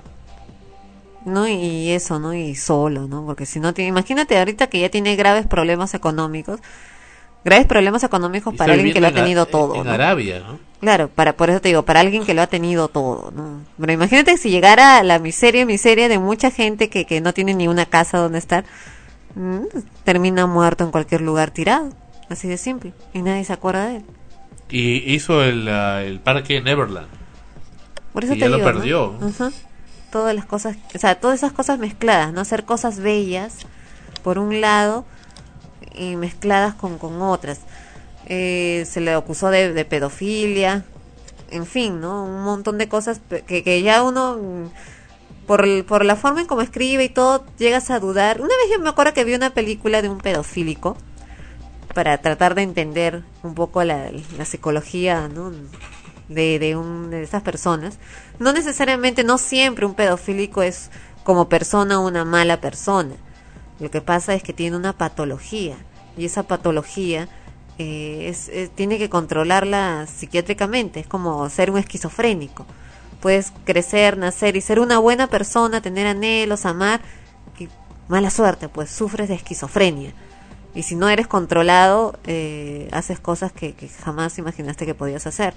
[1.24, 1.48] ¿No?
[1.48, 2.34] Y eso, ¿no?
[2.34, 3.24] Y solo, ¿no?
[3.24, 6.60] Porque si no tiene, imagínate ahorita que ya tiene graves problemas económicos,
[7.44, 9.74] graves problemas económicos para alguien que lo ha tenido todo.
[9.74, 10.58] En Arabia, ¿no?
[10.80, 13.60] Claro, para, por eso te digo, para alguien que lo ha tenido todo, ¿no?
[13.78, 17.68] Pero imagínate si llegara la miseria, miseria de mucha gente que, que no tiene ni
[17.68, 18.64] una casa donde estar,
[19.34, 19.64] mm,
[20.04, 21.90] termina muerto en cualquier lugar tirado,
[22.30, 24.04] así de simple, y nadie se acuerda de él.
[24.70, 27.08] Y hizo el, uh, el parque Neverland.
[28.14, 28.72] Por eso y te ya digo, lo ¿no?
[28.72, 29.18] perdió.
[29.20, 29.50] Ajá.
[30.10, 33.58] Todas las cosas, o sea, todas esas cosas mezcladas, no hacer cosas bellas
[34.24, 35.04] por un lado
[35.94, 37.60] y mezcladas con, con otras.
[38.26, 40.84] Eh, se le acusó de, de pedofilia,
[41.50, 42.24] en fin, ¿no?
[42.24, 46.46] Un montón de cosas que, que ya uno, mm, por, el- por la forma en
[46.46, 48.38] cómo escribe y todo, llegas a dudar.
[48.40, 50.96] Una vez yo me acuerdo que vi una película de un pedofílico
[51.94, 55.52] para tratar de entender un poco la, la psicología, ¿no?
[56.30, 57.98] De, de, un, de esas personas.
[58.38, 60.90] No necesariamente, no siempre un pedofílico es
[61.24, 63.14] como persona una mala persona.
[63.78, 65.76] Lo que pasa es que tiene una patología
[66.16, 67.28] y esa patología
[67.78, 71.00] eh, es, es- tiene que controlarla psiquiátricamente.
[71.00, 72.66] Es como ser un esquizofrénico.
[73.20, 77.02] Puedes crecer, nacer y ser una buena persona, tener anhelos, amar.
[78.08, 80.12] Mala suerte, pues sufres de esquizofrenia.
[80.74, 85.54] Y si no eres controlado, eh, haces cosas que, que jamás imaginaste que podías hacer.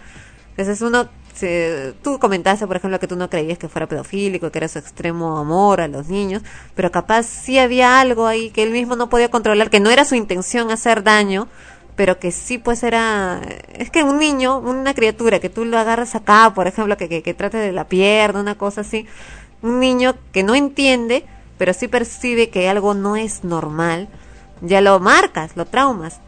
[0.58, 4.60] Entonces uno, se- tú comentaste, por ejemplo, que tú no creías que fuera pedofílico, que
[4.60, 6.44] era su extremo amor a los niños,
[6.76, 10.06] pero capaz sí había algo ahí que él mismo no podía controlar, que no era
[10.06, 11.48] su intención hacer daño,
[11.96, 13.42] pero que sí pues era,
[13.74, 17.22] es que un niño, una criatura que tú lo agarras acá, por ejemplo, que, que,
[17.24, 19.06] que trate de la pierna, una cosa así,
[19.62, 21.26] un niño que no entiende,
[21.58, 24.10] pero sí percibe que algo no es normal,
[24.62, 26.20] ya lo marcas, lo traumas.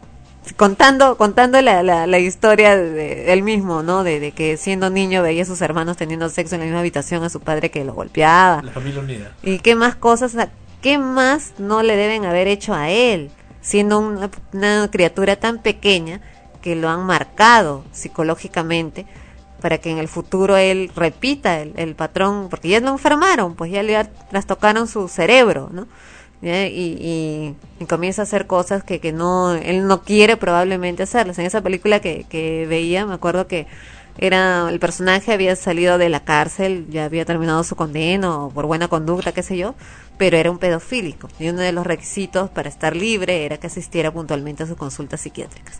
[0.57, 4.03] Contando, contando la, la, la historia de, de él mismo, ¿no?
[4.03, 7.23] De, de que siendo niño veía a sus hermanos teniendo sexo en la misma habitación
[7.23, 8.61] a su padre que lo golpeaba.
[8.61, 9.31] La familia unida.
[9.43, 10.35] ¿Y qué más cosas,
[10.81, 13.31] qué más no le deben haber hecho a él,
[13.61, 16.21] siendo una, una criatura tan pequeña
[16.61, 19.05] que lo han marcado psicológicamente
[19.61, 23.71] para que en el futuro él repita el, el patrón, porque ya lo enfermaron, pues
[23.71, 25.87] ya le trastocaron su cerebro, ¿no?
[26.45, 26.67] ¿Ya?
[26.67, 31.39] Y, y, y comienza a hacer cosas que, que no, él no quiere probablemente hacerlas.
[31.39, 33.65] En esa película que, que veía, me acuerdo que
[34.19, 38.67] era el personaje había salido de la cárcel, ya había terminado su condena o por
[38.67, 39.73] buena conducta, qué sé yo,
[40.19, 44.11] pero era un pedofílico y uno de los requisitos para estar libre era que asistiera
[44.13, 45.79] puntualmente a sus consultas psiquiátricas.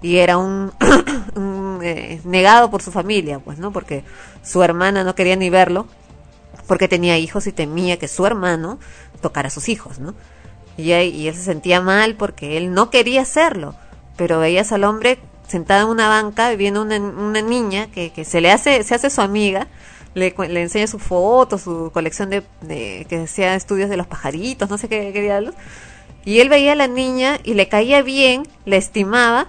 [0.00, 0.70] Y era un,
[1.34, 3.72] un eh, negado por su familia, pues, ¿no?
[3.72, 4.04] Porque
[4.44, 5.88] su hermana no quería ni verlo
[6.66, 8.78] porque tenía hijos y temía que su hermano
[9.24, 10.14] tocara a sus hijos, ¿no?
[10.76, 13.74] Y, y él se sentía mal porque él no quería hacerlo,
[14.16, 15.18] pero veías al hombre
[15.48, 19.10] sentado en una banca viendo una, una niña que, que se le hace, se hace
[19.10, 19.68] su amiga,
[20.14, 22.44] le, le enseña su foto, su colección de,
[23.08, 25.54] que hacía estudios de los pajaritos, no sé qué, qué diablos.
[26.24, 29.48] Y él veía a la niña y le caía bien, le estimaba,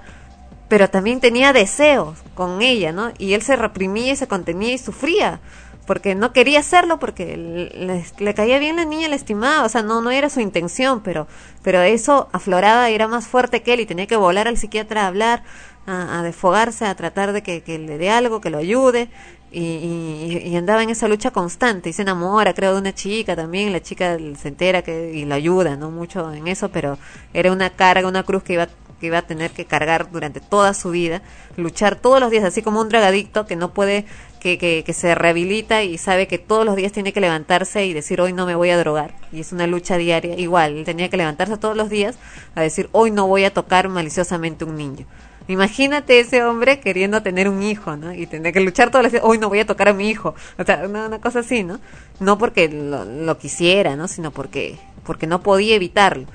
[0.67, 3.11] pero también tenía deseos con ella, ¿no?
[3.17, 5.39] Y él se reprimía y se contenía y sufría,
[5.85, 9.83] porque no quería hacerlo, porque le, le caía bien la niña, le estimaba, o sea,
[9.83, 11.27] no, no era su intención, pero,
[11.63, 15.03] pero eso afloraba y era más fuerte que él y tenía que volar al psiquiatra
[15.03, 15.43] a hablar,
[15.85, 19.09] a, a desfogarse, a tratar de que, le dé algo, que lo ayude.
[19.51, 23.37] Y, y, y andaba en esa lucha constante y se enamora creo de una chica
[23.37, 26.97] también la chica se entera que y lo ayuda no mucho en eso pero
[27.31, 28.67] era una carga una cruz que iba
[28.99, 31.21] que iba a tener que cargar durante toda su vida,
[31.57, 34.05] luchar todos los días, así como un drogadicto que no puede,
[34.45, 37.93] que, que, que se rehabilita y sabe que todos los días tiene que levantarse y
[37.93, 39.15] decir hoy no me voy a drogar.
[39.31, 40.37] Y es una lucha diaria.
[40.37, 42.15] Igual, él tenía que levantarse todos los días
[42.53, 45.07] a decir hoy no voy a tocar maliciosamente un niño.
[45.47, 48.13] Imagínate ese hombre queriendo tener un hijo, ¿no?
[48.13, 50.35] Y tener que luchar todos los días, hoy no voy a tocar a mi hijo.
[50.59, 51.79] O sea, una, una cosa así, ¿no?
[52.19, 54.07] No porque lo, lo quisiera, ¿no?
[54.07, 56.27] Sino porque, porque no podía evitarlo.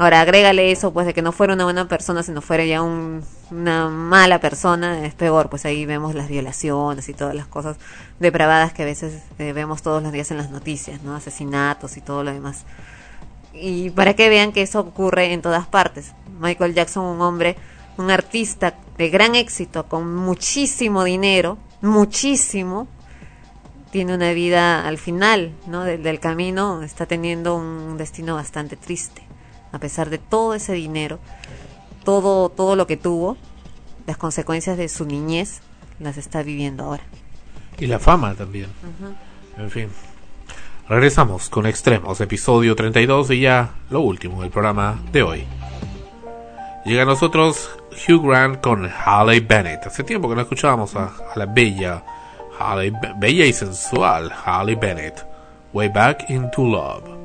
[0.00, 3.24] Ahora, agrégale eso, pues, de que no fuera una buena persona, sino fuera ya un,
[3.50, 5.50] una mala persona, es peor.
[5.50, 7.78] Pues ahí vemos las violaciones y todas las cosas
[8.20, 11.16] depravadas que a veces eh, vemos todos los días en las noticias, ¿no?
[11.16, 12.64] Asesinatos y todo lo demás.
[13.52, 16.12] Y para que vean que eso ocurre en todas partes.
[16.38, 17.56] Michael Jackson, un hombre,
[17.96, 22.86] un artista de gran éxito, con muchísimo dinero, muchísimo,
[23.90, 25.82] tiene una vida al final, ¿no?
[25.82, 29.27] Del, del camino, está teniendo un destino bastante triste
[29.72, 31.18] a pesar de todo ese dinero,
[32.04, 33.36] todo, todo lo que tuvo,
[34.06, 35.60] las consecuencias de su niñez
[36.00, 37.02] las está viviendo ahora.
[37.78, 38.70] Y la fama también.
[38.82, 39.62] Uh -huh.
[39.64, 39.88] En fin.
[40.88, 45.44] Regresamos con Extremos, episodio 32 y ya lo último del programa de hoy.
[46.86, 49.86] Llega a nosotros Hugh Grant con Harley Bennett.
[49.86, 52.02] Hace tiempo que no escuchábamos a, la bella,
[52.58, 55.26] Harley, bella y sensual Harley Bennett.
[55.74, 57.17] Way Back into Love.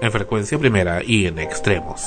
[0.00, 2.02] En frecuencia primera y en extremos.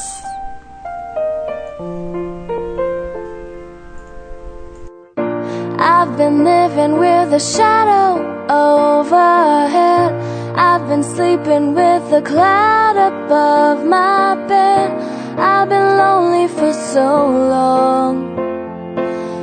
[5.77, 8.19] I've been living with a shadow
[8.49, 10.13] overhead.
[10.55, 14.91] I've been sleeping with a cloud above my bed.
[15.37, 18.31] I've been lonely for so long.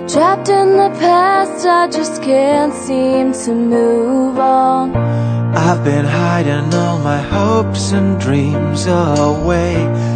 [0.08, 5.37] Trapped in the past, I just can't seem to move on.
[5.54, 9.74] I've been hiding all my hopes and dreams away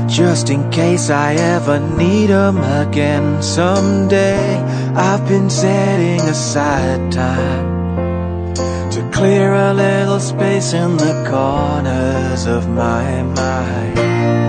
[0.09, 3.43] Just in case I ever need them again.
[3.43, 4.59] Someday
[4.95, 13.23] I've been setting aside time To clear a little space in the corners of my
[13.23, 14.42] mind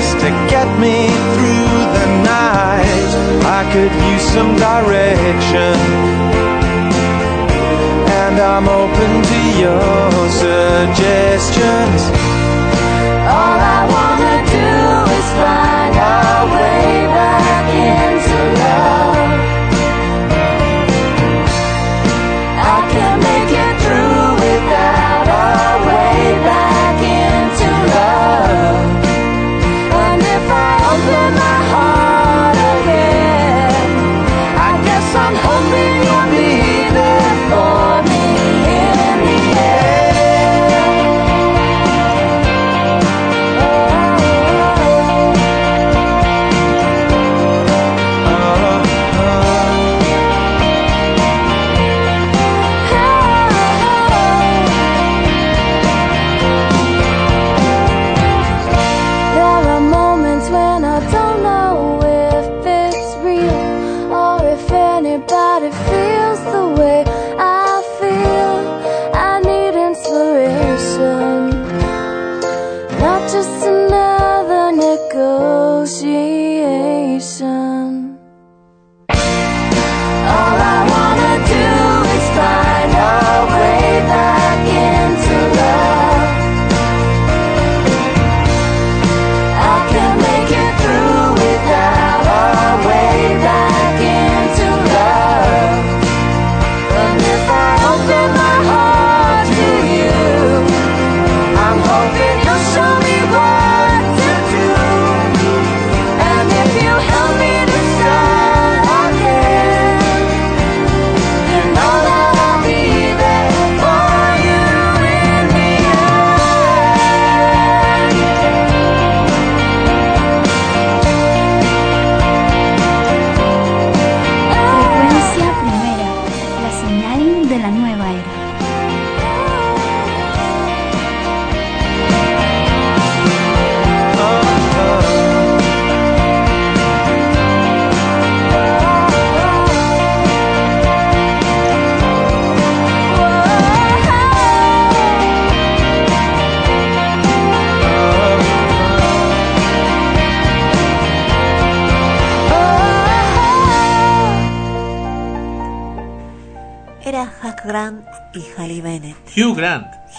[0.00, 0.96] just to get me
[1.32, 1.68] through
[1.98, 3.10] the night.
[3.58, 5.74] I could use some direction,
[8.22, 10.10] and I'm open to your
[10.44, 12.19] suggestions.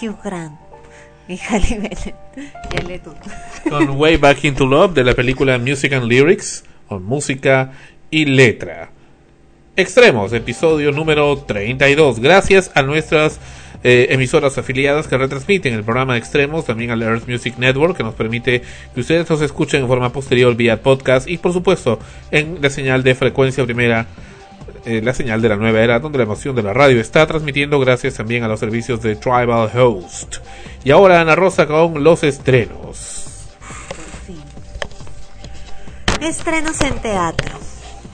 [0.02, 0.58] Hugh Grant.
[1.28, 3.04] Y Halle Bennett.
[3.68, 7.72] Con Way Back into Love de la película Music and Lyrics, o música
[8.10, 8.90] y letra.
[9.76, 12.18] Extremos, episodio número 32.
[12.18, 13.38] Gracias a nuestras
[13.84, 18.02] eh, emisoras afiliadas que retransmiten el programa de Extremos, también al Earth Music Network, que
[18.02, 18.62] nos permite
[18.92, 22.00] que ustedes nos escuchen en forma posterior vía podcast y, por supuesto,
[22.32, 24.08] en la señal de frecuencia primera
[24.84, 27.78] eh, la señal de la nueva era donde la emoción de la radio está transmitiendo
[27.78, 30.36] gracias también a los servicios de Tribal Host.
[30.84, 33.48] Y ahora Ana Rosa con los estrenos.
[36.20, 37.58] Estrenos en teatro.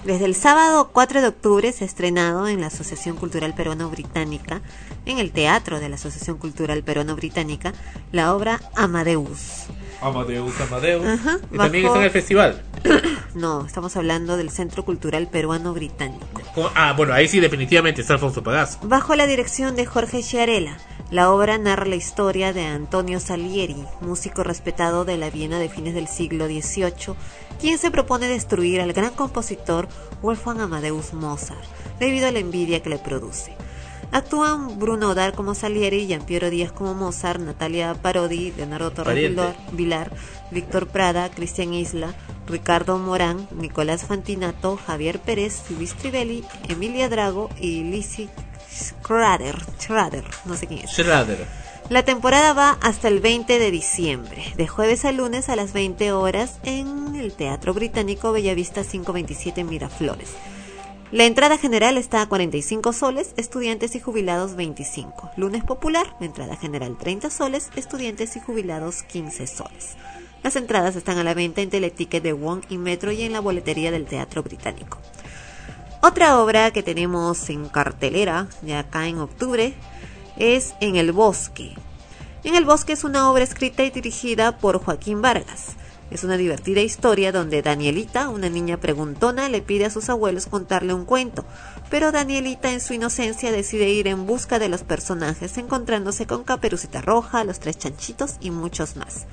[0.04, 4.62] Desde el sábado 4 de octubre se ha estrenado en la Asociación Cultural Peruano-Británica,
[5.04, 7.74] en el Teatro de la Asociación Cultural Peruano-Británica,
[8.12, 9.66] la obra Amadeus.
[10.00, 11.04] Amadeus, Amadeus.
[11.50, 12.62] y también está en el festival.
[13.34, 16.26] no, estamos hablando del Centro Cultural Peruano Británico.
[16.74, 18.42] Ah, bueno, ahí sí definitivamente está Alfonso.
[18.82, 20.76] Bajo la dirección de Jorge Chiarella,
[21.10, 25.94] la obra narra la historia de Antonio Salieri, músico respetado de la Viena de fines
[25.94, 27.14] del siglo XVIII,
[27.60, 29.88] quien se propone destruir al gran compositor
[30.22, 31.64] Wolfgang Amadeus Mozart,
[31.98, 33.56] debido a la envidia que le produce.
[34.10, 39.32] Actúan Bruno Odar como Salieri, Giampiero Díaz como Mozart, Natalia Parodi, Leonardo Torres
[39.72, 40.10] Vilar,
[40.50, 42.14] Víctor Prada, Cristian Isla,
[42.46, 48.30] Ricardo Morán, Nicolás Fantinato, Javier Pérez, Luis Trivelli, Emilia Drago y Lizzie
[48.70, 50.90] Schrader, Schrader, no sé quién es.
[50.90, 51.46] Schrader.
[51.90, 56.12] La temporada va hasta el 20 de diciembre, de jueves a lunes a las 20
[56.12, 60.34] horas en el Teatro Británico Bellavista 527 Miraflores.
[61.10, 65.30] La entrada general está a 45 soles, estudiantes y jubilados 25.
[65.38, 69.96] Lunes popular, la entrada general 30 soles, estudiantes y jubilados 15 soles.
[70.42, 73.40] Las entradas están a la venta en Teleticket de Wong y Metro y en la
[73.40, 74.98] boletería del Teatro Británico.
[76.02, 79.72] Otra obra que tenemos en cartelera, de acá en octubre,
[80.36, 81.74] es En el Bosque.
[82.44, 85.78] En el Bosque es una obra escrita y dirigida por Joaquín Vargas.
[86.10, 90.94] Es una divertida historia donde Danielita, una niña preguntona, le pide a sus abuelos contarle
[90.94, 91.44] un cuento,
[91.90, 97.02] pero Danielita en su inocencia decide ir en busca de los personajes, encontrándose con Caperucita
[97.02, 99.26] Roja, los tres chanchitos y muchos más.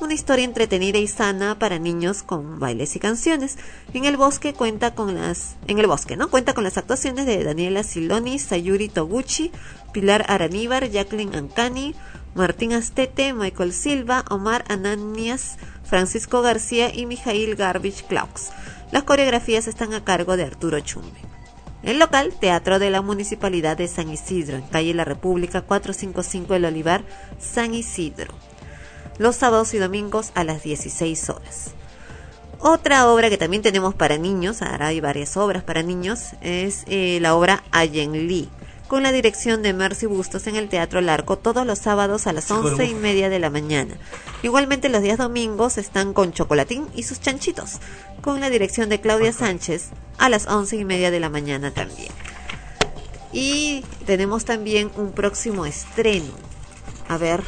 [0.00, 3.58] Una historia entretenida y sana para niños con bailes y canciones.
[3.92, 6.30] En el bosque cuenta con las en el bosque, ¿no?
[6.30, 9.52] Cuenta con las actuaciones de Daniela Siloni, Sayuri Toguchi,
[9.92, 11.94] Pilar Araníbar, Jacqueline Ancani,
[12.34, 18.50] Martín Astete, Michael Silva, Omar Ananias, Francisco García y Mijail Garbage Claux.
[18.90, 21.20] Las coreografías están a cargo de Arturo Chumbe.
[21.82, 26.64] El local, Teatro de la Municipalidad de San Isidro, en calle La República 455 El
[26.64, 27.04] Olivar,
[27.38, 28.32] San Isidro.
[29.18, 31.74] Los sábados y domingos a las 16 horas.
[32.58, 37.18] Otra obra que también tenemos para niños, ahora hay varias obras para niños, es eh,
[37.20, 38.48] la obra Ayen Lee
[38.88, 42.50] con la dirección de Mercy Bustos en el Teatro Larco todos los sábados a las
[42.50, 43.96] once y media de la mañana.
[44.42, 47.78] Igualmente los días domingos están con Chocolatín y sus chanchitos,
[48.20, 49.88] con la dirección de Claudia Sánchez
[50.18, 52.12] a las once y media de la mañana también.
[53.32, 56.32] Y tenemos también un próximo estreno.
[57.08, 57.42] A ver,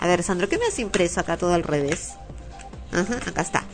[0.00, 2.12] a ver, Sandro, ¿qué me has impreso acá todo al revés?
[2.92, 3.64] Ajá, acá está.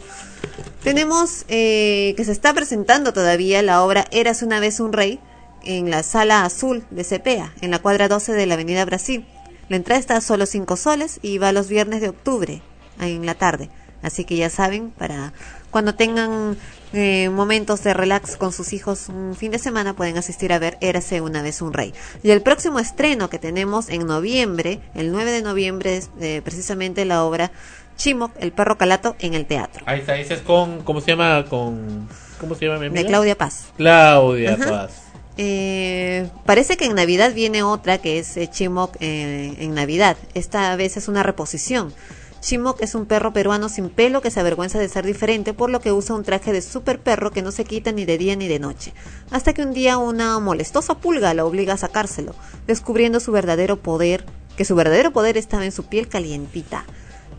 [0.83, 5.21] Tenemos eh, que se está presentando todavía la obra Eras una vez un rey,
[5.67, 9.27] en la sala azul de Cepea, en la cuadra 12 de la Avenida Brasil.
[9.69, 12.63] La entrada está a solo 5 soles y va los viernes de octubre,
[13.01, 13.71] en la tarde.
[14.03, 15.33] Así que ya saben, para
[15.71, 16.59] cuando tengan
[16.93, 20.77] eh, momentos de relax con sus hijos un fin de semana, pueden asistir a ver
[20.83, 21.95] Érase una vez un rey.
[22.23, 27.07] Y el próximo estreno que tenemos en noviembre, el 9 de noviembre, es eh, precisamente
[27.07, 27.51] la obra
[27.97, 29.83] Chimoc, el perro calato, en el teatro.
[29.87, 31.47] Ahí está, ese es con, ¿cómo se llama?
[31.49, 32.07] Con,
[32.39, 33.73] ¿Cómo se llama mi De Claudia Paz.
[33.77, 35.04] Claudia Paz.
[35.37, 40.17] Eh, parece que en Navidad viene otra que es eh, Chimok eh, en Navidad.
[40.35, 41.93] Esta vez es una reposición.
[42.41, 45.81] Chimok es un perro peruano sin pelo que se avergüenza de ser diferente, por lo
[45.81, 48.49] que usa un traje de super perro que no se quita ni de día ni
[48.49, 48.93] de noche.
[49.31, 52.35] Hasta que un día una molestosa pulga lo obliga a sacárselo,
[52.67, 54.27] descubriendo su verdadero poder,
[54.59, 56.85] que su verdadero poder estaba en su piel calientita.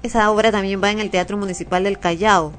[0.01, 2.53] Esa obra también va en el Teatro Municipal del Callao,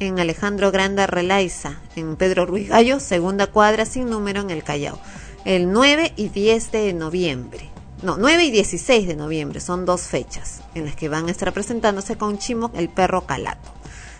[0.00, 4.98] en Alejandro Granda Relaiza, en Pedro Ruiz Gallo, segunda cuadra sin número en el Callao,
[5.44, 7.70] el 9 y 10 de noviembre.
[8.02, 11.52] No, 9 y 16 de noviembre son dos fechas en las que van a estar
[11.52, 13.70] presentándose con Chimo el perro calato.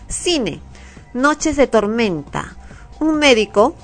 [0.07, 0.61] Cine,
[1.13, 2.55] Noches de Tormenta.
[2.99, 3.75] Un médico,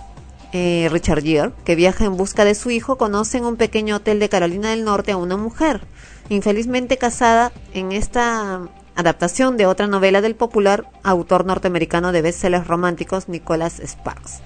[0.53, 4.20] eh, Richard Gere, que viaja en busca de su hijo, conoce en un pequeño hotel
[4.20, 5.82] de Carolina del Norte a una mujer,
[6.30, 8.61] infelizmente casada en esta
[9.00, 14.42] adaptación de otra novela del popular autor norteamericano de bestsellers románticos Nicholas Sparks.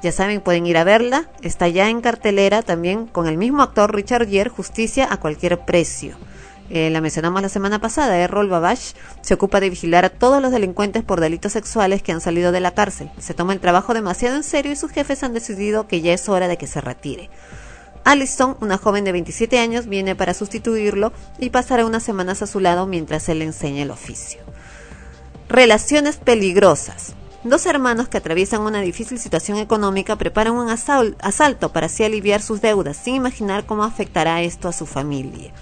[0.00, 3.92] Ya saben, pueden ir a verla, está ya en cartelera también con el mismo actor
[3.92, 6.16] Richard Gere, Justicia a cualquier precio.
[6.70, 8.92] Eh, la mencionamos la semana pasada, Errol Babash
[9.22, 12.60] se ocupa de vigilar a todos los delincuentes por delitos sexuales que han salido de
[12.60, 13.10] la cárcel.
[13.18, 16.28] Se toma el trabajo demasiado en serio y sus jefes han decidido que ya es
[16.28, 17.28] hora de que se retire.
[18.04, 22.60] Allison, una joven de 27 años, viene para sustituirlo y pasará unas semanas a su
[22.60, 24.40] lado mientras él le enseña el oficio.
[25.48, 27.14] Relaciones peligrosas.
[27.44, 32.62] Dos hermanos que atraviesan una difícil situación económica preparan un asalto para así aliviar sus
[32.62, 35.52] deudas, sin imaginar cómo afectará esto a su familia.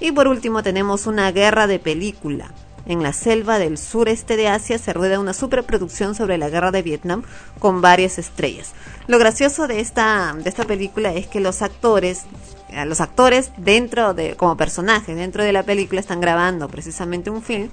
[0.00, 2.52] Y por último tenemos una guerra de película.
[2.86, 6.82] En la selva del sureste de Asia se rueda una superproducción sobre la guerra de
[6.82, 7.22] Vietnam
[7.58, 8.72] con varias estrellas.
[9.06, 12.24] Lo gracioso de esta, de esta película es que los actores,
[12.70, 17.42] eh, los actores dentro de, como personajes dentro de la película están grabando precisamente un
[17.42, 17.68] film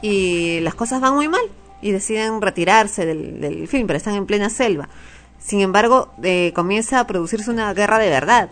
[0.00, 1.42] y las cosas van muy mal
[1.80, 4.88] y deciden retirarse del, film, pero están en plena selva.
[5.38, 8.48] Sin embargo, eh, comienza a producirse una guerra de verdad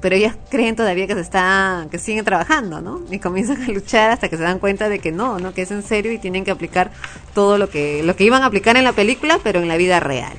[0.00, 3.00] pero ellas creen todavía que se está que siguen trabajando, ¿no?
[3.10, 5.70] Y comienzan a luchar hasta que se dan cuenta de que no, no, que es
[5.70, 6.90] en serio y tienen que aplicar
[7.34, 10.00] todo lo que lo que iban a aplicar en la película, pero en la vida
[10.00, 10.32] real.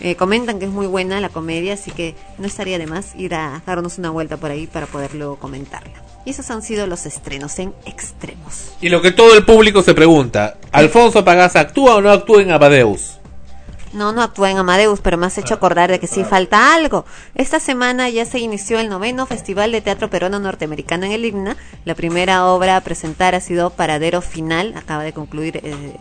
[0.00, 3.34] Eh, comentan que es muy buena la comedia, así que no estaría de más ir
[3.34, 5.92] a darnos una vuelta por ahí para poderlo comentarla.
[6.24, 8.72] Y esos han sido los estrenos en extremos.
[8.80, 12.50] Y lo que todo el público se pregunta, ¿Alfonso Pagasa actúa o no actúa en
[12.50, 13.18] Abadeus?
[13.94, 17.04] No, no actúa en Amadeus, pero me has hecho acordar de que sí falta algo.
[17.36, 21.56] Esta semana ya se inició el noveno Festival de Teatro Peruano Norteamericano en el IGNA.
[21.84, 25.96] La primera obra a presentar ha sido Paradero Final, acaba de concluir eh,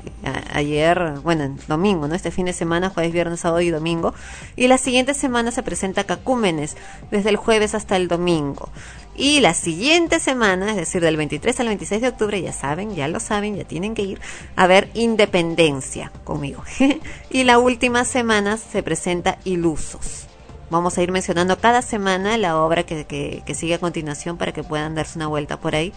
[0.51, 2.15] ayer, bueno, domingo, ¿no?
[2.15, 4.15] Este fin de semana, jueves, viernes, sábado y domingo.
[4.55, 6.75] Y la siguiente semana se presenta Cacúmenes,
[7.11, 8.69] desde el jueves hasta el domingo.
[9.15, 13.07] Y la siguiente semana, es decir, del 23 al 26 de octubre, ya saben, ya
[13.07, 14.19] lo saben, ya tienen que ir
[14.55, 16.63] a ver Independencia conmigo.
[17.29, 20.25] y la última semana se presenta Ilusos.
[20.71, 24.63] Vamos a ir mencionando cada semana la obra que, que, sigue a continuación para que
[24.63, 25.93] puedan darse una vuelta por ahí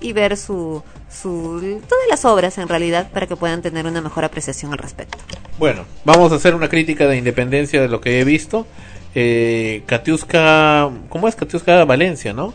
[0.00, 4.24] y ver su, su, todas las obras en realidad para que puedan tener una mejor
[4.24, 5.18] apreciación al respecto.
[5.58, 8.66] Bueno, vamos a hacer una crítica de independencia de lo que he visto
[9.14, 12.54] eh, Katiuska, ¿cómo es Katiuska Valencia, no?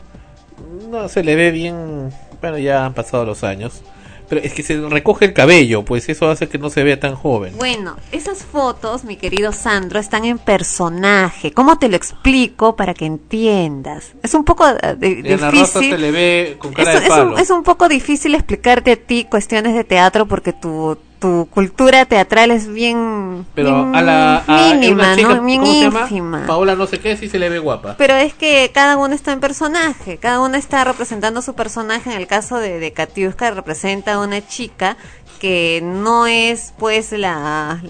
[0.89, 2.11] No se le ve bien,
[2.41, 3.81] bueno, ya han pasado los años.
[4.29, 7.15] Pero es que se recoge el cabello, pues eso hace que no se vea tan
[7.15, 7.55] joven.
[7.57, 11.51] Bueno, esas fotos, mi querido Sandro, están en personaje.
[11.51, 14.13] ¿Cómo te lo explico para que entiendas?
[14.21, 15.89] Es un poco eh, difícil.
[15.89, 17.37] se le ve con cara es, de palo.
[17.39, 22.51] es un poco difícil explicarte a ti cuestiones de teatro porque tu tu cultura teatral
[22.51, 25.41] es bien, pero a la mínima, ¿no?
[25.41, 26.45] Bien ínfima.
[26.47, 27.95] Paola no sé qué, si se le ve guapa.
[27.97, 32.11] Pero es que cada uno está en personaje, cada uno está representando su personaje.
[32.11, 34.97] En el caso de, de Katiuska representa a una chica
[35.39, 37.81] que no es pues la,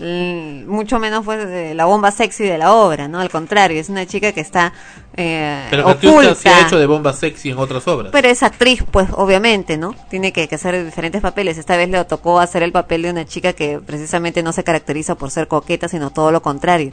[0.67, 3.19] mucho menos pues la bomba sexy de la obra, ¿no?
[3.19, 4.71] Al contrario, es una chica que está
[5.17, 6.35] eh, Pero oculta.
[6.35, 8.11] se ha hecho de bomba sexy en otras obras.
[8.11, 9.95] Pero es actriz, pues obviamente, ¿no?
[10.09, 11.57] Tiene que, hacer diferentes papeles.
[11.57, 15.15] Esta vez le tocó hacer el papel de una chica que precisamente no se caracteriza
[15.15, 16.91] por ser coqueta, sino todo lo contrario.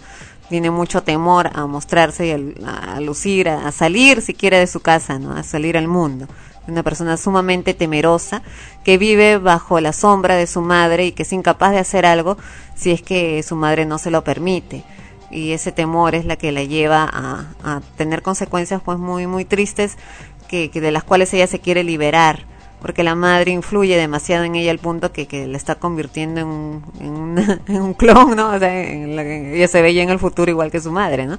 [0.49, 5.19] Tiene mucho temor a mostrarse y a, lucir, a, a salir siquiera de su casa,
[5.19, 5.33] ¿no?
[5.33, 6.27] A salir al mundo
[6.69, 8.43] una persona sumamente temerosa
[8.85, 12.37] que vive bajo la sombra de su madre y que es incapaz de hacer algo
[12.75, 14.85] si es que su madre no se lo permite
[15.31, 19.97] y ese temor es la que la lleva a, tener consecuencias pues muy muy tristes
[20.49, 22.45] que, de las cuales ella se quiere liberar
[22.81, 26.47] porque la madre influye demasiado en ella al punto que, que la está convirtiendo en
[26.47, 26.83] un,
[27.67, 28.51] en, un clon, ¿no?
[28.51, 31.39] O sea, ella se ve ya en el futuro igual que su madre, ¿no?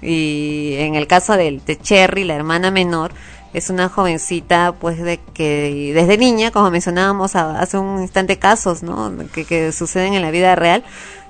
[0.00, 3.12] Y en el caso de, de Cherry, la hermana menor,
[3.52, 9.12] es una jovencita pues de que desde niña como mencionábamos hace un instante casos no
[9.32, 10.84] que, que suceden en la vida real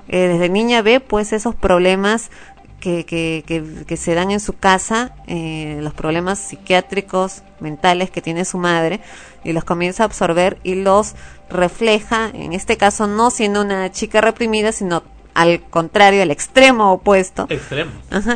[0.09, 2.31] eh, desde niña ve pues esos problemas
[2.81, 8.45] que, que, que, se dan en su casa, eh, los problemas psiquiátricos, mentales que tiene
[8.45, 9.01] su madre,
[9.45, 11.15] y los comienza a absorber y los
[11.51, 15.03] refleja, en este caso no siendo una chica reprimida, sino
[15.35, 17.91] al contrario, al extremo opuesto, extremo.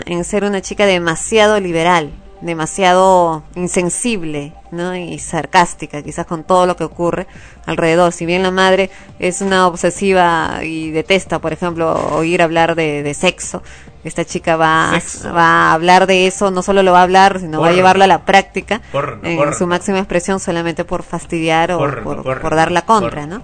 [0.07, 4.95] en ser una chica demasiado liberal, demasiado insensible ¿no?
[4.95, 7.27] y sarcástica quizás con todo lo que ocurre
[7.67, 8.13] alrededor.
[8.13, 13.63] Si bien la madre es una obsesiva y detesta, por ejemplo, oír hablar de, sexo,
[14.05, 14.93] esta chica va,
[15.35, 18.05] va a hablar de eso, no solo lo va a hablar, sino va a llevarlo
[18.05, 18.81] a la práctica
[19.23, 23.43] en su máxima expresión solamente por fastidiar o por, por, dar la contra, ¿no?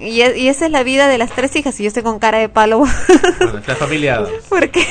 [0.00, 2.48] Y, esa es la vida de las tres hijas y yo estoy con cara de
[2.48, 2.84] palo.
[3.66, 4.24] la familia.
[4.48, 4.86] porque,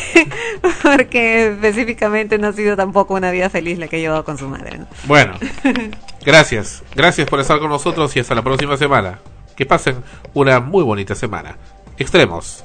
[0.84, 4.50] porque específicamente no ha sido tampoco una vida feliz la que he llevado con su
[4.50, 4.82] madre.
[5.06, 5.36] Bueno,
[6.26, 6.84] gracias.
[6.94, 9.20] Gracias por estar con nosotros y hasta la próxima semana.
[9.56, 10.04] Que pasen
[10.34, 11.58] una muy bonita semana.
[11.98, 12.64] Extremos.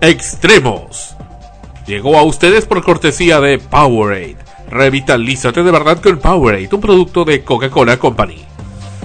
[0.00, 1.14] Extremos.
[1.86, 7.42] Llegó a ustedes por cortesía de Powerade Revitalízate de verdad con Powerade, un producto de
[7.42, 8.44] Coca-Cola Company.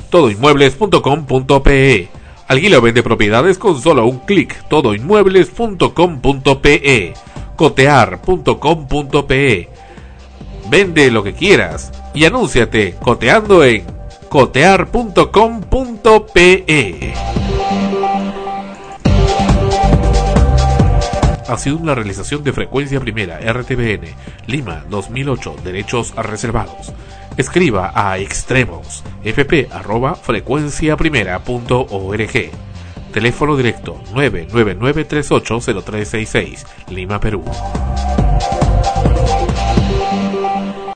[0.09, 2.09] Todoinmuebles.com.pe
[2.47, 4.67] Alquila o vende propiedades con solo un clic.
[4.67, 7.13] Todoinmuebles.com.pe
[7.55, 9.69] Cotear.com.pe
[10.69, 13.85] Vende lo que quieras y anúnciate coteando en
[14.29, 17.13] cotear.com.pe
[21.51, 24.15] ha sido una realización de Frecuencia Primera RTBN,
[24.47, 26.91] Lima 2008, derechos reservados.
[27.35, 32.51] Escriba a extremos fp arroba frecuenciaprimera.org.
[33.11, 37.43] Teléfono directo 999 380366 Lima, Perú.